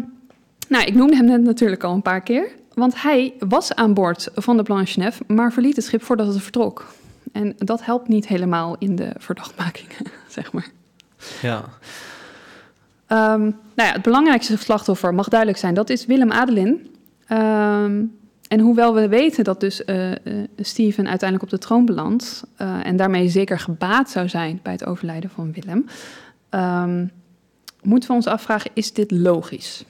nou, 0.68 0.84
ik 0.84 0.94
noemde 0.94 1.16
hem 1.16 1.24
net 1.24 1.42
natuurlijk 1.42 1.84
al 1.84 1.94
een 1.94 2.02
paar 2.02 2.20
keer. 2.20 2.50
Want 2.74 3.02
hij 3.02 3.34
was 3.38 3.74
aan 3.74 3.94
boord 3.94 4.30
van 4.34 4.56
de 4.56 4.62
Blanche 4.62 4.98
Neuf, 4.98 5.20
maar 5.26 5.52
verliet 5.52 5.76
het 5.76 5.84
schip 5.84 6.02
voordat 6.02 6.26
het 6.26 6.42
vertrok. 6.42 6.94
En 7.32 7.54
dat 7.58 7.84
helpt 7.84 8.08
niet 8.08 8.26
helemaal 8.26 8.76
in 8.78 8.96
de 8.96 9.12
verdachtmakingen, 9.18 10.12
zeg 10.28 10.52
maar. 10.52 10.70
Ja. 11.42 11.64
Ehm, 13.12 13.40
nou 13.40 13.88
ja, 13.88 13.92
het 13.92 14.02
belangrijkste 14.02 14.56
slachtoffer 14.56 15.14
mag 15.14 15.28
duidelijk 15.28 15.60
zijn, 15.60 15.74
dat 15.74 15.90
is 15.90 16.06
Willem 16.06 16.30
Adelin. 16.30 16.96
Ehm, 17.26 18.04
en 18.48 18.60
hoewel 18.60 18.94
we 18.94 19.08
weten 19.08 19.44
dat 19.44 19.60
dus 19.60 19.84
eh, 19.84 20.12
Steven 20.56 21.08
uiteindelijk 21.08 21.42
op 21.42 21.58
de 21.58 21.66
troon 21.66 21.84
belandt... 21.84 22.44
eh, 22.56 22.86
en 22.86 22.96
daarmee 22.96 23.28
zeker 23.28 23.58
gebaat 23.58 24.10
zou 24.10 24.28
zijn 24.28 24.60
bij 24.62 24.72
het 24.72 24.86
overlijden 24.86 25.30
van 25.30 25.52
Willem... 25.52 25.86
ehm, 26.48 27.06
moeten 27.82 28.08
we 28.08 28.14
ons 28.14 28.26
afvragen, 28.26 28.70
is 28.74 28.92
dit 28.92 29.10
logisch? 29.10 29.84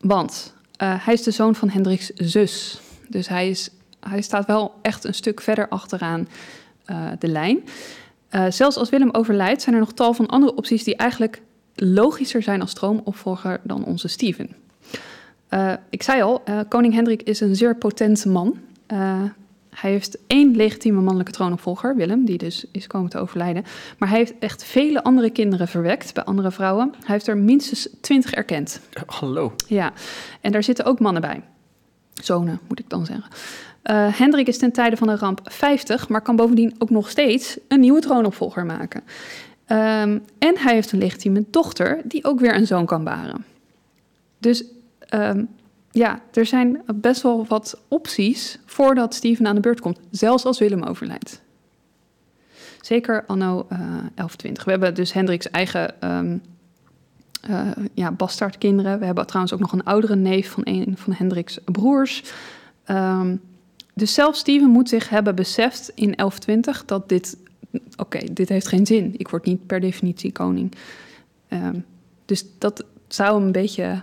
Want 0.00 0.54
hij 0.76 1.12
is 1.12 1.22
de 1.22 1.30
zoon 1.30 1.54
van 1.54 1.68
Hendrik's 1.68 2.10
zus. 2.14 2.80
Dus 3.08 3.28
hij, 3.28 3.48
is, 3.48 3.70
hij 4.00 4.20
staat 4.20 4.46
wel 4.46 4.74
echt 4.82 5.04
een 5.04 5.14
stuk 5.14 5.40
verder 5.40 5.68
achteraan 5.68 6.28
de 7.18 7.28
lijn. 7.28 7.64
Zelfs 8.48 8.76
als 8.76 8.88
Willem 8.88 9.10
overlijdt, 9.10 9.62
zijn 9.62 9.74
er 9.74 9.80
nog 9.80 9.92
tal 9.92 10.14
van 10.14 10.26
andere 10.26 10.54
opties 10.54 10.84
die 10.84 10.96
eigenlijk 10.96 11.42
logischer 11.80 12.42
zijn 12.42 12.60
als 12.60 12.70
stroomopvolger 12.70 13.60
dan 13.62 13.84
onze 13.84 14.08
Steven. 14.08 14.50
Eh, 15.50 15.72
ik 15.90 16.02
zei 16.02 16.22
al, 16.22 16.42
eh, 16.44 16.58
koning 16.68 16.94
Hendrik 16.94 17.22
is 17.22 17.40
een 17.40 17.56
zeer 17.56 17.76
potent 17.76 18.24
man. 18.24 18.58
Eh, 18.86 19.22
hij 19.70 19.90
heeft 19.90 20.18
één 20.26 20.56
legitieme 20.56 21.00
mannelijke 21.00 21.32
troonopvolger, 21.32 21.96
Willem, 21.96 22.24
die 22.24 22.38
dus 22.38 22.64
is 22.72 22.86
komen 22.86 23.10
te 23.10 23.18
overlijden. 23.18 23.64
Maar 23.98 24.08
hij 24.08 24.18
heeft 24.18 24.34
echt 24.38 24.64
vele 24.64 25.02
andere 25.02 25.30
kinderen 25.30 25.68
verwekt 25.68 26.14
bij 26.14 26.24
andere 26.24 26.50
vrouwen. 26.50 26.90
Hij 26.98 27.14
heeft 27.14 27.26
er 27.26 27.36
minstens 27.36 27.88
twintig 28.00 28.32
erkend. 28.32 28.80
Hallo. 29.06 29.52
Ja, 29.66 29.92
en 30.40 30.52
daar 30.52 30.62
zitten 30.62 30.84
ook 30.84 31.00
mannen 31.00 31.22
bij. 31.22 31.42
Zonen, 32.14 32.60
moet 32.68 32.78
ik 32.78 32.88
dan 32.88 33.06
zeggen. 33.06 33.30
Hendrik 34.12 34.46
is 34.46 34.58
ten 34.58 34.72
tijde 34.72 34.96
van 34.96 35.06
de 35.06 35.16
ramp 35.16 35.40
50, 35.44 36.08
maar 36.08 36.20
kan 36.20 36.36
bovendien 36.36 36.74
ook 36.78 36.90
nog 36.90 37.10
steeds 37.10 37.58
een 37.68 37.80
nieuwe 37.80 38.00
troonopvolger 38.00 38.66
maken. 38.66 39.02
Ehm, 39.70 40.18
en 40.38 40.58
hij 40.58 40.74
heeft 40.74 40.92
een 40.92 40.98
legitieme 40.98 41.44
dochter 41.50 42.00
die 42.04 42.24
ook 42.24 42.40
weer 42.40 42.54
een 42.54 42.66
zoon 42.66 42.86
kan 42.86 43.04
baren. 43.04 43.44
Dus 44.38 44.64
ehm, 44.98 45.44
ja, 45.90 46.20
er 46.32 46.46
zijn 46.46 46.82
best 46.94 47.22
wel 47.22 47.46
wat 47.46 47.80
opties 47.88 48.58
voordat 48.66 49.14
Steven 49.14 49.46
aan 49.46 49.54
de 49.54 49.60
beurt 49.60 49.80
komt, 49.80 49.98
zelfs 50.10 50.44
als 50.44 50.58
Willem 50.58 50.82
overlijdt. 50.82 51.40
Zeker 52.80 53.24
anno 53.26 53.66
eh 53.68 53.78
1120. 53.78 54.64
We 54.64 54.70
hebben 54.70 54.94
dus 54.94 55.12
Hendriks 55.12 55.50
eigen 55.50 56.00
eh, 56.00 56.20
ja, 57.94 58.12
bastaardkinderen. 58.12 58.98
We 58.98 59.04
hebben 59.04 59.26
trouwens 59.26 59.54
ook 59.54 59.60
nog 59.60 59.72
een 59.72 59.84
oudere 59.84 60.16
neef 60.16 60.50
van 60.50 60.62
een 60.66 60.96
van 60.96 61.12
Hendriks 61.12 61.58
broers. 61.64 62.22
Dus 63.94 64.14
zelfs 64.14 64.38
Steven 64.38 64.70
moet 64.70 64.88
zich 64.88 65.08
hebben 65.08 65.34
beseft 65.34 65.88
in 65.88 66.12
1120 66.16 66.84
dat 66.84 67.08
dit... 67.08 67.36
Oké, 67.96 68.18
dit 68.32 68.48
heeft 68.48 68.68
geen 68.68 68.86
zin. 68.86 69.14
Ik 69.16 69.28
word 69.28 69.44
niet 69.44 69.66
per 69.66 69.80
definitie 69.80 70.32
koning. 70.32 70.72
Ehm, 71.48 71.78
dus 72.24 72.44
dat 72.58 72.84
zou 73.08 73.42
een 73.42 73.52
beetje... 73.52 74.02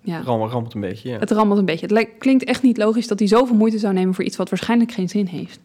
Ja, 0.00 0.20
Rammel, 0.20 0.48
rammelt 0.48 0.74
een 0.74 0.80
beetje, 0.80 1.08
ja. 1.10 1.18
het 1.18 1.30
rammelt 1.30 1.58
een 1.58 1.64
beetje. 1.64 1.82
Het 1.82 1.90
lijkt- 1.90 2.18
klinkt 2.18 2.44
echt 2.44 2.62
niet 2.62 2.76
logisch 2.76 3.06
dat 3.06 3.18
hij 3.18 3.28
zoveel 3.28 3.56
moeite 3.56 3.78
zou 3.78 3.94
nemen 3.94 4.14
voor 4.14 4.24
iets 4.24 4.36
wat 4.36 4.48
waarschijnlijk 4.48 4.92
geen 4.92 5.08
zin 5.08 5.26
heeft. 5.26 5.60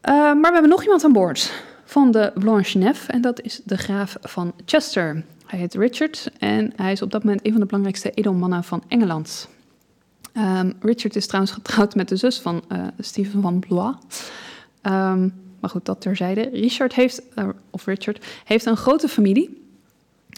Eh, 0.00 0.12
maar 0.14 0.40
we 0.40 0.50
hebben 0.52 0.68
nog 0.68 0.82
iemand 0.82 1.04
aan 1.04 1.12
boord 1.12 1.52
van 1.84 2.10
de 2.10 2.32
Blanche-Neuf 2.34 3.08
en 3.08 3.20
dat 3.20 3.40
is 3.40 3.60
de 3.64 3.76
graaf 3.76 4.16
van 4.20 4.52
Chester. 4.64 5.24
Hij 5.46 5.58
heet 5.58 5.74
Richard 5.74 6.30
en 6.38 6.72
hij 6.76 6.92
is 6.92 7.02
op 7.02 7.10
dat 7.10 7.24
moment 7.24 7.46
een 7.46 7.50
van 7.50 7.60
de 7.60 7.66
belangrijkste 7.66 8.10
edelmannen 8.10 8.64
van 8.64 8.82
Engeland. 8.88 9.48
Ehm, 10.32 10.72
Richard 10.80 11.16
is 11.16 11.26
trouwens 11.26 11.54
getrouwd 11.54 11.94
met 11.94 12.08
de 12.08 12.16
zus 12.16 12.38
van 12.40 12.64
uh, 12.72 12.86
Stephen 12.98 13.42
van 13.42 13.58
Blois. 13.58 13.94
Um, 14.86 15.44
maar 15.60 15.70
goed, 15.70 15.84
dat 15.84 16.00
terzijde. 16.00 16.48
Richard 16.52 16.94
heeft, 16.94 17.22
uh, 17.34 17.48
of 17.70 17.86
Richard, 17.86 18.24
heeft 18.44 18.66
een 18.66 18.76
grote 18.76 19.08
familie. 19.08 19.64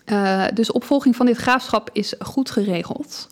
Uh, 0.06 0.46
dus 0.54 0.72
opvolging 0.72 1.16
van 1.16 1.26
dit 1.26 1.36
graafschap 1.36 1.90
is 1.92 2.14
goed 2.18 2.50
geregeld. 2.50 3.28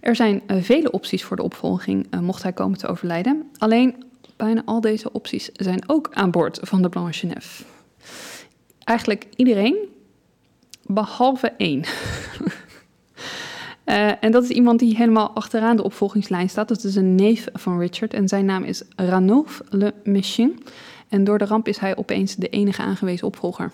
Er 0.00 0.16
zijn 0.16 0.42
vele 0.48 0.90
opties 0.90 1.24
voor 1.24 1.36
de 1.36 1.42
opvolging, 1.42 2.06
mocht 2.20 2.42
hij 2.42 2.52
komen 2.52 2.78
te 2.78 2.86
overlijden. 2.86 3.50
Alleen 3.58 4.04
bijna 4.36 4.62
al 4.64 4.80
deze 4.80 5.12
opties 5.12 5.50
zijn 5.52 5.82
ook 5.86 6.08
aan 6.12 6.30
boord 6.30 6.58
van 6.62 6.82
de 6.82 6.88
Blanche 6.88 7.26
Neuf. 7.26 7.64
Eigenlijk 8.84 9.26
iedereen, 9.36 9.76
behalve 10.86 11.52
één. 11.56 11.84
Uh, 13.86 14.24
en 14.24 14.32
dat 14.32 14.42
is 14.42 14.48
iemand 14.48 14.78
die 14.78 14.96
helemaal 14.96 15.30
achteraan 15.30 15.76
de 15.76 15.82
opvolgingslijn 15.82 16.48
staat. 16.48 16.68
Dat 16.68 16.84
is 16.84 16.96
een 16.96 17.14
neef 17.14 17.46
van 17.52 17.78
Richard 17.78 18.14
en 18.14 18.28
zijn 18.28 18.44
naam 18.44 18.62
is 18.62 18.82
Ranulf 18.96 19.60
Le 19.68 19.94
Méchin. 20.04 20.62
En 21.08 21.24
door 21.24 21.38
de 21.38 21.44
ramp 21.44 21.68
is 21.68 21.78
hij 21.78 21.96
opeens 21.96 22.36
de 22.36 22.48
enige 22.48 22.82
aangewezen 22.82 23.26
opvolger. 23.26 23.70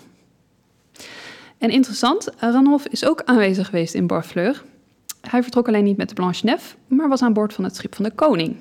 En 1.58 1.70
interessant, 1.70 2.28
Ranulf 2.36 2.86
is 2.86 3.04
ook 3.04 3.22
aanwezig 3.24 3.66
geweest 3.66 3.94
in 3.94 4.06
Barfleur. 4.06 4.62
Hij 5.20 5.42
vertrok 5.42 5.68
alleen 5.68 5.84
niet 5.84 5.96
met 5.96 6.08
de 6.08 6.14
Blanche 6.14 6.46
Neuf, 6.46 6.76
maar 6.86 7.08
was 7.08 7.22
aan 7.22 7.32
boord 7.32 7.52
van 7.52 7.64
het 7.64 7.76
schip 7.76 7.94
van 7.94 8.04
de 8.04 8.10
koning. 8.10 8.56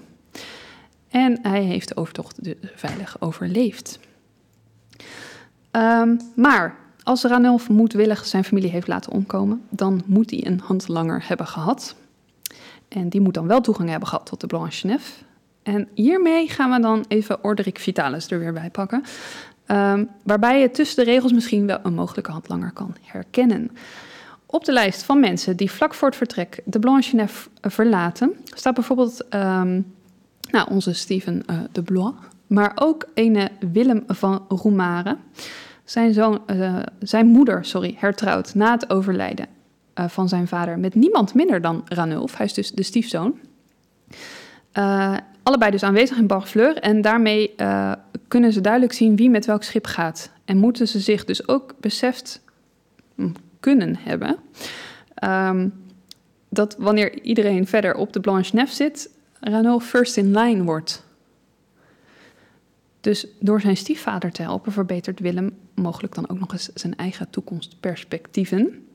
En 1.09 1.39
hij 1.41 1.61
heeft 1.61 1.87
de 1.87 1.95
overtocht 1.95 2.43
dus 2.43 2.55
veilig 2.75 3.15
overleefd. 3.19 3.99
Um, 5.71 6.19
maar 6.35 6.75
als 7.03 7.23
Ranulf 7.23 7.69
moedwillig 7.69 8.25
zijn 8.25 8.43
familie 8.43 8.69
heeft 8.69 8.87
laten 8.87 9.11
omkomen, 9.11 9.61
dan 9.69 10.01
moet 10.05 10.29
hij 10.29 10.45
een 10.45 10.59
handlanger 10.63 11.23
hebben 11.27 11.47
gehad. 11.47 11.95
En 12.87 13.09
die 13.09 13.21
moet 13.21 13.33
dan 13.33 13.47
wel 13.47 13.61
toegang 13.61 13.89
hebben 13.89 14.07
gehad 14.07 14.25
tot 14.25 14.41
de 14.41 14.47
Blanche 14.47 14.87
Neuf. 14.87 15.23
En 15.63 15.87
hiermee 15.93 16.49
gaan 16.49 16.71
we 16.71 16.79
dan 16.79 17.05
even 17.07 17.43
Orderic 17.43 17.79
Vitalis 17.79 18.31
er 18.31 18.39
weer 18.39 18.53
bij 18.53 18.69
pakken. 18.69 19.03
Um, 19.67 20.09
waarbij 20.23 20.59
je 20.59 20.71
tussen 20.71 21.05
de 21.05 21.11
regels 21.11 21.31
misschien 21.31 21.65
wel 21.65 21.79
een 21.83 21.93
mogelijke 21.93 22.31
handlanger 22.31 22.71
kan 22.71 22.95
herkennen. 23.01 23.71
Op 24.45 24.65
de 24.65 24.71
lijst 24.71 25.03
van 25.03 25.19
mensen 25.19 25.57
die 25.57 25.71
vlak 25.71 25.93
voor 25.93 26.07
het 26.07 26.17
vertrek 26.17 26.61
de 26.65 26.79
Blanche 26.79 27.15
Neuf 27.15 27.49
verlaten, 27.61 28.33
staat 28.53 28.73
bijvoorbeeld 28.73 29.25
um, 29.33 29.93
nou, 30.49 30.69
onze 30.69 30.93
Steven 30.93 31.43
uh, 31.49 31.59
de 31.71 31.83
Blois, 31.83 32.13
maar 32.47 32.71
ook 32.75 33.07
ene 33.13 33.51
Willem 33.71 34.03
van 34.07 34.45
Roemare. 34.47 35.17
Zijn, 35.83 36.13
zoon, 36.13 36.41
uh, 36.47 36.79
zijn 36.99 37.25
moeder 37.25 37.65
sorry, 37.65 37.95
hertrouwd 37.97 38.55
na 38.55 38.71
het 38.71 38.89
overlijden 38.89 39.47
uh, 39.95 40.07
van 40.07 40.29
zijn 40.29 40.47
vader 40.47 40.79
met 40.79 40.95
niemand 40.95 41.33
minder 41.33 41.61
dan 41.61 41.81
Ranulf. 41.85 42.37
Hij 42.37 42.45
is 42.45 42.53
dus 42.53 42.71
de 42.71 42.83
stiefzoon. 42.83 43.39
Uh, 44.73 45.17
allebei 45.43 45.71
dus 45.71 45.83
aanwezig 45.83 46.17
in 46.17 46.27
Barfleur 46.27 46.77
en 46.77 47.01
daarmee 47.01 47.55
kunnen 48.27 48.53
ze 48.53 48.61
duidelijk 48.61 48.93
zien 48.93 49.15
wie 49.15 49.29
met 49.29 49.45
welk 49.45 49.63
schip 49.63 49.85
gaat. 49.85 50.31
En 50.45 50.57
moeten 50.57 50.87
ze 50.87 50.99
zich 50.99 51.25
dus 51.25 51.47
ook 51.47 51.75
beseft 51.79 52.41
hm, 53.15 53.29
kunnen 53.59 53.97
hebben 53.99 54.37
um, 55.23 55.73
dat 56.49 56.75
wanneer 56.79 57.21
iedereen 57.21 57.67
verder 57.67 57.95
op 57.95 58.13
de 58.13 58.19
Blanche 58.19 58.55
Neuf 58.55 58.71
zit, 58.71 59.09
Ranulf 59.39 59.85
first 59.85 60.17
in 60.17 60.37
line 60.37 60.63
wordt. 60.63 61.03
Dus 63.01 63.27
door 63.39 63.61
zijn 63.61 63.77
stiefvader 63.77 64.31
te 64.31 64.41
helpen 64.41 64.71
verbetert 64.71 65.19
Willem 65.19 65.57
mogelijk 65.75 66.15
dan 66.15 66.29
ook 66.29 66.39
nog 66.39 66.51
eens 66.51 66.69
zijn 66.73 66.95
eigen 66.95 67.29
toekomstperspectieven. 67.29 68.85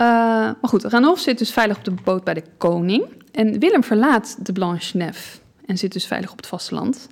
Uh, 0.00 0.06
maar 0.46 0.56
goed, 0.60 0.84
Ranulf 0.84 1.20
zit 1.20 1.38
dus 1.38 1.50
veilig 1.52 1.76
op 1.76 1.84
de 1.84 1.94
boot 2.04 2.24
bij 2.24 2.34
de 2.34 2.44
koning. 2.56 3.04
En 3.32 3.58
Willem 3.58 3.84
verlaat 3.84 4.46
de 4.46 4.52
Blanche 4.52 4.96
Neuf 4.96 5.40
en 5.66 5.78
zit 5.78 5.92
dus 5.92 6.06
veilig 6.06 6.30
op 6.30 6.36
het 6.36 6.46
vasteland. 6.46 7.08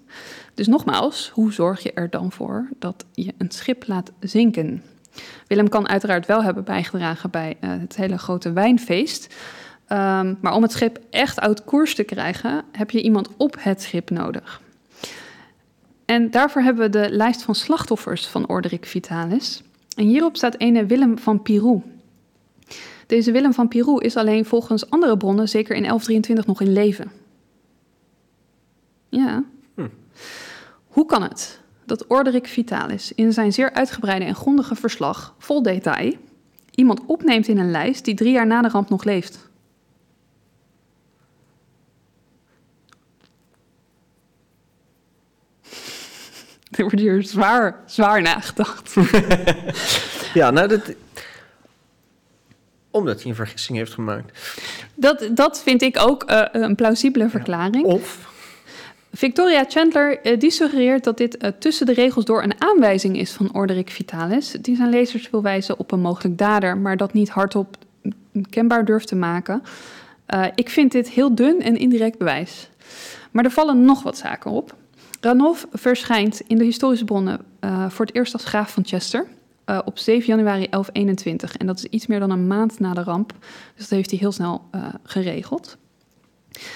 Dus 0.54 0.66
nogmaals, 0.66 1.30
hoe 1.34 1.52
zorg 1.52 1.82
je 1.82 1.92
er 1.92 2.10
dan 2.10 2.32
voor 2.32 2.68
dat 2.78 3.04
je 3.12 3.34
een 3.38 3.50
schip 3.50 3.86
laat 3.86 4.12
zinken? 4.20 4.82
Willem 5.46 5.68
kan 5.68 5.88
uiteraard 5.88 6.26
wel 6.26 6.42
hebben 6.42 6.64
bijgedragen 6.64 7.30
bij 7.30 7.56
uh, 7.60 7.70
het 7.70 7.96
hele 7.96 8.18
grote 8.18 8.52
wijnfeest. 8.52 9.34
Um, 9.92 10.38
maar 10.40 10.54
om 10.54 10.62
het 10.62 10.72
schip 10.72 10.98
echt 11.10 11.40
uit 11.40 11.64
koers 11.64 11.94
te 11.94 12.02
krijgen, 12.02 12.64
heb 12.72 12.90
je 12.90 13.02
iemand 13.02 13.28
op 13.36 13.56
het 13.58 13.82
schip 13.82 14.10
nodig. 14.10 14.60
En 16.09 16.30
daarvoor 16.30 16.62
hebben 16.62 16.84
we 16.84 16.98
de 16.98 17.11
lijst 17.11 17.42
van 17.42 17.54
slachtoffers 17.54 18.26
van 18.26 18.48
Orderic 18.48 18.86
Vitalis. 18.86 19.62
En 19.96 20.04
hierop 20.04 20.36
staat 20.36 20.59
ene 20.59 20.86
Willem 20.86 21.18
van 21.18 21.42
Pirou. 21.42 21.82
Deze 23.06 23.32
Willem 23.32 23.52
van 23.52 23.68
Pirou 23.68 24.04
is 24.04 24.16
alleen 24.16 24.44
volgens 24.44 24.90
andere 24.90 25.16
bronnen 25.16 25.48
zeker 25.48 25.76
in 25.76 25.82
1123 25.82 26.46
nog 26.46 26.61
in 26.61 26.72
leven. 26.72 27.11
Ja. 29.09 29.44
Hm. 29.74 29.88
Hoe 30.86 31.06
kan 31.06 31.22
het 31.22 31.61
dat 31.84 32.06
Orderic 32.06 32.46
Vitalis 32.46 33.12
in 33.14 33.32
zijn 33.32 33.52
zeer 33.52 33.72
uitgebreide 33.72 34.24
en 34.24 34.34
grondige 34.34 34.74
verslag, 34.74 35.34
vol 35.38 35.62
detail, 35.62 36.12
iemand 36.70 37.00
opneemt 37.06 37.48
in 37.48 37.59
een 37.59 37.70
lijst 37.70 38.04
die 38.04 38.14
drie 38.14 38.32
jaar 38.32 38.46
na 38.46 38.62
de 38.62 38.68
ramp 38.68 38.88
nog 38.88 39.04
leeft? 39.04 39.47
Er 46.79 46.85
wordt 46.89 47.01
hier 47.01 47.22
zwaar, 47.22 47.76
zwaar 47.87 48.22
nagedacht. 48.22 48.95
ja, 50.35 50.51
nou, 50.51 50.68
dat, 50.68 50.95
omdat 52.91 53.20
hij 53.20 53.31
een 53.31 53.37
vergissing 53.37 53.79
heeft 53.79 53.93
gemaakt. 53.93 54.39
Dat, 54.95 55.29
dat 55.33 55.62
vind 55.62 55.83
ik 55.83 55.99
ook 56.01 56.31
uh, 56.31 56.45
een 56.53 56.74
plausibele 56.74 57.29
verklaring. 57.29 57.87
Ja, 57.87 57.93
of... 57.93 58.26
Victoria 59.12 59.64
Chandler 59.68 60.26
uh, 60.26 60.39
die 60.39 60.51
suggereert 60.51 61.05
dat 61.05 61.16
dit 61.16 61.45
uh, 61.45 61.51
tussen 61.59 61.87
de 61.87 61.93
regels 61.93 62.24
door 62.24 62.43
een 62.43 62.62
aanwijzing 62.62 63.18
is 63.18 63.33
van 63.33 63.55
Orderic 63.55 63.91
Vitalis, 63.91 64.51
die 64.61 64.76
zijn 64.76 64.89
lezers 64.89 65.31
wil 65.31 65.43
wijzen 65.43 65.79
op 65.79 65.93
een 65.93 66.01
mogelijk 66.01 66.39
dader, 66.39 66.76
maar 66.76 66.97
dat 66.97 67.12
niet 67.12 67.29
hardop 67.29 67.76
kenbaar 68.51 68.85
durft 68.85 69.09
te 69.09 69.16
maken. 69.16 69.62
ik 70.55 70.70
vind 70.70 70.93
dit 70.93 71.11
heel 71.11 71.35
dun 71.35 71.62
en 71.62 71.76
indirect 71.76 72.18
bewijs. 72.18 72.68
Maar 73.31 73.45
er 73.45 73.51
vallen 73.51 73.85
nog 73.85 74.03
wat 74.03 74.18
zaken 74.18 74.51
op. 74.51 74.74
Ranulf 75.20 75.66
verschijnt 75.72 76.40
in 76.40 76.58
de 76.58 76.64
historische 76.64 77.04
bronnen 77.04 77.40
uh, 77.60 77.90
voor 77.90 78.06
het 78.06 78.14
eerst 78.14 78.32
als 78.32 78.44
graaf 78.44 78.72
van 78.72 78.84
Chester 78.86 79.26
uh, 79.66 79.78
op 79.84 79.98
7 79.98 80.26
januari 80.26 80.66
1121. 80.70 81.56
En 81.56 81.66
dat 81.66 81.78
is 81.78 81.84
iets 81.84 82.06
meer 82.06 82.20
dan 82.20 82.30
een 82.30 82.46
maand 82.46 82.80
na 82.80 82.94
de 82.94 83.02
ramp. 83.02 83.32
Dus 83.74 83.88
dat 83.88 83.98
heeft 83.98 84.10
hij 84.10 84.18
heel 84.18 84.32
snel 84.32 84.64
uh, 84.74 84.86
geregeld. 85.02 85.76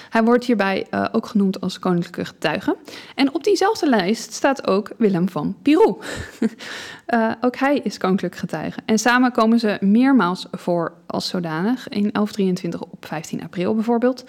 Hij 0.08 0.24
wordt 0.24 0.44
hierbij 0.44 0.86
ook 1.12 1.26
genoemd 1.26 1.60
als 1.60 1.78
koninklijke 1.78 2.24
getuige. 2.24 2.76
En 3.14 3.34
op 3.34 3.44
diezelfde 3.44 3.88
lijst 3.88 4.32
staat 4.32 4.66
ook 4.66 4.92
Willem 4.98 5.28
van 5.28 5.56
Pirou. 5.62 5.96
ook 7.40 7.56
hij 7.56 7.78
is 7.78 7.98
koninklijk 7.98 8.36
getuige. 8.36 8.80
En 8.84 8.98
samen 8.98 9.32
komen 9.32 9.58
ze 9.58 9.76
meermaals 9.80 10.46
voor 10.50 10.92
als 11.06 11.28
zodanig. 11.28 11.88
In 11.88 12.10
1123 12.12 12.80
op 12.80 13.06
15 13.06 13.42
april 13.42 13.74
bijvoorbeeld. 13.74 14.24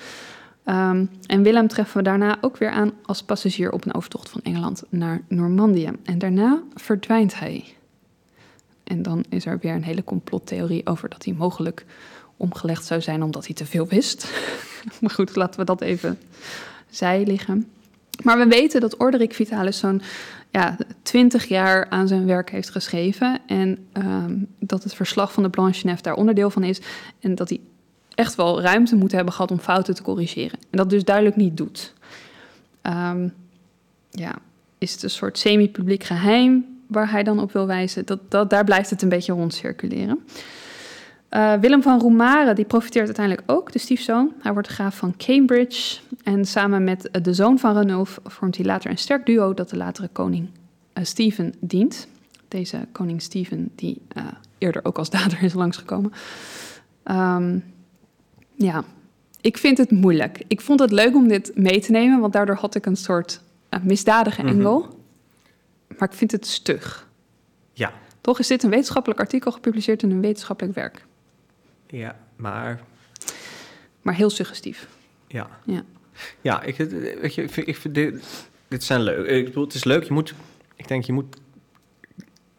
Um, 0.65 1.09
en 1.25 1.43
Willem 1.43 1.67
treffen 1.67 1.97
we 1.97 2.03
daarna 2.03 2.37
ook 2.41 2.57
weer 2.57 2.69
aan 2.69 2.91
als 3.05 3.23
passagier 3.23 3.71
op 3.71 3.85
een 3.85 3.93
overtocht 3.93 4.29
van 4.29 4.41
Engeland 4.43 4.83
naar 4.89 5.21
Normandië. 5.27 5.91
En 6.03 6.17
daarna 6.17 6.61
verdwijnt 6.73 7.39
hij. 7.39 7.75
En 8.83 9.01
dan 9.01 9.25
is 9.29 9.45
er 9.45 9.59
weer 9.61 9.73
een 9.73 9.83
hele 9.83 10.03
complottheorie 10.03 10.85
over 10.85 11.09
dat 11.09 11.25
hij 11.25 11.33
mogelijk 11.33 11.85
omgelegd 12.37 12.85
zou 12.85 13.01
zijn 13.01 13.23
omdat 13.23 13.45
hij 13.45 13.55
te 13.55 13.65
veel 13.65 13.87
wist. 13.87 14.31
maar 15.01 15.09
goed, 15.09 15.35
laten 15.35 15.59
we 15.59 15.65
dat 15.65 15.81
even 15.81 16.19
zij 16.89 17.25
liggen. 17.25 17.67
Maar 18.23 18.37
we 18.37 18.45
weten 18.45 18.81
dat 18.81 18.97
Orderic 18.97 19.33
Vitalis 19.33 19.77
zo'n 19.77 20.01
ja, 20.51 20.77
twintig 21.01 21.47
jaar 21.47 21.89
aan 21.89 22.07
zijn 22.07 22.25
werk 22.25 22.49
heeft 22.49 22.69
geschreven. 22.69 23.39
En 23.47 23.87
um, 23.93 24.47
dat 24.59 24.83
het 24.83 24.95
verslag 24.95 25.33
van 25.33 25.43
de 25.43 25.49
Blanche 25.49 25.97
daar 26.01 26.15
onderdeel 26.15 26.49
van 26.49 26.63
is. 26.63 26.81
En 27.19 27.35
dat 27.35 27.49
hij 27.49 27.59
echt 28.15 28.35
wel 28.35 28.61
ruimte 28.61 28.95
moeten 28.95 29.15
hebben 29.15 29.33
gehad 29.33 29.51
om 29.51 29.59
fouten 29.59 29.95
te 29.95 30.03
corrigeren. 30.03 30.59
En 30.69 30.77
dat 30.77 30.89
dus 30.89 31.03
duidelijk 31.03 31.35
niet 31.35 31.57
doet. 31.57 31.93
Um, 32.81 33.33
ja, 34.09 34.35
is 34.77 34.91
het 34.91 35.03
een 35.03 35.09
soort 35.09 35.37
semi-publiek 35.37 36.03
geheim 36.03 36.65
waar 36.87 37.11
hij 37.11 37.23
dan 37.23 37.39
op 37.39 37.51
wil 37.51 37.67
wijzen? 37.67 38.05
Dat, 38.05 38.19
dat, 38.29 38.49
daar 38.49 38.63
blijft 38.63 38.89
het 38.89 39.01
een 39.01 39.09
beetje 39.09 39.33
rondcirculeren. 39.33 40.19
Uh, 41.29 41.53
Willem 41.53 41.81
van 41.81 41.99
Roemare 41.99 42.53
die 42.53 42.65
profiteert 42.65 43.05
uiteindelijk 43.05 43.51
ook, 43.51 43.71
de 43.71 43.79
stiefzoon. 43.79 44.33
Hij 44.39 44.53
wordt 44.53 44.67
graaf 44.67 44.97
van 44.97 45.13
Cambridge. 45.17 45.99
En 46.23 46.45
samen 46.45 46.83
met 46.83 47.09
de 47.21 47.33
zoon 47.33 47.59
van 47.59 47.73
Ranulf 47.73 48.19
vormt 48.23 48.55
hij 48.55 48.65
later 48.65 48.89
een 48.91 48.97
sterk 48.97 49.25
duo 49.25 49.53
dat 49.53 49.69
de 49.69 49.77
latere 49.77 50.07
koning 50.11 50.49
uh, 50.93 51.03
Stephen 51.03 51.53
dient. 51.59 52.07
Deze 52.47 52.87
koning 52.91 53.21
Stephen, 53.21 53.71
die 53.75 54.01
uh, 54.17 54.23
eerder 54.57 54.85
ook 54.85 54.97
als 54.97 55.09
dader 55.09 55.43
is 55.43 55.53
langsgekomen. 55.53 56.11
Um, 57.03 57.63
ja, 58.55 58.83
ik 59.41 59.57
vind 59.57 59.77
het 59.77 59.91
moeilijk. 59.91 60.43
Ik 60.47 60.61
vond 60.61 60.79
het 60.79 60.91
leuk 60.91 61.15
om 61.15 61.27
dit 61.27 61.51
mee 61.55 61.79
te 61.81 61.91
nemen, 61.91 62.19
want 62.19 62.33
daardoor 62.33 62.55
had 62.55 62.75
ik 62.75 62.85
een 62.85 62.95
soort 62.95 63.41
uh, 63.69 63.79
misdadige 63.83 64.41
engel. 64.41 64.79
Mm 64.79 64.85
-hmm. 64.85 65.01
Maar 65.97 66.09
ik 66.09 66.15
vind 66.17 66.31
het 66.31 66.47
stug. 66.47 67.07
Ja, 67.73 67.93
Toch 68.21 68.39
is 68.39 68.47
dit 68.47 68.63
een 68.63 68.69
wetenschappelijk 68.69 69.19
artikel 69.19 69.51
gepubliceerd 69.51 70.03
in 70.03 70.11
een 70.11 70.21
wetenschappelijk 70.21 70.75
werk. 70.75 71.05
ja, 71.87 72.19
maar 72.35 72.81
Maar 74.01 74.15
heel 74.15 74.29
suggestief. 74.29 74.87
ja. 75.27 75.49
Ja. 75.65 75.83
Ja, 76.41 76.61
ik, 76.61 76.75
weet 76.75 77.33
je, 77.35 77.41
ik 77.43 77.75
vind, 77.77 77.95
dit, 77.95 78.23
dit 78.67 78.83
zijn 78.83 79.01
leuk. 79.01 79.27
Ik 79.27 79.45
bedoel, 79.45 79.63
het 79.63 79.73
is 79.73 79.83
leuk. 79.83 80.03
Je 80.03 80.13
moet, 80.13 80.33
ik 80.75 80.87
denk, 80.87 81.03
je 81.03 81.13
moet 81.13 81.37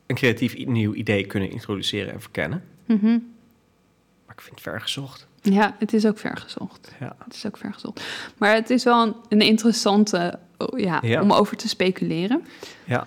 een 0.07 0.17
creatief 0.17 0.67
nieuw 0.67 0.95
idee 0.95 1.27
kunnen 1.27 1.51
introduceren 1.51 2.13
en 2.13 2.21
verkennen. 2.21 2.65
Mhm. 2.87 3.19
Maar 4.27 4.35
ik 4.35 4.41
vind 4.41 4.51
het 4.55 4.61
ver 4.61 4.81
gezocht. 4.81 5.27
Ja, 5.53 5.75
het 5.79 5.93
is 5.93 6.07
ook 6.07 6.19
vergezocht. 6.19 6.93
Ja. 7.01 7.17
Het 7.25 7.35
is 7.35 7.47
ook 7.47 7.57
vergezocht. 7.57 8.03
Maar 8.39 8.55
het 8.55 8.71
is 8.71 8.85
wel 8.85 9.03
een, 9.03 9.15
een 9.29 9.41
interessante 9.41 10.39
oh, 10.59 10.79
ja, 10.79 10.99
Ja. 11.03 11.23
om 11.23 11.33
over 11.33 11.57
te 11.57 11.69
speculeren. 11.69 12.45
Ja, 12.85 13.07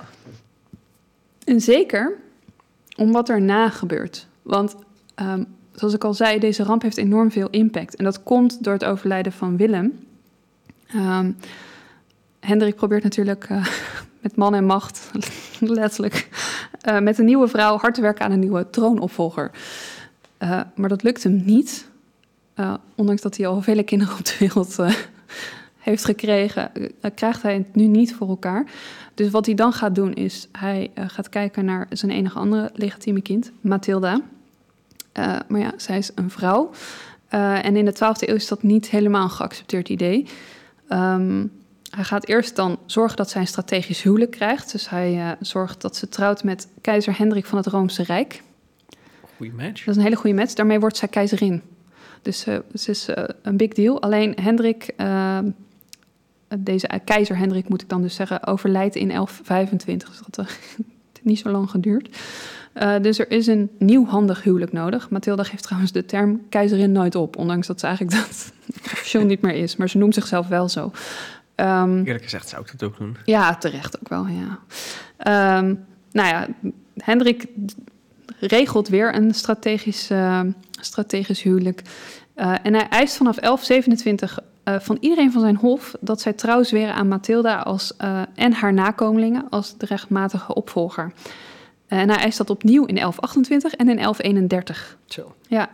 En 1.45 1.61
zeker 1.61 2.17
om 2.95 3.11
wat 3.11 3.29
erna 3.29 3.69
gebeurt. 3.69 4.27
Want 4.41 4.75
ehm, 5.15 5.43
zoals 5.71 5.93
ik 5.93 6.03
al 6.03 6.13
zei, 6.13 6.39
deze 6.39 6.63
ramp 6.63 6.81
heeft 6.81 6.97
enorm 6.97 7.31
veel 7.31 7.49
impact. 7.49 7.95
En 7.95 8.03
dat 8.03 8.23
komt 8.23 8.63
door 8.63 8.73
het 8.73 8.85
overlijden 8.85 9.31
van 9.31 9.57
Willem. 9.57 9.99
Ehm, 10.87 11.31
Hendrik 12.39 12.75
probeert 12.75 13.03
natuurlijk 13.03 13.45
eh, 13.49 13.67
met 14.21 14.35
man 14.35 14.55
en 14.55 14.65
macht, 14.65 15.11
letterlijk, 15.59 16.29
eh, 16.81 16.99
met 16.99 17.17
een 17.17 17.25
nieuwe 17.25 17.47
vrouw 17.47 17.77
hard 17.77 17.93
te 17.93 18.01
werken 18.01 18.25
aan 18.25 18.31
een 18.31 18.39
nieuwe 18.39 18.69
troonopvolger. 18.69 19.51
Eh, 20.37 20.61
maar 20.75 20.89
dat 20.89 21.03
lukt 21.03 21.23
hem 21.23 21.41
niet. 21.45 21.87
Eh, 22.57 22.73
ondanks 22.95 23.21
dat 23.21 23.37
hij 23.37 23.47
al 23.47 23.61
vele 23.61 23.83
kinderen 23.83 24.17
op 24.17 24.25
de 24.25 24.35
wereld 24.39 24.79
eh, 24.79 24.93
heeft 25.77 26.05
gekregen, 26.05 26.71
eh, 26.73 27.11
krijgt 27.15 27.41
hij 27.41 27.53
het 27.53 27.75
nu 27.75 27.87
niet 27.87 28.15
voor 28.15 28.29
elkaar. 28.29 28.65
Dus 29.13 29.29
wat 29.29 29.45
hij 29.45 29.55
dan 29.55 29.73
gaat 29.73 29.95
doen 29.95 30.13
is, 30.13 30.47
hij 30.51 30.91
gaat 30.95 31.29
kijken 31.29 31.65
naar 31.65 31.87
zijn 31.89 32.11
enige 32.11 32.39
andere 32.39 32.69
legitieme 32.73 33.21
kind, 33.21 33.51
Mathilda. 33.61 34.21
Maar 35.47 35.59
ja, 35.59 35.73
zij 35.77 35.97
is 35.97 36.11
een 36.15 36.29
vrouw. 36.29 36.69
En 37.29 37.75
in 37.75 37.85
de 37.85 37.93
12e 37.93 38.27
eeuw 38.29 38.35
is 38.35 38.47
dat 38.47 38.63
niet 38.63 38.89
helemaal 38.89 39.23
een 39.23 39.29
geaccepteerd 39.29 39.89
idee. 39.89 40.25
Ehm, 40.87 41.45
hij 41.89 42.03
gaat 42.03 42.27
eerst 42.27 42.55
dan 42.55 42.79
zorgen 42.85 43.17
dat 43.17 43.29
zij 43.29 43.41
een 43.41 43.47
strategisch 43.47 44.01
huwelijk 44.01 44.31
krijgt. 44.31 44.71
Dus 44.71 44.89
hij 44.89 45.35
zorgt 45.39 45.81
dat 45.81 45.95
ze 45.95 46.09
trouwt 46.09 46.43
met 46.43 46.67
keizer 46.81 47.17
Hendrik 47.17 47.45
van 47.45 47.57
het 47.57 47.67
Roomse 47.67 48.03
Rijk. 48.03 48.43
goede 49.37 49.53
match. 49.53 49.83
Dat 49.83 49.87
is 49.87 49.95
een 49.95 50.07
hele 50.07 50.15
goede 50.15 50.35
match. 50.35 50.53
Daarmee 50.53 50.79
wordt 50.79 50.97
zij 50.97 51.07
keizerin. 51.07 51.61
Dus 52.21 52.45
eh 52.45 52.57
het 52.71 52.87
is 52.87 53.07
eh, 53.07 53.23
een 53.41 53.57
big 53.57 53.73
deal. 53.73 54.01
Alleen 54.01 54.35
Hendrik, 54.41 54.93
eh, 54.97 55.39
deze 56.57 56.89
keizer 57.05 57.37
Hendrik 57.37 57.69
moet 57.69 57.81
ik 57.81 57.89
dan 57.89 58.01
dus 58.01 58.15
zeggen, 58.15 58.47
overlijdt 58.47 58.95
in 58.95 59.07
1125. 59.07 60.09
Dus 60.09 60.19
dat 60.29 60.37
eh, 60.37 60.45
heeft 60.53 61.21
niet 61.21 61.39
zo 61.39 61.49
lang 61.49 61.69
geduurd. 61.69 62.17
Dus 63.01 63.19
er 63.19 63.31
is 63.31 63.47
een 63.47 63.69
nieuwhandig 63.79 64.43
huwelijk 64.43 64.71
nodig. 64.71 65.09
Mathilda 65.09 65.43
geeft 65.43 65.63
trouwens 65.63 65.91
de 65.91 66.05
term 66.05 66.41
keizerin 66.49 66.91
nooit 66.91 67.15
op, 67.15 67.37
ondanks 67.37 67.67
dat 67.67 67.79
ze 67.79 67.85
eigenlijk 67.85 68.17
dat 68.17 68.53
officieel 68.93 69.25
niet 69.25 69.41
meer 69.41 69.53
is. 69.55 69.75
Maar 69.75 69.89
ze 69.89 69.97
noemt 69.97 70.13
zichzelf 70.13 70.47
wel 70.47 70.69
zo. 70.69 70.91
Ehm, 71.55 71.97
Eerlijk 71.97 72.23
gezegd 72.23 72.49
zou 72.49 72.61
ik 72.61 72.71
dat 72.71 72.83
ook 72.83 72.97
doen. 72.97 73.17
ja, 73.25 73.55
terecht 73.55 73.99
ook 73.99 74.09
wel, 74.09 74.27
ja. 74.27 74.59
Ehm, 75.17 75.75
nou 76.11 76.27
ja, 76.27 76.47
Hendrik 76.97 77.47
regelt 78.39 78.87
weer 78.87 79.15
een 79.15 79.33
strategisch, 79.33 80.09
eh, 80.09 80.41
strategisch 80.87 81.41
huwelijk. 81.41 81.81
Eh, 82.33 82.53
en 82.63 82.73
hij 82.73 82.87
eist 82.89 83.15
vanaf 83.15 83.35
1127 83.35 84.39
eh, 84.63 84.79
van 84.79 84.97
iedereen 84.99 85.31
van 85.31 85.41
zijn 85.41 85.55
hof... 85.55 85.95
dat 85.99 86.21
zij 86.21 86.33
trouw 86.33 86.63
zweren 86.63 86.93
aan 86.93 87.07
Mathilda 87.07 87.59
als, 87.59 87.95
eh, 87.97 88.21
en 88.35 88.53
haar 88.53 88.73
nakomelingen 88.73 89.49
als 89.49 89.77
de 89.77 89.85
rechtmatige 89.85 90.53
opvolger. 90.53 91.11
En 91.87 92.09
hij 92.09 92.17
eist 92.17 92.37
dat 92.37 92.49
opnieuw 92.49 92.85
in 92.85 92.95
1128 92.95 93.73
en 93.73 93.89
in 93.89 93.97
1131. 93.97 94.97
Zo. 95.05 95.35
Ja, 95.47 95.69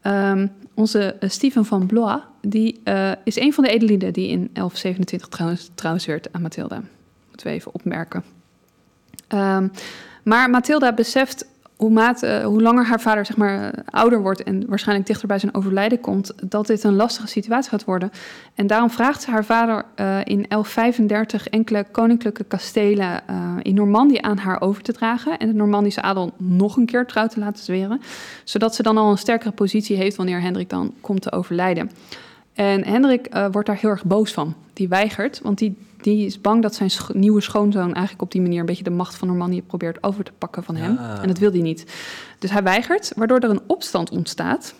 Ehm, 0.00 0.46
onze 0.74 1.16
Stephen 1.20 1.64
van 1.64 1.86
Blois, 1.86 2.20
die 2.40 2.80
is 3.24 3.36
een 3.36 3.52
van 3.52 3.64
de 3.64 3.70
edelieden 3.70 4.12
die 4.12 4.28
in 4.28 4.50
1127 4.52 5.28
trouwens, 5.28 5.70
trouwens 5.74 6.06
werd 6.06 6.32
aan 6.32 6.42
Mathilda. 6.42 6.82
Moeten 7.28 7.46
we 7.46 7.52
even 7.52 7.74
opmerken. 7.74 8.24
Ehm, 9.28 9.68
maar 10.22 10.50
Mathilda 10.50 10.92
beseft 10.92 11.46
hoe, 11.80 12.14
eh, 12.20 12.44
hoe 12.44 12.62
langer 12.62 12.86
haar 12.86 13.00
vader 13.00 13.26
zeg 13.26 13.36
maar, 13.36 13.72
eh, 13.72 13.82
ouder 13.90 14.22
wordt 14.22 14.42
en 14.42 14.66
waarschijnlijk 14.68 15.06
dichter 15.06 15.28
bij 15.28 15.38
zijn 15.38 15.54
overlijden 15.54 16.00
komt, 16.00 16.32
dat 16.50 16.66
dit 16.66 16.84
een 16.84 16.94
lastige 16.94 17.26
situatie 17.26 17.70
gaat 17.70 17.84
worden. 17.84 18.10
En 18.54 18.66
daarom 18.66 18.90
vraagt 18.90 19.22
ze 19.22 19.30
haar 19.30 19.44
vader 19.44 19.84
eh, 19.94 20.18
in 20.24 20.44
1135 20.48 21.48
enkele 21.48 21.86
koninklijke 21.90 22.44
kastelen 22.44 23.22
in 23.62 23.74
Normandië 23.74 24.18
aan 24.20 24.38
haar 24.38 24.60
over 24.60 24.82
te 24.82 24.92
dragen 24.92 25.38
en 25.38 25.48
de 25.48 25.54
Normandische 25.54 26.02
adel 26.02 26.32
nog 26.36 26.76
een 26.76 26.86
keer 26.86 27.06
trouw 27.06 27.26
te 27.26 27.40
laten 27.40 27.64
zweren, 27.64 28.00
zodat 28.44 28.74
ze 28.74 28.82
dan 28.82 28.96
al 28.96 29.10
een 29.10 29.18
sterkere 29.18 29.52
positie 29.52 29.96
heeft 29.96 30.16
wanneer 30.16 30.40
Hendrik 30.40 30.68
dan 30.68 30.94
komt 31.00 31.22
te 31.22 31.32
overlijden. 31.32 31.90
En 32.54 32.84
Hendrik 32.84 33.28
wordt 33.50 33.66
daar 33.66 33.78
heel 33.80 33.90
erg 33.90 34.04
boos 34.04 34.32
van. 34.32 34.54
Die 34.72 34.88
weigert, 34.88 35.40
want 35.42 35.58
die, 35.58 35.76
die 36.02 36.26
is 36.26 36.40
bang 36.40 36.62
dat 36.62 36.74
zijn 36.74 36.90
nieuwe 37.12 37.40
schoonzoon 37.40 37.92
eigenlijk 37.92 38.22
op 38.22 38.32
die 38.32 38.40
manier 38.40 38.60
een 38.60 38.66
beetje 38.66 38.84
de 38.84 38.90
macht 38.90 39.14
van 39.14 39.28
Normandië 39.28 39.62
probeert 39.62 40.02
over 40.02 40.24
te 40.24 40.32
pakken 40.38 40.64
van 40.64 40.76
hem. 40.76 40.96
En 40.96 41.28
dat 41.28 41.38
wil 41.38 41.50
hij 41.50 41.60
niet. 41.60 41.84
Dus 42.38 42.50
hij 42.50 42.62
weigert, 42.62 43.12
waardoor 43.16 43.38
er 43.38 43.50
een 43.50 43.60
opstand 43.66 44.10
ontstaat 44.10 44.74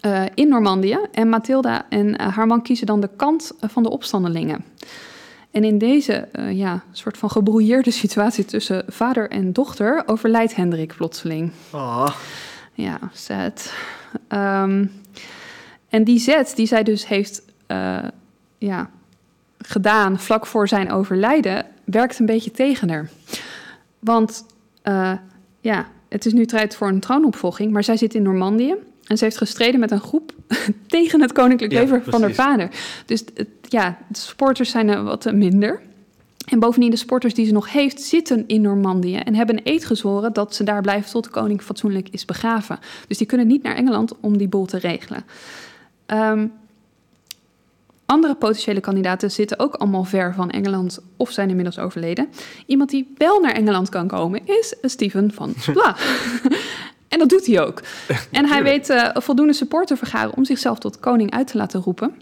eh, 0.00 0.22
in 0.34 0.48
Normandië. 0.48 0.98
En 1.12 1.28
Mathilda 1.28 1.86
en 1.88 2.16
eh, 2.16 2.36
haar 2.36 2.46
man 2.46 2.62
kiezen 2.62 2.86
dan 2.86 3.00
de 3.00 3.10
kant 3.16 3.52
eh, 3.60 3.68
van 3.68 3.82
de 3.82 3.90
opstandelingen. 3.90 4.64
En 5.50 5.64
in 5.64 5.78
deze 5.78 6.28
ja, 6.50 6.82
soort 6.92 7.18
van 7.18 7.30
gebrouilleerde 7.30 7.90
situatie 8.02 8.44
tussen 8.44 8.84
vader 8.88 9.30
en 9.30 9.52
dochter 9.52 10.02
overlijdt 10.06 10.56
Hendrik 10.56 10.94
plotseling. 10.96 11.50
Oh. 11.72 12.08
Ja, 12.72 12.98
sad. 13.12 13.72
Ehm, 14.28 14.86
en 15.88 16.04
die 16.04 16.18
zet 16.18 16.52
die 16.56 16.66
zij 16.66 16.82
dus 16.82 17.06
heeft 17.06 17.42
eh, 17.66 18.04
ja, 18.58 18.90
gedaan 19.68 20.18
vlak 20.20 20.46
voor 20.46 20.68
zijn 20.68 20.90
overlijden, 20.92 21.66
werkt 21.84 22.18
een 22.18 22.26
beetje 22.26 22.50
tegen 22.50 22.88
haar. 22.90 23.08
Want 23.98 24.44
eh, 24.82 25.12
ja, 25.60 25.86
het 26.08 26.26
is 26.26 26.32
nu 26.32 26.46
tijd 26.46 26.76
voor 26.76 26.88
een 26.88 27.00
troonopvolging, 27.00 27.72
maar 27.72 27.84
zij 27.84 27.96
zit 27.96 28.14
in 28.14 28.22
Normandië. 28.22 28.74
En 29.04 29.18
ze 29.18 29.24
heeft 29.24 29.36
gestreden 29.36 29.80
met 29.80 29.90
een 29.90 30.00
groep 30.00 30.32
tegen 30.86 31.20
het 31.20 31.32
koninklijk 31.32 31.72
Ja, 31.72 31.80
leger 31.80 32.02
van 32.06 32.22
haar 32.22 32.32
vader. 32.34 32.70
Dus 33.06 33.24
het- 33.34 33.48
ja, 33.68 33.98
de 34.08 34.18
supporters 34.18 34.70
zijn 34.70 34.88
er 34.88 35.02
wat 35.02 35.32
minder. 35.32 35.80
En 36.46 36.58
bovendien, 36.58 36.90
de 36.90 36.96
sporters 36.96 37.34
die 37.34 37.46
ze 37.46 37.52
nog 37.52 37.72
heeft, 37.72 38.00
zitten 38.02 38.44
in 38.46 38.60
Normandië 38.60 39.16
en 39.16 39.34
hebben 39.34 39.56
een 39.56 39.72
eed 39.72 39.84
gezworen 39.84 40.32
dat 40.32 40.54
ze 40.54 40.64
daar 40.64 40.80
blijven 40.82 41.10
tot 41.10 41.24
de 41.24 41.30
koning 41.30 41.62
fatsoenlijk 41.62 42.08
is 42.10 42.24
begraven. 42.24 42.78
Dus 43.08 43.18
die 43.18 43.26
kunnen 43.26 43.46
niet 43.46 43.62
naar 43.62 43.74
Engeland 43.76 44.12
om 44.20 44.38
die 44.38 44.48
bol 44.48 44.64
te 44.66 44.78
regelen. 44.78 45.24
Ehm, 46.06 46.46
andere 48.06 48.34
potentiële 48.34 48.80
kandidaten 48.80 49.30
zitten 49.30 49.58
ook 49.58 49.74
allemaal 49.74 50.04
ver 50.04 50.34
van 50.34 50.50
Engeland 50.50 50.98
of 51.16 51.30
zijn 51.30 51.48
inmiddels 51.48 51.78
overleden. 51.78 52.28
Iemand 52.66 52.90
die 52.90 53.12
wel 53.16 53.40
naar 53.40 53.52
Engeland 53.52 53.88
kan 53.88 54.06
komen 54.06 54.40
is 54.44 54.74
Stephen 54.82 55.32
van 55.32 55.54
Blois. 55.72 55.94
en 57.08 57.18
dat 57.18 57.28
doet 57.28 57.46
hij 57.46 57.60
ook. 57.60 57.82
En 58.30 58.46
hij 58.46 58.62
weet 58.62 58.90
eh, 58.90 59.08
voldoende 59.14 59.52
support 59.52 59.86
te 59.86 59.96
vergaren 59.96 60.36
om 60.36 60.44
zichzelf 60.44 60.78
tot 60.78 61.00
koning 61.00 61.30
uit 61.30 61.46
te 61.46 61.56
laten 61.56 61.80
roepen. 61.80 62.14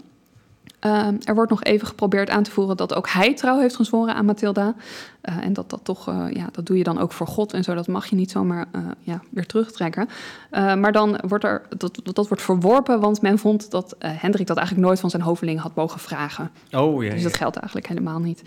Ehm, 0.85 1.15
er 1.23 1.35
wordt 1.35 1.49
nog 1.49 1.63
even 1.63 1.87
geprobeerd 1.87 2.29
aan 2.29 2.43
te 2.43 2.51
voeren 2.51 2.77
dat 2.77 2.93
ook 2.93 3.09
hij 3.09 3.33
trouw 3.33 3.59
heeft 3.59 3.75
gezworen 3.75 4.15
aan 4.15 4.25
Mathilda. 4.25 4.75
Eh, 5.21 5.37
en 5.37 5.53
dat 5.53 5.69
dat 5.69 5.79
toch, 5.83 6.07
eh, 6.07 6.25
ja, 6.29 6.47
dat 6.51 6.65
doe 6.65 6.77
je 6.77 6.83
dan 6.83 6.99
ook 6.99 7.11
voor 7.11 7.27
God 7.27 7.53
en 7.53 7.63
zo. 7.63 7.75
Dat 7.75 7.87
mag 7.87 8.05
je 8.05 8.15
niet 8.15 8.31
zomaar 8.31 8.65
eh, 8.71 8.81
ja, 8.99 9.21
weer 9.29 9.45
terugtrekken. 9.45 10.09
Maar 10.51 10.91
dan 10.91 11.19
wordt 11.27 11.43
er, 11.43 11.61
dat, 11.77 11.99
dat, 12.03 12.15
dat 12.15 12.27
wordt 12.27 12.43
verworpen, 12.43 12.99
want 12.99 13.21
men 13.21 13.39
vond 13.39 13.71
dat 13.71 13.95
Hendrik 13.99 14.47
dat 14.47 14.57
eigenlijk 14.57 14.87
nooit 14.87 14.99
van 14.99 15.09
zijn 15.09 15.21
hoveling 15.21 15.59
had 15.59 15.75
mogen 15.75 15.99
vragen. 15.99 16.51
Oh, 16.71 17.03
ja. 17.03 17.09
Dus 17.09 17.23
dat 17.23 17.35
geldt 17.35 17.55
eigenlijk 17.55 17.87
helemaal 17.87 18.19
niet. 18.19 18.41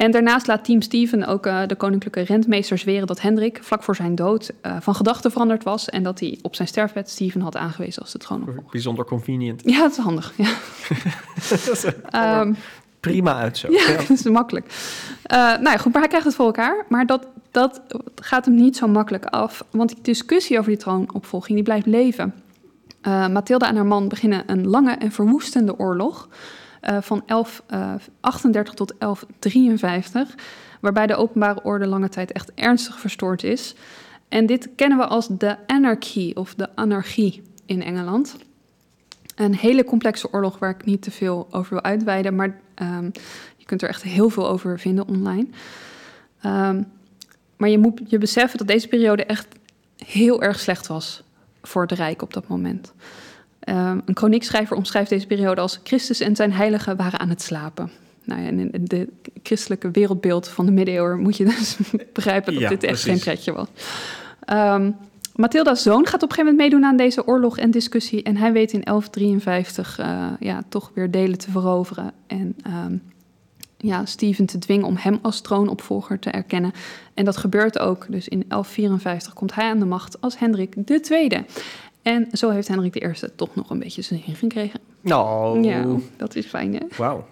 En 0.00 0.10
daarnaast 0.10 0.46
laat 0.46 0.64
Team 0.64 0.82
Steven 0.82 1.26
ook 1.26 1.46
eh, 1.46 1.66
de 1.66 1.74
koninklijke 1.74 2.20
rentmeester 2.20 2.78
zweren 2.78 3.06
dat 3.06 3.20
Hendrik 3.20 3.58
vlak 3.62 3.82
voor 3.82 3.96
zijn 3.96 4.14
dood 4.14 4.52
eh, 4.60 4.76
van 4.80 4.94
gedachten 4.94 5.30
veranderd 5.30 5.64
was. 5.64 5.88
En 5.88 6.02
dat 6.02 6.20
hij 6.20 6.38
op 6.42 6.54
zijn 6.54 6.68
sterfbed 6.68 7.10
Steven 7.10 7.40
had 7.40 7.56
aangewezen 7.56 8.02
als 8.02 8.12
de 8.12 8.18
troonopvolger. 8.18 8.70
Bijzonder 8.70 9.04
convenient. 9.04 9.62
Ja, 9.64 9.78
dat 9.78 9.90
is 9.90 9.96
handig. 9.96 10.32
Ja. 10.36 10.52
Ehm, 12.10 12.52
Prima 13.00 13.34
uit 13.34 13.58
zo. 13.58 13.72
ja, 13.72 13.96
dat 13.96 14.10
is 14.10 14.22
makkelijk. 14.22 14.66
Eh, 15.22 15.38
nou 15.38 15.70
ja, 15.70 15.76
goed, 15.76 15.92
maar 15.92 16.00
hij 16.00 16.08
krijgt 16.08 16.26
het 16.26 16.36
voor 16.36 16.46
elkaar. 16.46 16.84
Maar 16.88 17.06
dat, 17.06 17.26
dat 17.50 17.80
gaat 18.14 18.44
hem 18.44 18.54
niet 18.54 18.76
zo 18.76 18.88
makkelijk 18.88 19.24
af. 19.24 19.64
Want 19.70 19.88
die 19.88 20.02
discussie 20.02 20.58
over 20.58 20.70
die 20.70 20.80
troonopvolging 20.80 21.54
die 21.54 21.64
blijft 21.64 21.86
leven. 21.86 22.34
Mathilda 23.30 23.68
en 23.68 23.76
haar 23.76 23.86
man 23.86 24.08
beginnen 24.08 24.42
een 24.46 24.66
lange 24.66 24.92
en 24.92 25.12
verwoestende 25.12 25.78
oorlog. 25.78 26.28
Eh, 26.80 27.00
van 27.00 27.22
1138 27.26 28.74
tot 28.74 28.94
1153. 28.98 30.34
Waarbij 30.80 31.06
de 31.06 31.16
openbare 31.16 31.62
orde 31.62 31.86
lange 31.86 32.08
tijd 32.08 32.32
echt 32.32 32.52
ernstig 32.54 33.00
verstoord 33.00 33.42
is. 33.42 33.74
En 34.28 34.46
dit 34.46 34.68
kennen 34.76 34.98
we 34.98 35.06
als 35.06 35.28
de 35.28 35.56
anarchy 35.66 36.32
of 36.34 36.54
de 36.54 36.76
anarchie 36.76 37.42
in 37.66 37.82
Engeland. 37.82 38.36
Een 39.34 39.54
hele 39.54 39.84
complexe 39.84 40.32
oorlog 40.32 40.58
waar 40.58 40.70
ik 40.70 40.84
niet 40.84 41.02
te 41.02 41.10
veel 41.10 41.48
over 41.50 41.72
wil 41.72 41.82
uitweiden, 41.82 42.34
maar 42.34 42.60
ehm, 42.74 43.04
je 43.56 43.64
kunt 43.64 43.82
er 43.82 43.88
echt 43.88 44.02
heel 44.02 44.30
veel 44.30 44.48
over 44.48 44.78
vinden 44.78 45.08
online. 45.08 45.46
Ehm, 46.40 46.82
maar 47.56 47.68
je 47.68 47.78
moet 47.78 48.00
je 48.06 48.18
beseffen 48.18 48.58
dat 48.58 48.66
deze 48.66 48.88
periode 48.88 49.24
echt 49.24 49.46
heel 49.96 50.42
erg 50.42 50.60
slecht 50.60 50.86
was 50.86 51.22
voor 51.62 51.82
het 51.82 51.92
Rijk 51.92 52.22
op 52.22 52.32
dat 52.32 52.48
moment. 52.48 52.92
Um, 53.68 54.02
een 54.04 54.16
chroniekschrijver 54.16 54.76
omschrijft 54.76 55.10
deze 55.10 55.26
periode 55.26 55.60
als 55.60 55.80
Christus 55.82 56.20
en 56.20 56.36
zijn 56.36 56.52
heiligen 56.52 56.96
waren 56.96 57.20
aan 57.20 57.28
het 57.28 57.42
slapen. 57.42 57.90
Nou 58.24 58.42
ja, 58.42 58.48
in 58.48 58.70
het 58.72 59.06
christelijke 59.42 59.90
wereldbeeld 59.90 60.48
van 60.48 60.66
de 60.66 60.72
middeleeuwen 60.72 61.20
moet 61.20 61.36
je 61.36 61.44
dus 61.44 61.76
begrijpen 62.12 62.60
dat 62.60 62.68
dit 62.68 62.82
echt 62.82 63.02
geen 63.02 63.18
pretje 63.18 63.52
was. 63.52 63.68
Um, 64.52 64.96
Mathilda's 65.34 65.82
zoon 65.82 66.06
gaat 66.06 66.22
op 66.22 66.28
een 66.28 66.34
gegeven 66.34 66.44
moment 66.44 66.58
meedoen 66.58 66.84
aan 66.84 66.96
deze 66.96 67.26
oorlog 67.26 67.58
en 67.58 67.70
discussie. 67.70 68.22
En 68.22 68.36
hij 68.36 68.52
weet 68.52 68.72
in 68.72 68.80
1153 68.80 70.00
uh, 70.00 70.26
ja, 70.40 70.62
toch 70.68 70.90
weer 70.94 71.10
delen 71.10 71.38
te 71.38 71.50
veroveren. 71.50 72.12
En 72.26 72.56
um, 72.66 73.02
ja, 73.76 74.04
Steven 74.04 74.46
te 74.46 74.58
dwingen 74.58 74.86
om 74.86 74.96
hem 74.98 75.18
als 75.22 75.40
troonopvolger 75.40 76.18
te 76.18 76.30
erkennen. 76.30 76.72
En 77.14 77.24
dat 77.24 77.36
gebeurt 77.36 77.78
ook. 77.78 78.06
Dus 78.08 78.28
in 78.28 78.44
1154 78.48 79.32
komt 79.32 79.54
hij 79.54 79.68
aan 79.68 79.78
de 79.78 79.84
macht 79.84 80.20
als 80.20 80.38
Hendrik 80.38 80.74
II. 81.08 81.44
En 82.02 82.28
zo 82.32 82.50
heeft 82.50 82.68
Hendrik 82.68 82.96
I 82.96 83.28
toch 83.36 83.54
nog 83.54 83.70
een 83.70 83.78
beetje 83.78 84.02
zijn 84.02 84.22
zin 84.26 84.34
gekregen. 84.34 84.80
Nou. 85.00 85.62
Ja, 85.62 85.84
dat 86.16 86.34
is 86.34 86.46
fijn, 86.46 86.74
hè? 86.74 86.80
Wauw. 86.96 87.26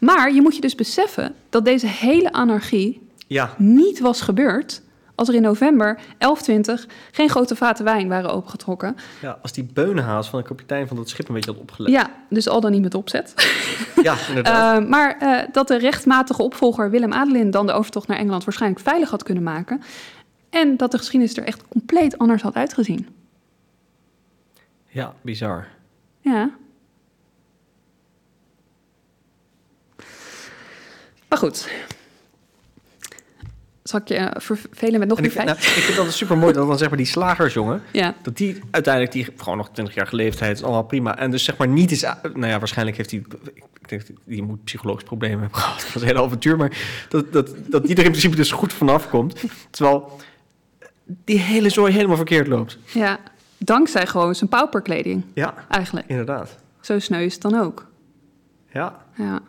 Maar 0.00 0.34
je 0.34 0.42
moet 0.42 0.54
je 0.54 0.60
dus 0.60 0.74
beseffen 0.74 1.34
dat 1.50 1.64
deze 1.64 1.86
hele 1.86 2.32
anarchie 2.32 3.08
ja. 3.26 3.54
niet 3.58 4.00
was 4.00 4.20
gebeurd 4.20 4.82
als 5.14 5.28
er 5.28 5.34
in 5.34 5.42
november 5.42 5.94
1120 6.18 6.86
geen 7.10 7.28
grote 7.28 7.56
vaten 7.56 7.84
wijn 7.84 8.08
waren 8.08 8.30
opengetrokken. 8.30 8.96
Ja, 9.20 9.38
als 9.42 9.52
die 9.52 9.64
beunenhaas 9.72 10.28
van 10.28 10.38
de 10.38 10.46
kapitein 10.46 10.88
van 10.88 10.96
dat 10.96 11.08
schip 11.08 11.28
een 11.28 11.34
beetje 11.34 11.50
had 11.50 11.60
opgelet. 11.60 11.92
Ja, 11.92 12.10
dus 12.28 12.48
al 12.48 12.60
dan 12.60 12.70
niet 12.70 12.82
met 12.82 12.94
opzet. 12.94 13.34
Ja, 14.02 14.16
inderdaad. 14.28 14.82
uh, 14.82 14.88
maar 14.94 15.16
uh, 15.22 15.40
dat 15.52 15.68
de 15.68 15.76
rechtmatige 15.76 16.42
opvolger 16.42 16.90
Willem 16.90 17.12
Adelin 17.12 17.50
dan 17.50 17.66
de 17.66 17.72
overtocht 17.72 18.08
naar 18.08 18.18
Engeland 18.18 18.44
waarschijnlijk 18.44 18.82
veilig 18.82 19.10
had 19.10 19.22
kunnen 19.22 19.42
maken. 19.42 19.82
En 20.50 20.76
dat 20.76 20.90
de 20.90 20.98
geschiedenis 20.98 21.36
er 21.36 21.44
echt 21.44 21.68
compleet 21.68 22.18
anders 22.18 22.42
had 22.42 22.54
uitgezien. 22.54 23.08
Ja, 24.94 25.14
bizar. 25.20 25.68
Ja. 26.20 26.50
Maar 31.28 31.38
goed, 31.38 31.68
zal 33.82 34.00
ik 34.00 34.08
je 34.08 34.34
vervelen 34.38 34.98
met 34.98 35.08
nog 35.08 35.18
een 35.18 35.30
feit? 35.30 35.46
Nou, 35.46 35.58
ik 35.58 35.64
vind 35.64 35.96
dat 35.96 36.12
super 36.12 36.38
mooi 36.38 36.52
dat 36.52 36.66
dan 36.66 36.78
zeg 36.78 36.88
maar 36.88 36.96
die 36.96 37.06
slagersjongen, 37.06 37.82
ja. 37.92 38.14
dat 38.22 38.36
die 38.36 38.60
uiteindelijk 38.70 39.14
die 39.14 39.28
gewoon 39.36 39.56
nog 39.56 39.70
20 39.70 39.94
jaar 39.94 40.06
geleefd 40.06 40.40
heeft, 40.40 40.62
allemaal 40.62 40.84
prima. 40.84 41.18
En 41.18 41.30
dus 41.30 41.44
zeg 41.44 41.56
maar 41.56 41.68
niet 41.68 41.90
is, 41.90 42.00
nou 42.22 42.46
ja, 42.46 42.58
waarschijnlijk 42.58 42.96
heeft 42.96 43.10
hij, 43.10 43.22
ik 43.80 43.88
denk 43.88 44.02
die 44.24 44.42
moet 44.42 44.64
psychologisch 44.64 45.04
problemen 45.04 45.40
hebben 45.40 45.58
gehad, 45.58 45.80
dat 45.80 45.92
was 45.92 46.02
een 46.02 46.08
hele 46.08 46.22
avontuur, 46.22 46.56
maar 46.56 46.78
dat, 47.08 47.32
dat, 47.32 47.54
dat 47.68 47.86
die 47.86 47.96
er 47.96 48.04
in 48.04 48.10
principe 48.10 48.36
dus 48.36 48.52
goed 48.52 48.72
vanaf 48.72 49.08
komt. 49.08 49.40
Terwijl 49.70 50.20
die 51.06 51.38
hele 51.38 51.68
zooi 51.68 51.92
helemaal 51.92 52.16
verkeerd 52.16 52.46
loopt. 52.46 52.78
Ja, 52.92 53.20
dankzij 53.64 54.06
gewoon 54.06 54.34
zijn 54.34 54.50
pauperkleding. 54.50 55.24
Ja, 55.34 55.54
eigenlijk. 55.68 56.06
Inderdaad. 56.08 56.56
Zo 56.80 56.98
sneu 56.98 57.24
is 57.24 57.32
het 57.32 57.42
dan 57.42 57.54
ook. 57.54 57.86
Ja. 58.72 58.96
Ja. 59.14 59.40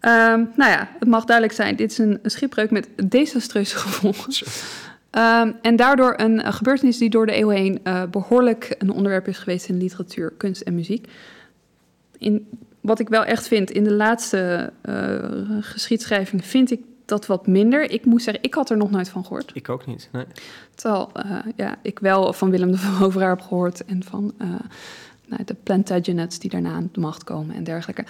Um, 0.00 0.50
nou 0.56 0.70
ja, 0.70 0.88
het 0.98 1.08
mag 1.08 1.24
duidelijk 1.24 1.56
zijn, 1.56 1.76
dit 1.76 1.90
is 1.90 1.98
een 1.98 2.18
schipbreuk 2.22 2.70
met 2.70 2.88
desastreuze 3.08 3.76
gevolgen. 3.86 4.32
Um, 5.10 5.56
en 5.62 5.76
daardoor 5.76 6.14
een, 6.16 6.52
gebeurtenis 6.52 6.98
die 6.98 7.10
door 7.10 7.26
de 7.26 7.32
eeuwen 7.32 7.56
heen 7.56 7.80
uh, 7.84 8.02
behoorlijk 8.10 8.74
een 8.78 8.90
onderwerp 8.90 9.28
is 9.28 9.38
geweest 9.38 9.68
in 9.68 9.78
literatuur, 9.78 10.32
kunst 10.36 10.60
en 10.60 10.74
muziek. 10.74 11.08
In, 12.18 12.48
wat 12.80 12.98
ik 12.98 13.08
wel 13.08 13.24
echt 13.24 13.48
vind, 13.48 13.70
in 13.70 13.84
de 13.84 13.92
laatste 13.92 14.72
uh, 14.84 15.16
geschiedschrijving 15.60 16.44
vind 16.44 16.70
ik 16.70 16.80
dat 17.08 17.26
wat 17.26 17.46
minder. 17.46 17.90
Ik 17.90 18.04
moet 18.04 18.22
zeggen, 18.22 18.42
ik 18.42 18.54
had 18.54 18.70
er 18.70 18.76
nog 18.76 18.90
nooit 18.90 19.08
van 19.08 19.22
gehoord. 19.24 19.50
Ik 19.54 19.68
ook 19.68 19.86
niet, 19.86 20.08
nee. 20.12 20.24
Terwijl 20.74 21.10
uh, 21.16 21.38
ja, 21.56 21.76
ik 21.82 21.98
wel 21.98 22.32
van 22.32 22.50
Willem 22.50 22.70
de 22.70 22.76
Veroveraar 22.78 23.30
heb 23.30 23.40
gehoord 23.40 23.84
en 23.84 24.04
van 24.04 24.34
nou, 25.26 25.44
de 25.44 25.54
Plantagenets 25.62 26.38
die 26.38 26.50
daarna 26.50 26.72
aan 26.72 26.88
de 26.92 27.00
macht 27.00 27.24
komen 27.24 27.54
en 27.54 27.64
dergelijke. 27.64 28.04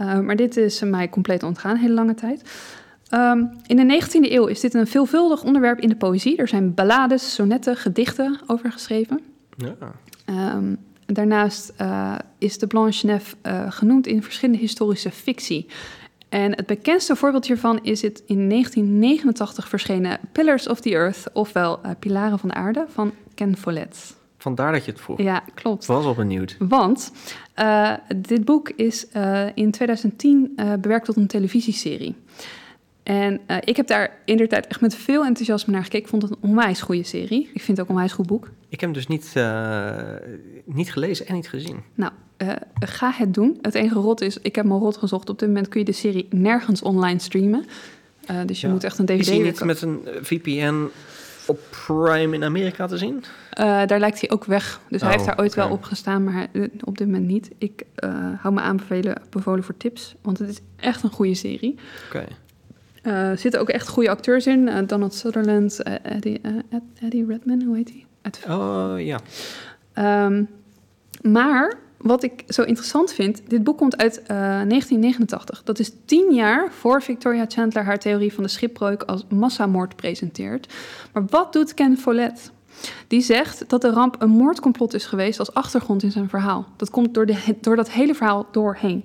Uh, 0.00 0.18
maar 0.20 0.36
dit 0.36 0.56
is 0.56 0.82
mij 0.82 1.08
compleet 1.08 1.42
ontgaan, 1.42 1.70
een 1.70 1.80
hele 1.80 1.94
lange 1.94 2.14
tijd. 2.14 2.42
Um, 3.14 3.50
in 3.66 3.76
de 3.76 4.02
19e 4.02 4.32
eeuw 4.32 4.46
is 4.46 4.60
dit 4.60 4.74
een 4.74 4.86
veelvuldig 4.86 5.44
onderwerp 5.44 5.80
in 5.80 5.88
de 5.88 5.96
poëzie. 5.96 6.36
Er 6.36 6.48
zijn 6.48 6.74
ballades, 6.74 7.34
sonnetten, 7.34 7.76
gedichten 7.76 8.40
over 8.46 8.72
geschreven. 8.72 9.20
Ja. 9.56 9.74
Um, 10.54 10.78
daarnaast 11.06 11.72
uh, 11.80 12.14
is 12.38 12.58
de 12.58 12.66
Blanche 12.66 13.06
Neuf 13.06 13.36
uh, 13.42 13.70
genoemd 13.70 14.06
in 14.06 14.22
verschillende 14.22 14.60
historische 14.60 15.10
fictie. 15.10 15.66
En 16.28 16.56
het 16.56 16.66
bekendste 16.66 17.16
voorbeeld 17.16 17.46
hiervan 17.46 17.78
is 17.82 18.02
het 18.02 18.22
in 18.26 18.48
1989 18.48 19.68
verschenen 19.68 20.18
Pillars 20.32 20.68
of 20.68 20.80
the 20.80 20.90
Earth, 20.90 21.24
ofwel 21.32 21.80
Pilaren 21.98 22.38
van 22.38 22.48
de 22.48 22.54
Aarde, 22.54 22.84
van 22.88 23.12
Ken 23.34 23.56
Follett. 23.56 24.16
Vandaar 24.38 24.72
dat 24.72 24.84
je 24.84 24.90
het 24.90 25.00
vroeg. 25.00 25.20
Ja, 25.20 25.42
klopt. 25.54 25.86
Was 25.86 26.04
al 26.04 26.14
benieuwd. 26.14 26.56
Want 26.58 27.12
uh, 27.56 27.92
dit 28.16 28.44
boek 28.44 28.70
is 28.76 29.06
uh, 29.16 29.46
in 29.54 29.70
2010 29.70 30.52
uh, 30.56 30.72
bewerkt 30.80 31.04
tot 31.04 31.16
een 31.16 31.26
televisieserie. 31.26 32.14
En 33.02 33.40
ik 33.60 33.76
heb 33.76 33.86
daar 33.86 34.16
in 34.24 34.36
de 34.36 34.46
tijd 34.46 34.66
echt 34.66 34.80
met 34.80 34.94
veel 34.94 35.24
enthousiasme 35.24 35.72
naar 35.72 35.82
gekeken. 35.82 36.04
Ik 36.04 36.08
vond 36.08 36.22
het 36.22 36.30
een 36.30 36.48
onwijs 36.50 36.80
goede 36.80 37.02
serie. 37.02 37.50
Ik 37.52 37.62
vind 37.62 37.66
het 37.68 37.80
ook 37.80 37.88
een 37.88 37.94
onwijs 37.94 38.12
goed 38.12 38.26
boek. 38.26 38.50
Ik 38.68 38.80
heb 38.80 38.80
hem 38.80 38.92
dus 38.92 39.06
niet, 39.06 39.32
niet 40.64 40.92
gelezen 40.92 41.26
en 41.26 41.34
niet 41.34 41.48
gezien. 41.48 41.82
Nou, 41.94 42.12
ga 42.78 43.10
het 43.10 43.34
doen. 43.34 43.58
Het 43.62 43.74
enige 43.74 43.98
rot 43.98 44.20
is, 44.20 44.38
ik 44.38 44.54
heb 44.54 44.64
me 44.64 44.78
rot 44.78 44.96
gezocht. 44.96 45.30
Op 45.30 45.38
dit 45.38 45.48
moment 45.48 45.68
kun 45.68 45.80
je 45.80 45.86
de 45.86 45.92
serie 45.92 46.26
nergens 46.30 46.82
online 46.82 47.18
streamen. 47.18 47.64
dus 48.46 48.60
je 48.60 48.66
ja. 48.66 48.72
moet 48.72 48.84
echt 48.84 48.98
een 48.98 49.06
DVD... 49.06 49.20
Is 49.20 49.28
hij 49.28 49.38
niet 49.38 49.64
met 49.64 49.82
een 49.82 50.00
VPN 50.20 50.88
op 51.46 51.60
Prime 51.70 52.34
in 52.34 52.44
Amerika 52.44 52.86
te 52.86 52.98
zien? 52.98 53.14
Uh, 53.60 53.86
daar 53.86 53.98
lijkt 53.98 54.20
hij 54.20 54.30
ook 54.30 54.44
weg. 54.44 54.80
Dus 54.88 55.00
oh, 55.00 55.06
hij 55.06 55.16
heeft 55.16 55.28
daar 55.28 55.38
ooit 55.38 55.52
okay. 55.52 55.64
wel 55.64 55.74
op 55.74 55.82
gestaan, 55.82 56.24
maar 56.24 56.46
op 56.84 56.98
dit 56.98 57.06
moment 57.06 57.26
niet. 57.26 57.50
Ik 57.58 57.82
hou 58.40 58.54
me 58.54 58.60
aanbevelen, 58.60 59.22
bevolen 59.30 59.64
voor 59.64 59.76
tips, 59.76 60.14
want 60.22 60.38
het 60.38 60.48
is 60.48 60.60
echt 60.76 61.02
een 61.02 61.10
goede 61.10 61.34
serie. 61.34 61.78
Oké. 62.06 62.16
Okay. 62.16 63.36
Zitten 63.36 63.60
ook 63.60 63.68
echt 63.68 63.88
goede 63.88 64.10
acteurs 64.10 64.46
in. 64.46 64.86
Donald 64.86 65.14
Sutherland, 65.14 65.82
Eddie, 66.02 66.40
Eddie 67.00 67.26
Redman, 67.26 67.62
hoe 67.62 67.76
heet 67.76 67.90
hij? 67.90 68.06
Oh, 68.48 68.94
ja. 69.00 69.20
Um, 70.24 70.48
maar 71.22 71.76
wat 71.98 72.22
ik 72.22 72.44
zo 72.48 72.62
interessant 72.62 73.12
vind, 73.12 73.40
dit 73.48 73.64
boek 73.64 73.78
komt 73.78 73.96
uit 73.96 74.22
1989. 74.26 75.62
Dat 75.64 75.78
is 75.78 75.92
tien 76.04 76.34
jaar 76.34 76.72
voor 76.72 77.02
Victoria 77.02 77.44
Chandler 77.48 77.84
haar 77.84 77.98
theorie 77.98 78.32
van 78.32 78.42
de 78.42 78.48
schipbreuk 78.48 79.02
als 79.02 79.24
massamoord 79.28 79.96
presenteert. 79.96 80.74
Maar 81.12 81.24
wat 81.26 81.52
doet 81.52 81.74
Ken 81.74 81.96
Follett? 81.96 82.50
Die 83.06 83.20
zegt 83.20 83.68
dat 83.68 83.80
de 83.80 83.90
ramp 83.90 84.16
een 84.18 84.30
moordcomplot 84.30 84.94
is 84.94 85.06
geweest 85.06 85.38
als 85.38 85.54
achtergrond 85.54 86.02
in 86.02 86.10
zijn 86.10 86.28
verhaal. 86.28 86.66
Dat 86.76 86.90
komt 86.90 87.14
door, 87.14 87.26
de, 87.26 87.56
door 87.60 87.76
dat 87.76 87.90
hele 87.90 88.14
verhaal 88.14 88.46
doorheen. 88.52 89.04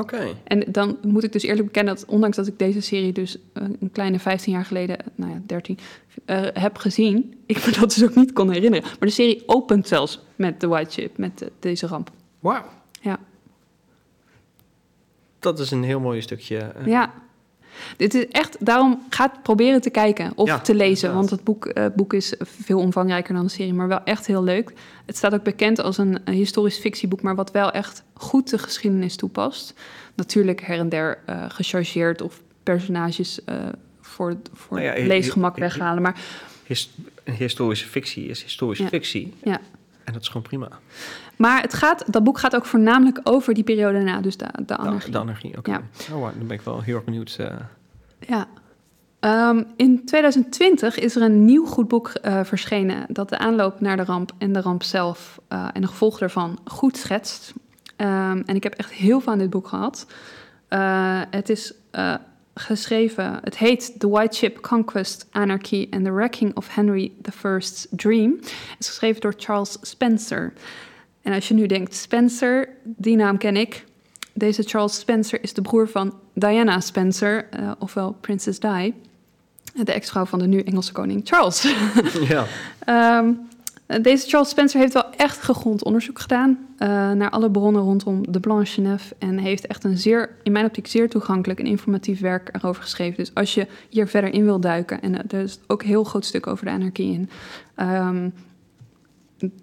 Oké. 0.00 0.14
Okay. 0.14 0.36
En 0.44 0.64
dan 0.72 0.98
moet 1.02 1.24
ik 1.24 1.32
dus 1.32 1.42
eerlijk 1.42 1.66
bekennen 1.66 1.94
dat 1.94 2.04
ondanks 2.04 2.36
dat 2.36 2.46
ik 2.46 2.58
deze 2.58 2.80
serie 2.80 3.12
dus 3.12 3.38
een 3.52 3.90
kleine 3.92 4.18
15 4.18 4.52
jaar 4.52 4.64
geleden, 4.64 4.96
nou 5.14 5.32
ja, 5.32 5.40
13, 5.46 5.78
uh, 6.26 6.46
heb 6.52 6.76
gezien, 6.76 7.34
ik 7.46 7.66
me 7.66 7.72
dat 7.72 7.94
dus 7.94 8.04
ook 8.04 8.14
niet 8.14 8.32
kon 8.32 8.50
herinneren. 8.50 8.88
Maar 8.88 9.08
de 9.08 9.14
serie 9.14 9.42
opent 9.46 9.88
zelfs 9.88 10.20
met 10.36 10.60
de 10.60 10.66
White 10.66 10.92
Ship, 10.92 11.18
met 11.18 11.38
de, 11.38 11.52
deze 11.58 11.86
ramp. 11.86 12.10
Wauw. 12.40 12.64
Ja. 13.00 13.18
Dat 15.38 15.58
is 15.58 15.70
een 15.70 15.82
heel 15.82 16.00
mooi 16.00 16.20
stukje. 16.20 16.72
Uh... 16.80 16.86
Ja. 16.86 17.12
Dit 17.96 18.14
is 18.14 18.26
echt, 18.28 18.56
daarom 18.66 19.02
gaat 19.10 19.42
proberen 19.42 19.80
te 19.80 19.90
kijken 19.90 20.32
of 20.34 20.46
ja, 20.48 20.58
te 20.58 20.74
lezen. 20.74 20.90
inderdaad. 21.08 21.14
Want 21.14 21.30
het 21.30 21.44
boek, 21.44 21.70
uh, 21.78 21.86
boek 21.96 22.12
is 22.12 22.34
veel 22.40 22.78
omvangrijker 22.78 23.34
dan 23.34 23.44
de 23.44 23.50
serie, 23.50 23.74
maar 23.74 23.88
wel 23.88 24.04
echt 24.04 24.26
heel 24.26 24.42
leuk. 24.42 24.72
Het 25.06 25.16
staat 25.16 25.34
ook 25.34 25.42
bekend 25.42 25.80
als 25.80 25.98
een, 25.98 26.18
een 26.24 26.34
historisch 26.34 26.78
fictieboek, 26.78 27.22
maar 27.22 27.34
wat 27.34 27.50
wel 27.50 27.70
echt 27.72 28.02
goed 28.14 28.50
de 28.50 28.58
geschiedenis 28.58 29.16
toepast. 29.16 29.74
Natuurlijk 30.14 30.60
her 30.60 30.78
en 30.78 30.88
der 30.88 31.18
uh, 31.30 31.44
gechargeerd 31.48 32.22
of 32.22 32.42
personages 32.62 33.38
uh, 33.48 33.54
voor, 34.00 34.36
voor 34.52 34.80
Nou 34.80 34.98
ja, 35.00 35.06
leesgemak 35.06 35.56
weghalen. 35.56 36.02
Maar 36.02 36.20
His- 36.64 36.90
een 37.24 37.34
historische 37.34 37.86
fictie 37.88 38.26
is 38.26 38.42
historische 38.42 38.82
Ja. 38.84 38.88
fictie. 38.88 39.34
ja. 39.44 39.60
En 40.04 40.12
dat 40.12 40.22
is 40.22 40.28
gewoon 40.28 40.42
prima. 40.42 40.68
Maar 41.40 41.60
het 41.62 41.74
gaat, 41.74 42.04
dat 42.12 42.24
boek 42.24 42.38
gaat 42.38 42.56
ook 42.56 42.64
voornamelijk 42.66 43.20
over 43.22 43.54
die 43.54 43.64
periode 43.64 43.98
na, 43.98 44.20
dus 44.20 44.36
de, 44.36 44.46
de 44.56 44.64
De, 44.64 44.76
anarchie. 44.76 45.12
de 45.12 45.18
anarchie, 45.18 45.58
oké. 45.58 45.70
Ja. 45.70 45.80
Oh, 46.12 46.18
wow, 46.18 46.30
dan 46.38 46.46
ben 46.46 46.56
ik 46.56 46.62
wel 46.62 46.80
heel 46.82 46.94
erg 46.94 47.04
benieuwd. 47.04 47.36
eh. 47.38 47.46
Ja. 48.18 48.46
Ehm, 49.20 49.62
in 49.76 50.04
2020 50.04 50.98
is 50.98 51.16
er 51.16 51.22
een 51.22 51.44
nieuw 51.44 51.66
goed 51.66 51.88
boek 51.88 52.08
eh, 52.08 52.40
verschenen 52.44 53.06
dat 53.08 53.28
de 53.28 53.38
aanloop 53.38 53.80
naar 53.80 53.96
de 53.96 54.04
ramp 54.04 54.32
en 54.38 54.52
de 54.52 54.60
ramp 54.60 54.82
zelf 54.82 55.40
eh, 55.48 55.68
en 55.72 55.80
de 55.80 55.86
gevolgen 55.86 56.20
daarvan 56.20 56.58
goed 56.64 56.96
schetst. 56.96 57.52
Ehm, 57.96 58.42
en 58.46 58.54
ik 58.54 58.62
heb 58.62 58.74
echt 58.74 58.90
heel 58.92 59.20
veel 59.20 59.32
aan 59.32 59.38
dit 59.38 59.50
boek 59.50 59.68
gehad. 59.68 60.06
Eh, 60.68 61.20
het 61.30 61.48
is 61.48 61.74
geschreven, 62.54 63.38
het 63.42 63.58
heet 63.58 63.94
The 64.00 64.08
White 64.08 64.36
Ship 64.36 64.60
Conquest, 64.60 65.26
Anarchy 65.30 65.86
and 65.90 66.04
the 66.04 66.12
Wrecking 66.12 66.56
of 66.56 66.74
Henry 66.74 67.12
I's 67.56 67.86
Dream. 67.90 68.30
Het 68.40 68.76
is 68.78 68.86
geschreven 68.88 69.20
door 69.20 69.34
Charles 69.36 69.78
Spencer. 69.80 70.52
En 71.22 71.32
als 71.32 71.48
je 71.48 71.54
nu 71.54 71.66
denkt, 71.66 71.94
Spencer, 71.94 72.68
die 72.84 73.16
naam 73.16 73.38
ken 73.38 73.56
ik. 73.56 73.84
Deze 74.32 74.62
Charles 74.62 74.98
Spencer 74.98 75.42
is 75.42 75.54
de 75.54 75.62
broer 75.62 75.88
van 75.88 76.14
Diana 76.34 76.80
Spencer, 76.80 77.48
uh, 77.60 77.70
ofwel 77.78 78.16
Princess 78.20 78.58
Di. 78.58 78.94
de 79.74 79.92
ex-vrouw 79.92 80.24
van 80.24 80.38
de 80.38 80.46
nu 80.46 80.60
Engelse 80.60 80.92
koning 80.92 81.20
Charles. 81.24 81.74
ja. 82.28 82.46
Ehm, 82.78 83.32
deze 84.02 84.28
Charles 84.28 84.48
Spencer 84.48 84.80
heeft 84.80 84.92
wel 84.92 85.14
echt 85.16 85.42
gegrond 85.42 85.84
onderzoek 85.84 86.18
gedaan 86.18 86.58
uh, 86.78 86.88
naar 87.12 87.30
alle 87.30 87.50
bronnen 87.50 87.82
rondom 87.82 88.32
de 88.32 88.40
Blanche 88.40 88.80
Neuf 88.80 89.12
en 89.18 89.38
heeft 89.38 89.66
echt 89.66 89.84
een 89.84 89.98
zeer, 89.98 90.30
in 90.42 90.52
mijn 90.52 90.64
optiek, 90.64 90.86
zeer 90.86 91.08
toegankelijk 91.08 91.60
en 91.60 91.66
informatief 91.66 92.20
werk 92.20 92.48
erover 92.52 92.82
geschreven. 92.82 93.16
Dus 93.16 93.34
als 93.34 93.54
je 93.54 93.66
hier 93.88 94.06
verder 94.06 94.32
in 94.32 94.44
wil 94.44 94.60
duiken, 94.60 95.02
en 95.02 95.28
er 95.28 95.42
is 95.42 95.58
ook 95.66 95.82
een 95.82 95.88
heel 95.88 96.04
groot 96.04 96.24
stuk 96.24 96.46
over 96.46 96.64
de 96.64 96.70
anarchie 96.70 97.12
in. 97.12 97.30
Um, 97.86 98.32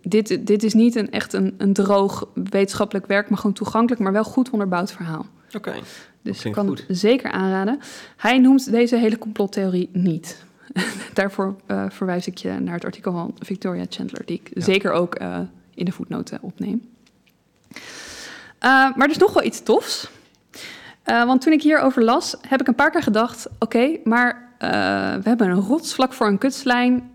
dit, 0.02 0.48
dit 0.48 0.64
is 0.64 0.74
niet 0.74 0.96
een, 0.96 1.12
echt 1.12 1.34
een, 1.34 1.56
een 1.58 1.74
droog 1.74 2.28
wetenschappelijk 2.34 3.06
werk, 3.06 3.30
maar 3.30 3.38
gewoon 3.38 3.56
toegankelijk, 3.56 4.02
maar 4.02 4.12
wel 4.12 4.24
goed 4.24 4.50
onderbouwd 4.50 4.92
verhaal. 4.92 5.26
Oké. 5.56 5.74
Dus 6.22 6.46
ik 6.46 6.52
kan 6.52 6.70
het 6.70 6.86
zeker 6.88 7.32
aanraden. 7.32 7.80
Hij 8.18 8.40
noemt 8.40 8.72
deze 8.72 8.96
hele 8.96 9.18
complottheorie 9.18 9.90
niet. 9.94 10.46
Daarvoor 11.14 11.56
uh, 11.68 11.86
verwijs 11.90 12.28
ik 12.28 12.38
je 12.38 12.52
naar 12.60 12.74
het 12.74 12.86
artikel 12.86 13.12
van 13.12 13.36
Victoria 13.40 13.86
Chandler, 13.90 14.22
die 14.26 14.42
ik 14.44 14.64
zeker 14.64 14.92
ook 14.92 15.22
uh, 15.22 15.40
in 15.74 15.86
de 15.86 15.92
voetnoten 15.92 16.38
opneem. 16.42 16.90
Uh, 17.74 17.80
maar 18.60 19.02
er 19.02 19.10
is 19.10 19.18
nog 19.18 19.34
wel 19.34 19.44
iets 19.44 19.64
tofs. 19.64 20.10
want 21.04 21.42
toen 21.42 21.54
ik 21.54 21.62
hierover 21.62 22.04
las, 22.04 22.36
heb 22.48 22.62
ik 22.62 22.68
een 22.68 22.76
paar 22.76 22.92
keer 22.92 23.04
gedacht: 23.04 23.48
oké, 23.60 23.98
maar 24.04 24.52
we 25.22 25.24
hebben 25.24 25.50
een 25.50 25.62
rots 25.62 25.94
vlak 25.94 26.14
voor 26.14 26.28
een 26.28 26.38
kutslijn. 26.38 27.12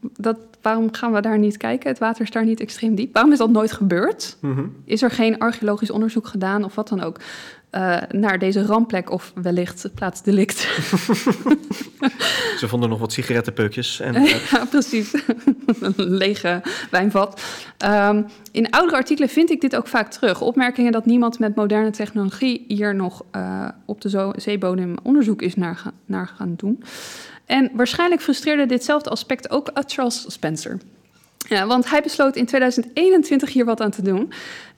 Dat, 0.00 0.38
waarom 0.62 0.94
gaan 0.94 1.12
we 1.12 1.20
daar 1.20 1.38
niet 1.38 1.56
kijken? 1.56 1.88
Het 1.88 1.98
water 1.98 2.22
is 2.22 2.30
daar 2.30 2.44
niet 2.44 2.60
extreem 2.60 2.94
diep. 2.94 3.12
Waarom 3.12 3.32
is 3.32 3.38
dat 3.38 3.50
nooit 3.50 3.72
gebeurd? 3.72 4.36
Mm 4.40 4.54
-hmm. 4.54 4.76
Is 4.84 5.02
er 5.02 5.10
geen 5.10 5.38
archeologisch 5.38 5.90
onderzoek 5.90 6.26
gedaan 6.26 6.64
of 6.64 6.74
wat 6.74 6.88
dan 6.88 7.02
ook? 7.02 7.20
Uh, 7.70 7.96
naar 8.10 8.38
deze 8.38 8.64
rampplek 8.64 9.10
of 9.10 9.32
wellicht 9.34 9.90
plaatsdelict. 9.94 10.58
Ze 12.58 12.68
vonden 12.68 12.88
nog 12.88 12.98
wat 12.98 13.12
sigarettenpeukjes. 13.12 14.00
En, 14.00 14.14
uh... 14.14 14.36
ja, 14.50 14.64
precies. 14.64 15.14
een 15.80 15.94
lege 15.96 16.62
wijnvat. 16.90 17.42
Um, 17.84 18.26
in 18.52 18.70
oudere 18.70 18.96
artikelen 18.96 19.28
vind 19.28 19.50
ik 19.50 19.60
dit 19.60 19.76
ook 19.76 19.86
vaak 19.86 20.10
terug. 20.10 20.40
Opmerkingen 20.40 20.92
dat 20.92 21.06
niemand 21.06 21.38
met 21.38 21.56
moderne 21.56 21.90
technologie 21.90 22.64
hier 22.68 22.94
nog 22.94 23.24
uh, 23.36 23.68
op 23.84 24.00
de 24.00 24.32
zeebodem 24.36 24.94
onderzoek 25.02 25.42
is 25.42 25.54
naar, 25.54 25.82
naar 26.06 26.26
gaan 26.36 26.54
doen. 26.56 26.82
En 27.50 27.70
waarschijnlijk 27.72 28.22
frustreerde 28.22 28.66
ditzelfde 28.66 29.10
aspect 29.10 29.50
ook 29.50 29.70
Charles 29.86 30.24
Spencer. 30.26 30.78
Ja, 31.48 31.66
want 31.66 31.90
hij 31.90 32.02
besloot 32.02 32.36
in 32.36 32.46
2021 32.46 33.52
hier 33.52 33.64
wat 33.64 33.80
aan 33.80 33.90
te 33.90 34.02
doen. 34.02 34.32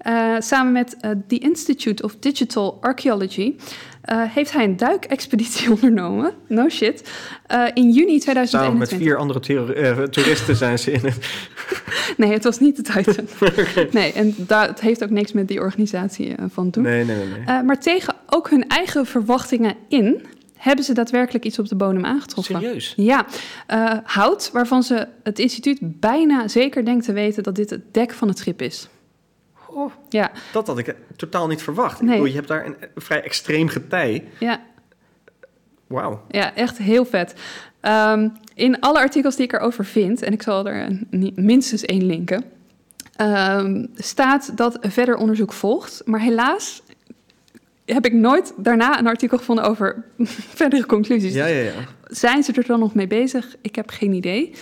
Uh, 0.07 0.35
samen 0.39 0.73
met 0.73 0.97
uh, 1.05 1.11
The 1.27 1.39
Institute 1.39 2.03
of 2.03 2.17
Digital 2.21 2.79
Archaeology 2.81 3.55
uh, 4.13 4.23
heeft 4.23 4.53
hij 4.53 4.65
een 4.65 4.77
duikexpeditie 4.77 5.71
ondernomen. 5.75 6.33
No 6.49 6.69
shit. 6.69 7.11
in 7.75 7.91
juni 7.91 8.19
2021. 8.19 8.49
Samen 8.49 8.79
met 8.79 8.95
vier 8.95 9.17
andere 9.17 10.09
toeristen 10.11 10.57
zijn 10.57 10.79
ze 10.79 10.91
in 10.93 11.05
het... 11.05 11.27
nee, 12.17 12.33
het 12.33 12.45
was 12.45 12.59
niet 12.59 12.77
de 12.77 12.83
Titan. 12.83 13.27
okay. 13.49 13.89
Nee, 13.91 14.13
en 14.13 14.35
dat 14.37 14.81
heeft 14.81 15.05
ook 15.05 15.11
niks 15.11 15.33
met 15.33 15.49
die 15.49 15.61
organisatie 15.61 16.35
van 16.49 16.71
doen. 16.71 16.83
Nee, 16.83 17.05
nee, 17.05 17.17
nee. 17.17 17.27
nee. 17.47 17.63
maar 17.63 17.81
tegen 17.81 18.15
ook 18.27 18.51
hun 18.51 18.69
eigen 18.69 19.07
verwachtingen 19.07 19.75
in 19.89 20.27
hebben 20.63 20.85
ze 20.85 20.95
daadwerkelijk 20.95 21.45
iets 21.45 21.59
op 21.59 21.69
de 21.69 21.75
bodem 21.75 22.05
aangetroffen. 22.05 22.55
Serieus? 22.55 22.93
Ja, 22.97 23.27
uh, 23.69 23.93
hout 24.05 24.51
waarvan 24.53 24.83
ze 24.83 25.09
het 25.23 25.39
instituut 25.39 25.79
bijna 25.83 26.49
zeker 26.49 26.85
denkt 26.85 27.05
te 27.05 27.13
weten 27.13 27.43
dat 27.43 27.55
dit 27.55 27.71
het 27.71 27.95
dek 27.95 28.13
van 28.13 28.29
het 28.29 28.39
schip 28.39 28.63
is. 28.63 28.89
Oh, 29.69 29.93
ja. 30.09 30.31
Dat 30.53 30.67
had 30.67 30.79
ik 30.79 30.95
totaal 31.17 31.47
niet 31.47 31.63
verwacht. 31.63 32.01
Nee. 32.01 32.11
Ik 32.11 32.11
bedoel, 32.11 32.31
je 32.31 32.35
hebt 32.35 32.49
daar 32.49 32.67
een 32.67 32.77
vrij 32.95 33.23
extreem 33.23 33.69
getij. 33.69 34.25
Ja. 34.39 34.61
Wauw. 35.87 36.23
Ja, 36.29 36.55
echt 36.55 36.79
heel 36.79 37.05
vet. 37.05 37.35
Um, 37.83 38.33
in 38.55 38.81
alle 38.81 38.99
artikels 38.99 39.37
die 39.37 39.45
ik 39.45 39.53
erover 39.53 39.85
vind, 39.85 40.23
en 40.23 40.33
ik 40.33 40.43
zal 40.43 40.67
er 40.67 40.83
een, 41.11 41.33
minstens 41.35 41.85
één 41.85 42.07
linken, 42.07 42.45
um, 43.21 43.91
staat 43.95 44.57
dat 44.57 44.79
verder 44.81 45.17
onderzoek 45.17 45.53
volgt. 45.53 46.03
Maar 46.05 46.21
helaas 46.21 46.83
heb 47.85 48.07
ik 48.07 48.13
nooit 48.13 48.53
daarna 48.57 48.99
een 48.99 49.07
artikel 49.07 49.39
gevonden 49.39 49.65
over 49.65 50.05
verdere 50.61 50.87
conclusies. 50.87 51.35
Ja, 51.35 51.47
ja, 51.47 51.63
ja. 51.63 51.73
Zijn 52.05 52.43
ze 52.43 52.53
er 52.53 52.67
dan 52.67 52.79
nog 52.79 52.95
mee 52.95 53.07
bezig? 53.07 53.57
Ik 53.61 53.75
heb 53.75 53.91
geen 53.91 54.13
idee. 54.13 54.55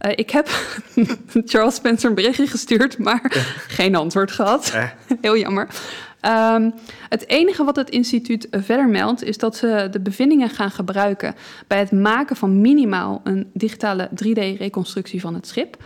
Uh, 0.00 0.12
ik 0.14 0.30
heb 0.30 0.48
Charles 1.50 1.74
Spencer 1.74 2.08
een 2.08 2.14
berichtje 2.14 2.46
gestuurd, 2.46 2.98
maar 2.98 3.22
geen 3.78 3.94
antwoord 3.94 4.30
gehad. 4.30 4.70
Eh. 4.74 4.88
Heel 5.20 5.36
jammer. 5.36 5.68
Um, 6.26 6.74
het 7.08 7.28
enige 7.28 7.64
wat 7.64 7.76
het 7.76 7.90
instituut 7.90 8.48
verder 8.50 8.88
meldt, 8.88 9.22
is 9.22 9.38
dat 9.38 9.56
ze 9.56 9.88
de 9.90 10.00
bevindingen 10.00 10.50
gaan 10.50 10.70
gebruiken 10.70 11.34
bij 11.66 11.78
het 11.78 11.92
maken 11.92 12.36
van 12.36 12.60
minimaal 12.60 13.20
een 13.24 13.50
digitale 13.52 14.08
3D-reconstructie 14.08 15.20
van 15.20 15.34
het 15.34 15.46
schip. 15.46 15.76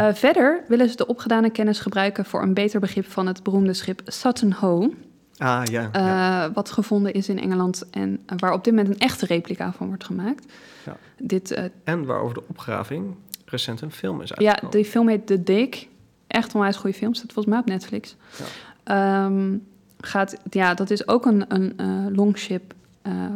Uh, 0.00 0.08
verder 0.12 0.64
willen 0.68 0.88
ze 0.88 0.96
de 0.96 1.06
opgedane 1.06 1.50
kennis 1.50 1.80
gebruiken 1.80 2.24
voor 2.24 2.42
een 2.42 2.54
beter 2.54 2.80
begrip 2.80 3.10
van 3.10 3.26
het 3.26 3.42
beroemde 3.42 3.74
schip 3.74 4.00
Sutton 4.04 4.52
Hoo. 4.52 4.94
Ah, 5.40 5.64
ja, 5.64 5.82
Uh, 5.82 5.90
ja. 5.92 6.52
Wat 6.52 6.70
gevonden 6.70 7.12
is 7.12 7.28
in 7.28 7.38
Engeland 7.38 7.90
en 7.90 8.10
uh, 8.10 8.38
waar 8.38 8.52
op 8.52 8.64
dit 8.64 8.74
moment 8.74 8.94
een 8.94 9.00
echte 9.00 9.26
replica 9.26 9.72
van 9.72 9.86
wordt 9.86 10.04
gemaakt. 10.04 10.52
Ja. 10.84 10.96
Dit, 11.18 11.50
uh, 11.50 11.64
en 11.84 12.04
waarover 12.04 12.34
de 12.34 12.42
opgraving 12.48 13.14
recent 13.44 13.80
een 13.80 13.92
film 13.92 14.20
is 14.20 14.28
ja, 14.28 14.34
uitgekomen. 14.36 14.76
die 14.76 14.84
film 14.84 15.08
heet 15.08 15.26
The 15.26 15.42
Dig. 15.42 15.86
Echt 16.26 16.54
onwijs 16.54 16.76
goede 16.76 16.96
film. 16.96 17.14
Staat 17.14 17.32
volgens 17.32 17.54
mij 17.54 17.58
op 17.58 17.68
Netflix. 17.68 18.16
Ja. 18.84 19.24
Um, 19.24 19.66
gaat, 20.00 20.36
ja, 20.50 20.74
dat 20.74 20.90
is 20.90 21.08
ook 21.08 21.26
een, 21.26 21.44
een 21.48 22.14
longship 22.14 22.74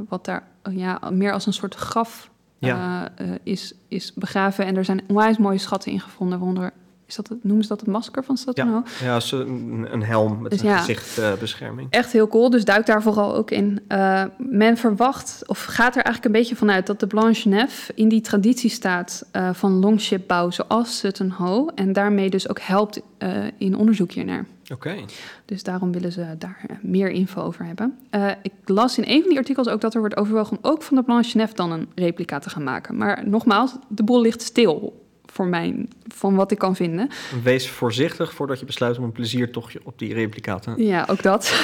wat 0.08 0.24
daar 0.24 0.42
ja, 0.70 1.00
meer 1.10 1.32
als 1.32 1.46
een 1.46 1.52
soort 1.52 1.74
graf 1.74 2.30
ja. 2.58 3.12
is, 3.42 3.74
is 3.88 4.12
begraven. 4.14 4.66
En 4.66 4.76
er 4.76 4.84
zijn 4.84 5.02
onwijs 5.06 5.38
mooie 5.38 5.58
schatten 5.58 5.92
in 5.92 6.00
gevonden, 6.00 6.38
waaronder 6.38 6.72
is 7.06 7.14
dat 7.14 7.28
het, 7.28 7.44
noemen 7.44 7.62
ze 7.62 7.68
dat 7.68 7.80
het 7.80 7.88
masker 7.88 8.24
van 8.24 8.36
Statano? 8.36 8.82
Ja, 9.00 9.14
ja 9.16 9.20
een, 9.30 9.86
een 9.90 10.02
helm 10.02 10.42
met 10.42 10.50
Dus 10.50 10.60
een 10.60 10.68
ja. 10.68 10.78
gezichtbescherming. 10.78 11.90
Echt 11.90 12.12
heel 12.12 12.28
cool, 12.28 12.50
dus 12.50 12.64
duik 12.64 12.86
daar 12.86 13.02
vooral 13.02 13.34
ook 13.34 13.50
in. 13.50 13.80
Uh, 13.88 14.24
men 14.38 14.76
verwacht, 14.76 15.42
of 15.46 15.64
gaat 15.64 15.96
er 15.96 16.02
eigenlijk 16.02 16.24
een 16.24 16.40
beetje 16.40 16.56
vanuit... 16.56 16.86
dat 16.86 17.00
de 17.00 17.06
Blanche 17.06 17.48
Neuf 17.48 17.90
in 17.94 18.08
die 18.08 18.20
traditie 18.20 18.70
staat 18.70 19.26
uh, 19.32 19.50
van 19.52 19.72
longshipbouw 19.72 20.50
zoals 20.50 20.98
Sutton 20.98 21.30
Hoo... 21.30 21.68
en 21.74 21.92
daarmee 21.92 22.30
dus 22.30 22.48
ook 22.48 22.60
helpt 22.60 23.00
uh, 23.18 23.44
in 23.58 23.76
onderzoek 23.76 24.12
hiernaar. 24.12 24.46
Oké. 24.62 24.72
Okay. 24.72 25.04
Dus 25.44 25.62
daarom 25.62 25.92
willen 25.92 26.12
ze 26.12 26.34
daar 26.38 26.66
meer 26.82 27.10
info 27.10 27.42
over 27.42 27.64
hebben. 27.64 27.98
Ik 28.42 28.52
las 28.64 28.98
in 28.98 29.04
een 29.06 29.20
van 29.20 29.28
die 29.28 29.38
artikels 29.38 29.68
ook 29.68 29.80
dat 29.80 29.94
er 29.94 30.00
wordt 30.00 30.16
overwogen... 30.16 30.56
om 30.56 30.70
ook 30.70 30.82
van 30.82 30.96
de 30.96 31.02
Blanche 31.02 31.36
Neuf 31.36 31.52
dan 31.52 31.72
een 31.72 31.88
replica 31.94 32.38
te 32.38 32.50
gaan 32.50 32.64
maken. 32.64 32.96
Maar 32.96 33.28
nogmaals, 33.28 33.76
de 33.88 34.02
boel 34.02 34.20
ligt 34.20 34.42
stil 34.42 35.02
voor 35.34 35.46
mijn, 35.46 35.88
van 36.08 36.34
wat 36.34 36.50
ik 36.50 36.58
kan 36.58 36.76
vinden. 36.76 37.08
Wees 37.42 37.70
voorzichtig 37.70 38.34
voordat 38.34 38.58
je 38.58 38.64
besluit 38.64 38.98
om 38.98 39.04
een 39.04 39.12
pleziertochtje 39.12 39.80
op 39.82 39.98
die 39.98 40.14
replica 40.14 40.58
te... 40.58 40.74
Ja, 40.76 41.06
ook 41.10 41.22
dat. 41.22 41.54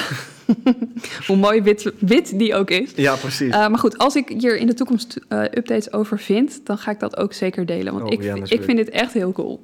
Hoe 1.27 1.37
mooi 1.37 1.61
wit, 1.61 1.93
wit 1.99 2.39
die 2.39 2.55
ook 2.55 2.69
is. 2.69 2.91
Ja, 2.95 3.15
precies. 3.15 3.47
Uh, 3.47 3.67
maar 3.67 3.77
goed, 3.77 3.97
als 3.97 4.15
ik 4.15 4.29
hier 4.29 4.57
in 4.57 4.67
de 4.67 4.73
toekomst 4.73 5.19
uh, 5.29 5.43
updates 5.43 5.93
over 5.93 6.19
vind, 6.19 6.65
dan 6.65 6.77
ga 6.77 6.91
ik 6.91 6.99
dat 6.99 7.17
ook 7.17 7.33
zeker 7.33 7.65
delen. 7.65 7.93
Want 7.93 8.05
oh, 8.05 8.11
ik, 8.11 8.23
ja, 8.23 8.35
ik 8.35 8.63
vind 8.63 8.77
dit 8.77 8.89
echt 8.89 9.13
heel 9.13 9.31
cool. 9.31 9.61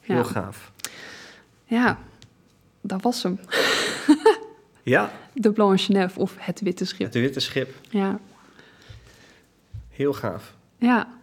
Ja. 0.00 0.14
Heel 0.14 0.24
gaaf. 0.24 0.72
Ja, 1.64 1.98
dat 2.80 3.02
was 3.02 3.22
hem. 3.22 3.40
ja. 4.82 5.12
De 5.32 5.52
Blanche 5.52 5.92
Neuf 5.92 6.18
of 6.18 6.34
het 6.38 6.60
witte 6.60 6.84
schip. 6.84 7.06
Het 7.06 7.14
witte 7.14 7.40
schip. 7.40 7.74
Ja. 7.88 8.18
Heel 9.88 10.12
gaaf. 10.12 10.54
Ja. 10.78 11.19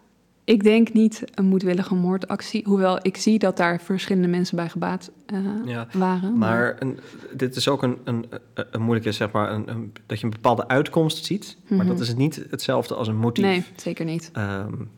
Ik 0.48 0.64
denk 0.64 0.94
niet 0.94 1.24
een 1.34 1.46
moedwillige 1.46 1.96
moordactie, 1.96 2.64
hoewel 2.66 3.00
ik 3.02 3.18
zie 3.18 3.40
dat 3.40 3.58
daar 3.58 3.82
verschillende 3.82 4.28
mensen 4.28 4.56
bij 4.56 4.70
gebaat 4.70 5.12
uh, 5.34 5.40
ja, 5.66 5.88
waren. 5.94 6.38
Maar, 6.38 6.58
maar 6.58 6.76
een, 6.80 7.00
dit 7.34 7.56
is 7.56 7.68
ook 7.68 7.84
een, 7.84 7.98
een, 8.04 8.26
een 8.54 8.82
moeilijke, 8.82 9.12
zeg 9.12 9.32
maar, 9.32 9.52
een, 9.52 9.94
dat 10.06 10.20
je 10.20 10.26
een 10.26 10.32
bepaalde 10.32 10.68
uitkomst 10.68 11.26
ziet, 11.26 11.58
maar 11.68 11.86
dat 11.86 12.00
is 12.00 12.16
niet 12.16 12.46
hetzelfde 12.50 12.96
als 12.96 13.08
een 13.08 13.18
motief. 13.18 13.46
Nee, 13.46 13.64
zeker 13.76 14.06
niet. 14.06 14.32
Um, 14.38 14.90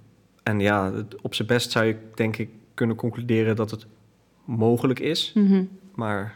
en 0.43 0.60
ja, 0.60 0.91
op 1.22 1.36
zijn 1.36 1.47
best 1.47 1.72
zou 1.72 1.86
je 1.86 1.95
denk 2.16 2.38
ik 2.38 2.50
kunnen 2.74 2.95
concluderen 2.95 3.56
dat 3.56 3.72
het 3.72 3.86
mogelijk 4.45 5.00
is, 5.00 5.32
-hmm. 5.34 5.70
maar 5.95 6.36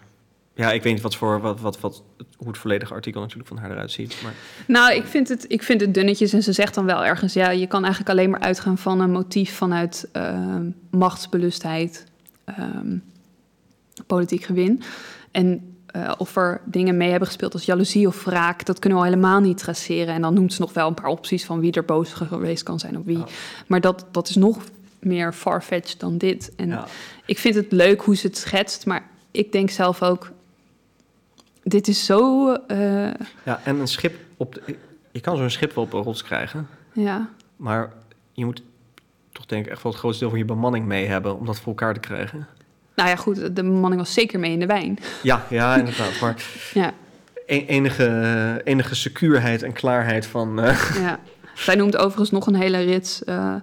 ja, 0.56 0.72
ik 0.72 0.84
weet 0.84 0.94
niet 0.94 1.02
wat 1.02 1.16
voor, 1.16 1.42
wat, 1.42 1.60
wat, 1.60 1.80
wat, 1.80 2.04
hoe 2.38 2.48
het 2.48 2.58
volledige 2.58 2.94
artikel 2.94 3.22
natuurlijk 3.22 3.48
van 3.48 3.58
haar 3.58 3.72
eruit 3.72 3.92
ziet. 3.92 4.16
Maar... 4.24 4.34
Nou, 4.68 4.94
ik 4.94 5.06
vind, 5.06 5.30
het, 5.30 5.46
ik 5.48 5.64
vind 5.64 5.82
het 5.82 5.94
dunnetjes 5.94 6.34
en 6.34 6.44
ze 6.44 6.54
zegt 6.54 6.76
dan 6.76 6.86
wel 6.86 7.06
ergens... 7.06 7.34
ja, 7.34 7.50
je 7.50 7.68
kan 7.68 7.82
eigenlijk 7.84 8.12
alleen 8.12 8.30
maar 8.30 8.40
uitgaan 8.40 8.78
van 8.78 9.00
een 9.00 9.12
motief 9.12 9.56
vanuit 9.56 10.10
uh, 10.14 10.58
machtsbelustheid, 10.90 12.06
um, 12.60 13.04
politiek 14.08 14.44
gewin. 14.44 14.82
En 15.32 15.76
uh, 15.96 16.12
of 16.18 16.36
er 16.36 16.62
dingen 16.66 16.98
mee 16.98 17.10
hebben 17.10 17.28
gespeeld 17.28 17.54
als 17.54 17.66
jaloezie 17.66 18.08
of 18.08 18.24
wraak... 18.24 18.66
dat 18.66 18.80
kunnen 18.80 19.00
we 19.00 19.06
al 19.06 19.12
helemaal 19.12 19.40
niet 19.40 19.58
traceren. 19.58 20.14
En 20.14 20.22
dan 20.22 20.34
noemt 20.34 20.54
ze 20.54 20.62
nog 20.62 20.74
wel 20.74 20.88
een 20.88 20.94
paar 20.94 21.06
opties 21.06 21.46
van 21.46 21.60
wie 21.60 21.72
er 21.72 21.86
boos 21.86 22.14
geweest 22.14 22.64
kan 22.64 22.80
zijn 22.80 22.98
op 22.98 23.06
wie. 23.06 23.18
Oh. 23.18 23.28
Maar 23.68 23.82
dat, 23.82 24.06
dat 24.12 24.30
is 24.30 24.36
nog 24.36 24.58
meer 25.00 25.34
farfetched 25.34 26.00
dan 26.00 26.18
dit. 26.18 26.56
En 26.56 26.68
Ja. 26.68 26.86
ik 27.26 27.40
vind 27.40 27.56
het 27.56 27.72
leuk 27.72 28.02
hoe 28.02 28.16
ze 28.16 28.28
het 28.28 28.38
schetst, 28.38 28.86
maar 28.86 29.10
ik 29.32 29.52
denk 29.52 29.70
zelf 29.70 30.04
ook... 30.04 30.32
dit 31.64 31.88
is 31.88 32.06
zo... 32.06 32.52
eh, 32.54 32.78
Ja, 33.44 33.62
en 33.64 33.80
een 33.80 33.88
schip 33.88 34.16
op 34.38 34.54
de, 34.54 34.76
je 35.12 35.20
kan 35.20 35.38
zo'n 35.38 35.50
schip 35.50 35.76
wel 35.76 35.84
op 35.84 35.94
een 35.94 36.02
rots 36.04 36.24
krijgen. 36.24 36.68
Ja. 36.94 37.30
Maar 37.56 37.92
je 38.32 38.46
moet 38.46 38.62
toch 39.32 39.46
denk 39.46 39.66
ik 39.66 39.72
echt 39.72 39.84
wel 39.84 39.92
het 39.92 40.02
grootste 40.02 40.22
deel 40.24 40.30
van 40.30 40.40
je 40.40 40.46
bemanning 40.46 40.86
mee 40.86 41.06
hebben 41.08 41.40
om 41.40 41.46
dat 41.46 41.58
voor 41.58 41.68
elkaar 41.68 41.94
te 41.94 42.00
krijgen. 42.00 42.48
Nou 42.96 43.10
ja, 43.10 43.16
goed, 43.16 43.36
de 43.36 43.64
bemanning 43.64 44.02
was 44.02 44.14
zeker 44.14 44.40
mee 44.40 44.52
in 44.52 44.60
de 44.60 44.66
wijn. 44.66 45.00
Ja, 45.24 45.46
ja, 45.50 45.76
inderdaad. 45.76 46.20
Maar 46.22 46.36
Ja, 46.74 46.94
e- 47.46 47.66
enige, 47.66 48.62
enige 48.64 48.96
secuurheid 48.96 49.64
en 49.64 49.74
klaarheid 49.74 50.26
van... 50.26 50.62
eh, 50.62 50.96
ja. 51.02 51.20
Zij 51.56 51.76
noemt 51.76 51.98
overigens 51.98 52.32
nog 52.32 52.48
een 52.48 52.56
hele 52.56 52.78
rits 52.78 53.24
eh, 53.24 53.56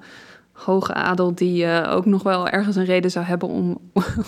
hoge 0.65 0.95
adel 0.95 1.35
die 1.35 1.65
eh, 1.65 1.95
ook 1.97 2.05
nog 2.07 2.23
wel 2.23 2.49
ergens 2.49 2.77
een 2.77 2.85
reden 2.85 3.11
zou 3.11 3.25
hebben 3.25 3.49
om... 3.49 3.79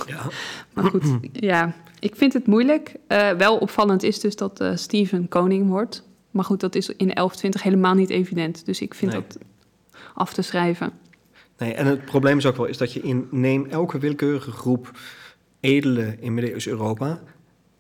ja. 0.06 0.22
maar 0.74 0.84
goed, 0.84 1.04
ja, 1.32 1.72
ik 1.98 2.16
vind 2.16 2.32
het 2.32 2.46
moeilijk. 2.46 2.94
Eh, 3.06 3.30
wel 3.30 3.56
opvallend 3.56 4.02
is 4.02 4.20
dus 4.20 4.36
dat 4.36 4.60
eh 4.60 4.70
Steven 4.76 5.28
koning 5.28 5.68
wordt. 5.68 6.02
Maar 6.30 6.44
goed, 6.44 6.60
dat 6.60 6.74
is 6.74 6.88
in 6.88 6.96
1120 6.96 7.62
helemaal 7.62 7.94
niet 7.94 8.10
evident. 8.10 8.66
Dus 8.66 8.80
ik 8.80 8.94
vind 8.94 9.12
Nee. 9.12 9.20
dat 9.28 9.38
af 10.14 10.32
te 10.34 10.42
schrijven. 10.42 10.90
Nee, 11.58 11.74
en 11.74 11.86
het 11.86 12.04
probleem 12.04 12.38
is 12.38 12.46
ook 12.46 12.56
wel 12.56 12.66
is 12.66 12.78
dat 12.78 12.92
je 12.92 13.00
in 13.00 13.26
neem 13.30 13.66
elke 13.70 13.98
willekeurige 13.98 14.50
groep 14.50 14.90
edelen 15.60 16.20
in 16.20 16.34
middeleeuws 16.34 16.66
Europa 16.66 17.20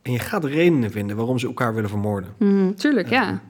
en 0.02 0.12
je 0.12 0.18
gaat 0.18 0.44
redenen 0.44 0.90
vinden 0.90 1.16
waarom 1.16 1.38
ze 1.38 1.46
elkaar 1.46 1.74
willen 1.74 1.90
vermoorden. 1.90 2.34
Mhm, 2.38 2.72
tuurlijk, 2.74 3.08
Ja. 3.08 3.40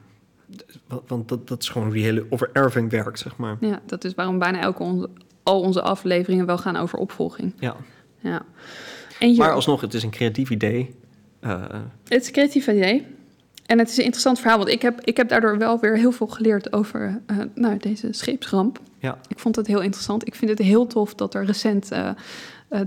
Want, 1.06 1.28
dat, 1.28 1.48
dat 1.48 1.62
is 1.62 1.68
gewoon 1.68 1.86
hoe 1.86 1.96
die 1.96 2.04
hele 2.04 2.26
overerving 2.30 2.90
werkt, 2.90 3.18
zeg 3.18 3.36
maar. 3.36 3.56
ja. 3.60 3.80
Dat 3.86 4.04
is 4.04 4.14
waarom 4.14 4.38
bijna 4.38 4.60
elke 4.60 4.82
onze, 4.82 5.08
al 5.42 5.60
onze 5.60 5.82
afleveringen 5.82 6.46
wel 6.46 6.58
gaan 6.58 6.76
over 6.76 6.98
opvolging. 6.98 7.52
Ja. 7.58 7.76
Ja. 8.20 8.42
En 9.18 9.28
hier, 9.28 9.38
Maar 9.38 9.52
alsnog, 9.52 9.80
het 9.80 9.94
is 9.94 10.02
een 10.02 10.10
creatief 10.10 10.50
idee. 10.50 10.94
Eh, 11.40 11.62
Het 12.08 12.20
is 12.20 12.26
een 12.26 12.32
creatief 12.32 12.66
idee. 12.66 13.06
En 13.66 13.78
het 13.78 13.88
is 13.88 13.96
een 13.96 14.02
interessant 14.04 14.40
verhaal, 14.40 14.58
want 14.58 14.70
ik 14.70 14.82
heb, 14.82 15.00
ik 15.00 15.16
heb 15.16 15.28
daardoor 15.28 15.58
wel 15.58 15.80
weer 15.80 15.96
heel 15.96 16.12
veel 16.12 16.26
geleerd 16.26 16.72
over 16.72 17.20
eh, 17.26 17.36
nou, 17.54 17.76
deze 17.76 18.08
scheepsramp. 18.10 18.80
ja, 18.98 19.18
Ik 19.28 19.38
vond 19.38 19.56
het 19.56 19.66
heel 19.66 19.80
interessant. 19.80 20.26
Ik 20.26 20.34
vind 20.34 20.50
het 20.50 20.58
heel 20.58 20.86
tof 20.86 21.14
dat 21.14 21.34
er 21.34 21.44
recent 21.44 21.90
eh, 21.90 22.10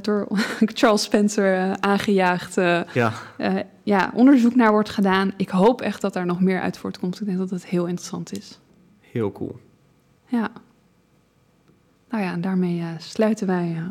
door 0.01 0.27
Charles 0.73 1.01
Spencer 1.03 1.77
aangejaagd 1.79 2.55
ja, 2.93 3.13
ja, 3.85 4.11
onderzoek 4.13 4.55
naar 4.55 4.71
wordt 4.71 4.89
gedaan. 4.89 5.31
Ik 5.37 5.49
hoop 5.49 5.81
echt 5.81 6.01
dat 6.01 6.13
daar 6.13 6.25
nog 6.25 6.41
meer 6.41 6.61
uit 6.61 6.77
voortkomt. 6.77 7.19
Ik 7.19 7.25
denk 7.25 7.37
dat 7.37 7.49
het 7.49 7.65
heel 7.65 7.85
interessant 7.85 8.37
is. 8.37 8.59
heel 8.99 9.31
cool. 9.31 9.59
Ja. 10.25 10.51
Nou 12.09 12.23
ja, 12.23 12.31
en 12.31 12.41
daarmee 12.41 12.79
eh, 12.79 12.87
sluiten 12.97 13.47
wij 13.47 13.73
eh, 13.75 13.89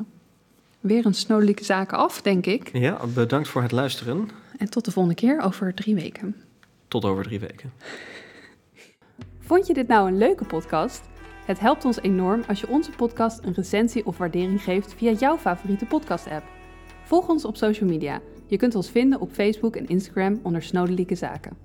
weer 0.80 1.06
een 1.06 1.14
snodelijke 1.14 1.64
zaken 1.64 1.98
af, 1.98 2.22
denk 2.22 2.46
ik. 2.46 2.70
Ja, 2.72 3.06
bedankt 3.14 3.48
voor 3.48 3.62
het 3.62 3.72
luisteren. 3.72 4.28
En 4.58 4.70
tot 4.70 4.84
de 4.84 4.90
volgende 4.90 5.18
keer 5.18 5.40
over 5.40 5.74
drie 5.74 5.94
weken. 5.94 6.36
Tot 6.88 7.04
over 7.04 7.24
drie 7.24 7.40
weken. 7.40 7.72
Vond 9.48 9.66
je 9.66 9.74
dit 9.74 9.88
nou 9.88 10.08
een 10.08 10.18
leuke 10.18 10.44
podcast? 10.44 11.02
Het 11.46 11.60
helpt 11.60 11.84
ons 11.84 12.00
enorm 12.00 12.42
als 12.48 12.60
je 12.60 12.68
onze 12.68 12.90
podcast 12.90 13.44
een 13.44 13.54
recensie 13.54 14.06
of 14.06 14.18
waardering 14.18 14.62
geeft 14.62 14.94
via 14.94 15.12
jouw 15.12 15.36
favoriete 15.36 15.86
podcast-app. 15.86 16.44
Volg 17.04 17.28
ons 17.28 17.44
op 17.44 17.56
social 17.56 17.88
media. 17.88 18.20
Je 18.54 18.60
kunt 18.60 18.74
ons 18.74 18.90
vinden 18.90 19.20
op 19.20 19.32
Facebook 19.32 19.76
en 19.76 19.88
Instagram 19.88 20.40
onder 20.42 20.62
Snodelijke 20.62 21.14
Zaken. 21.14 21.56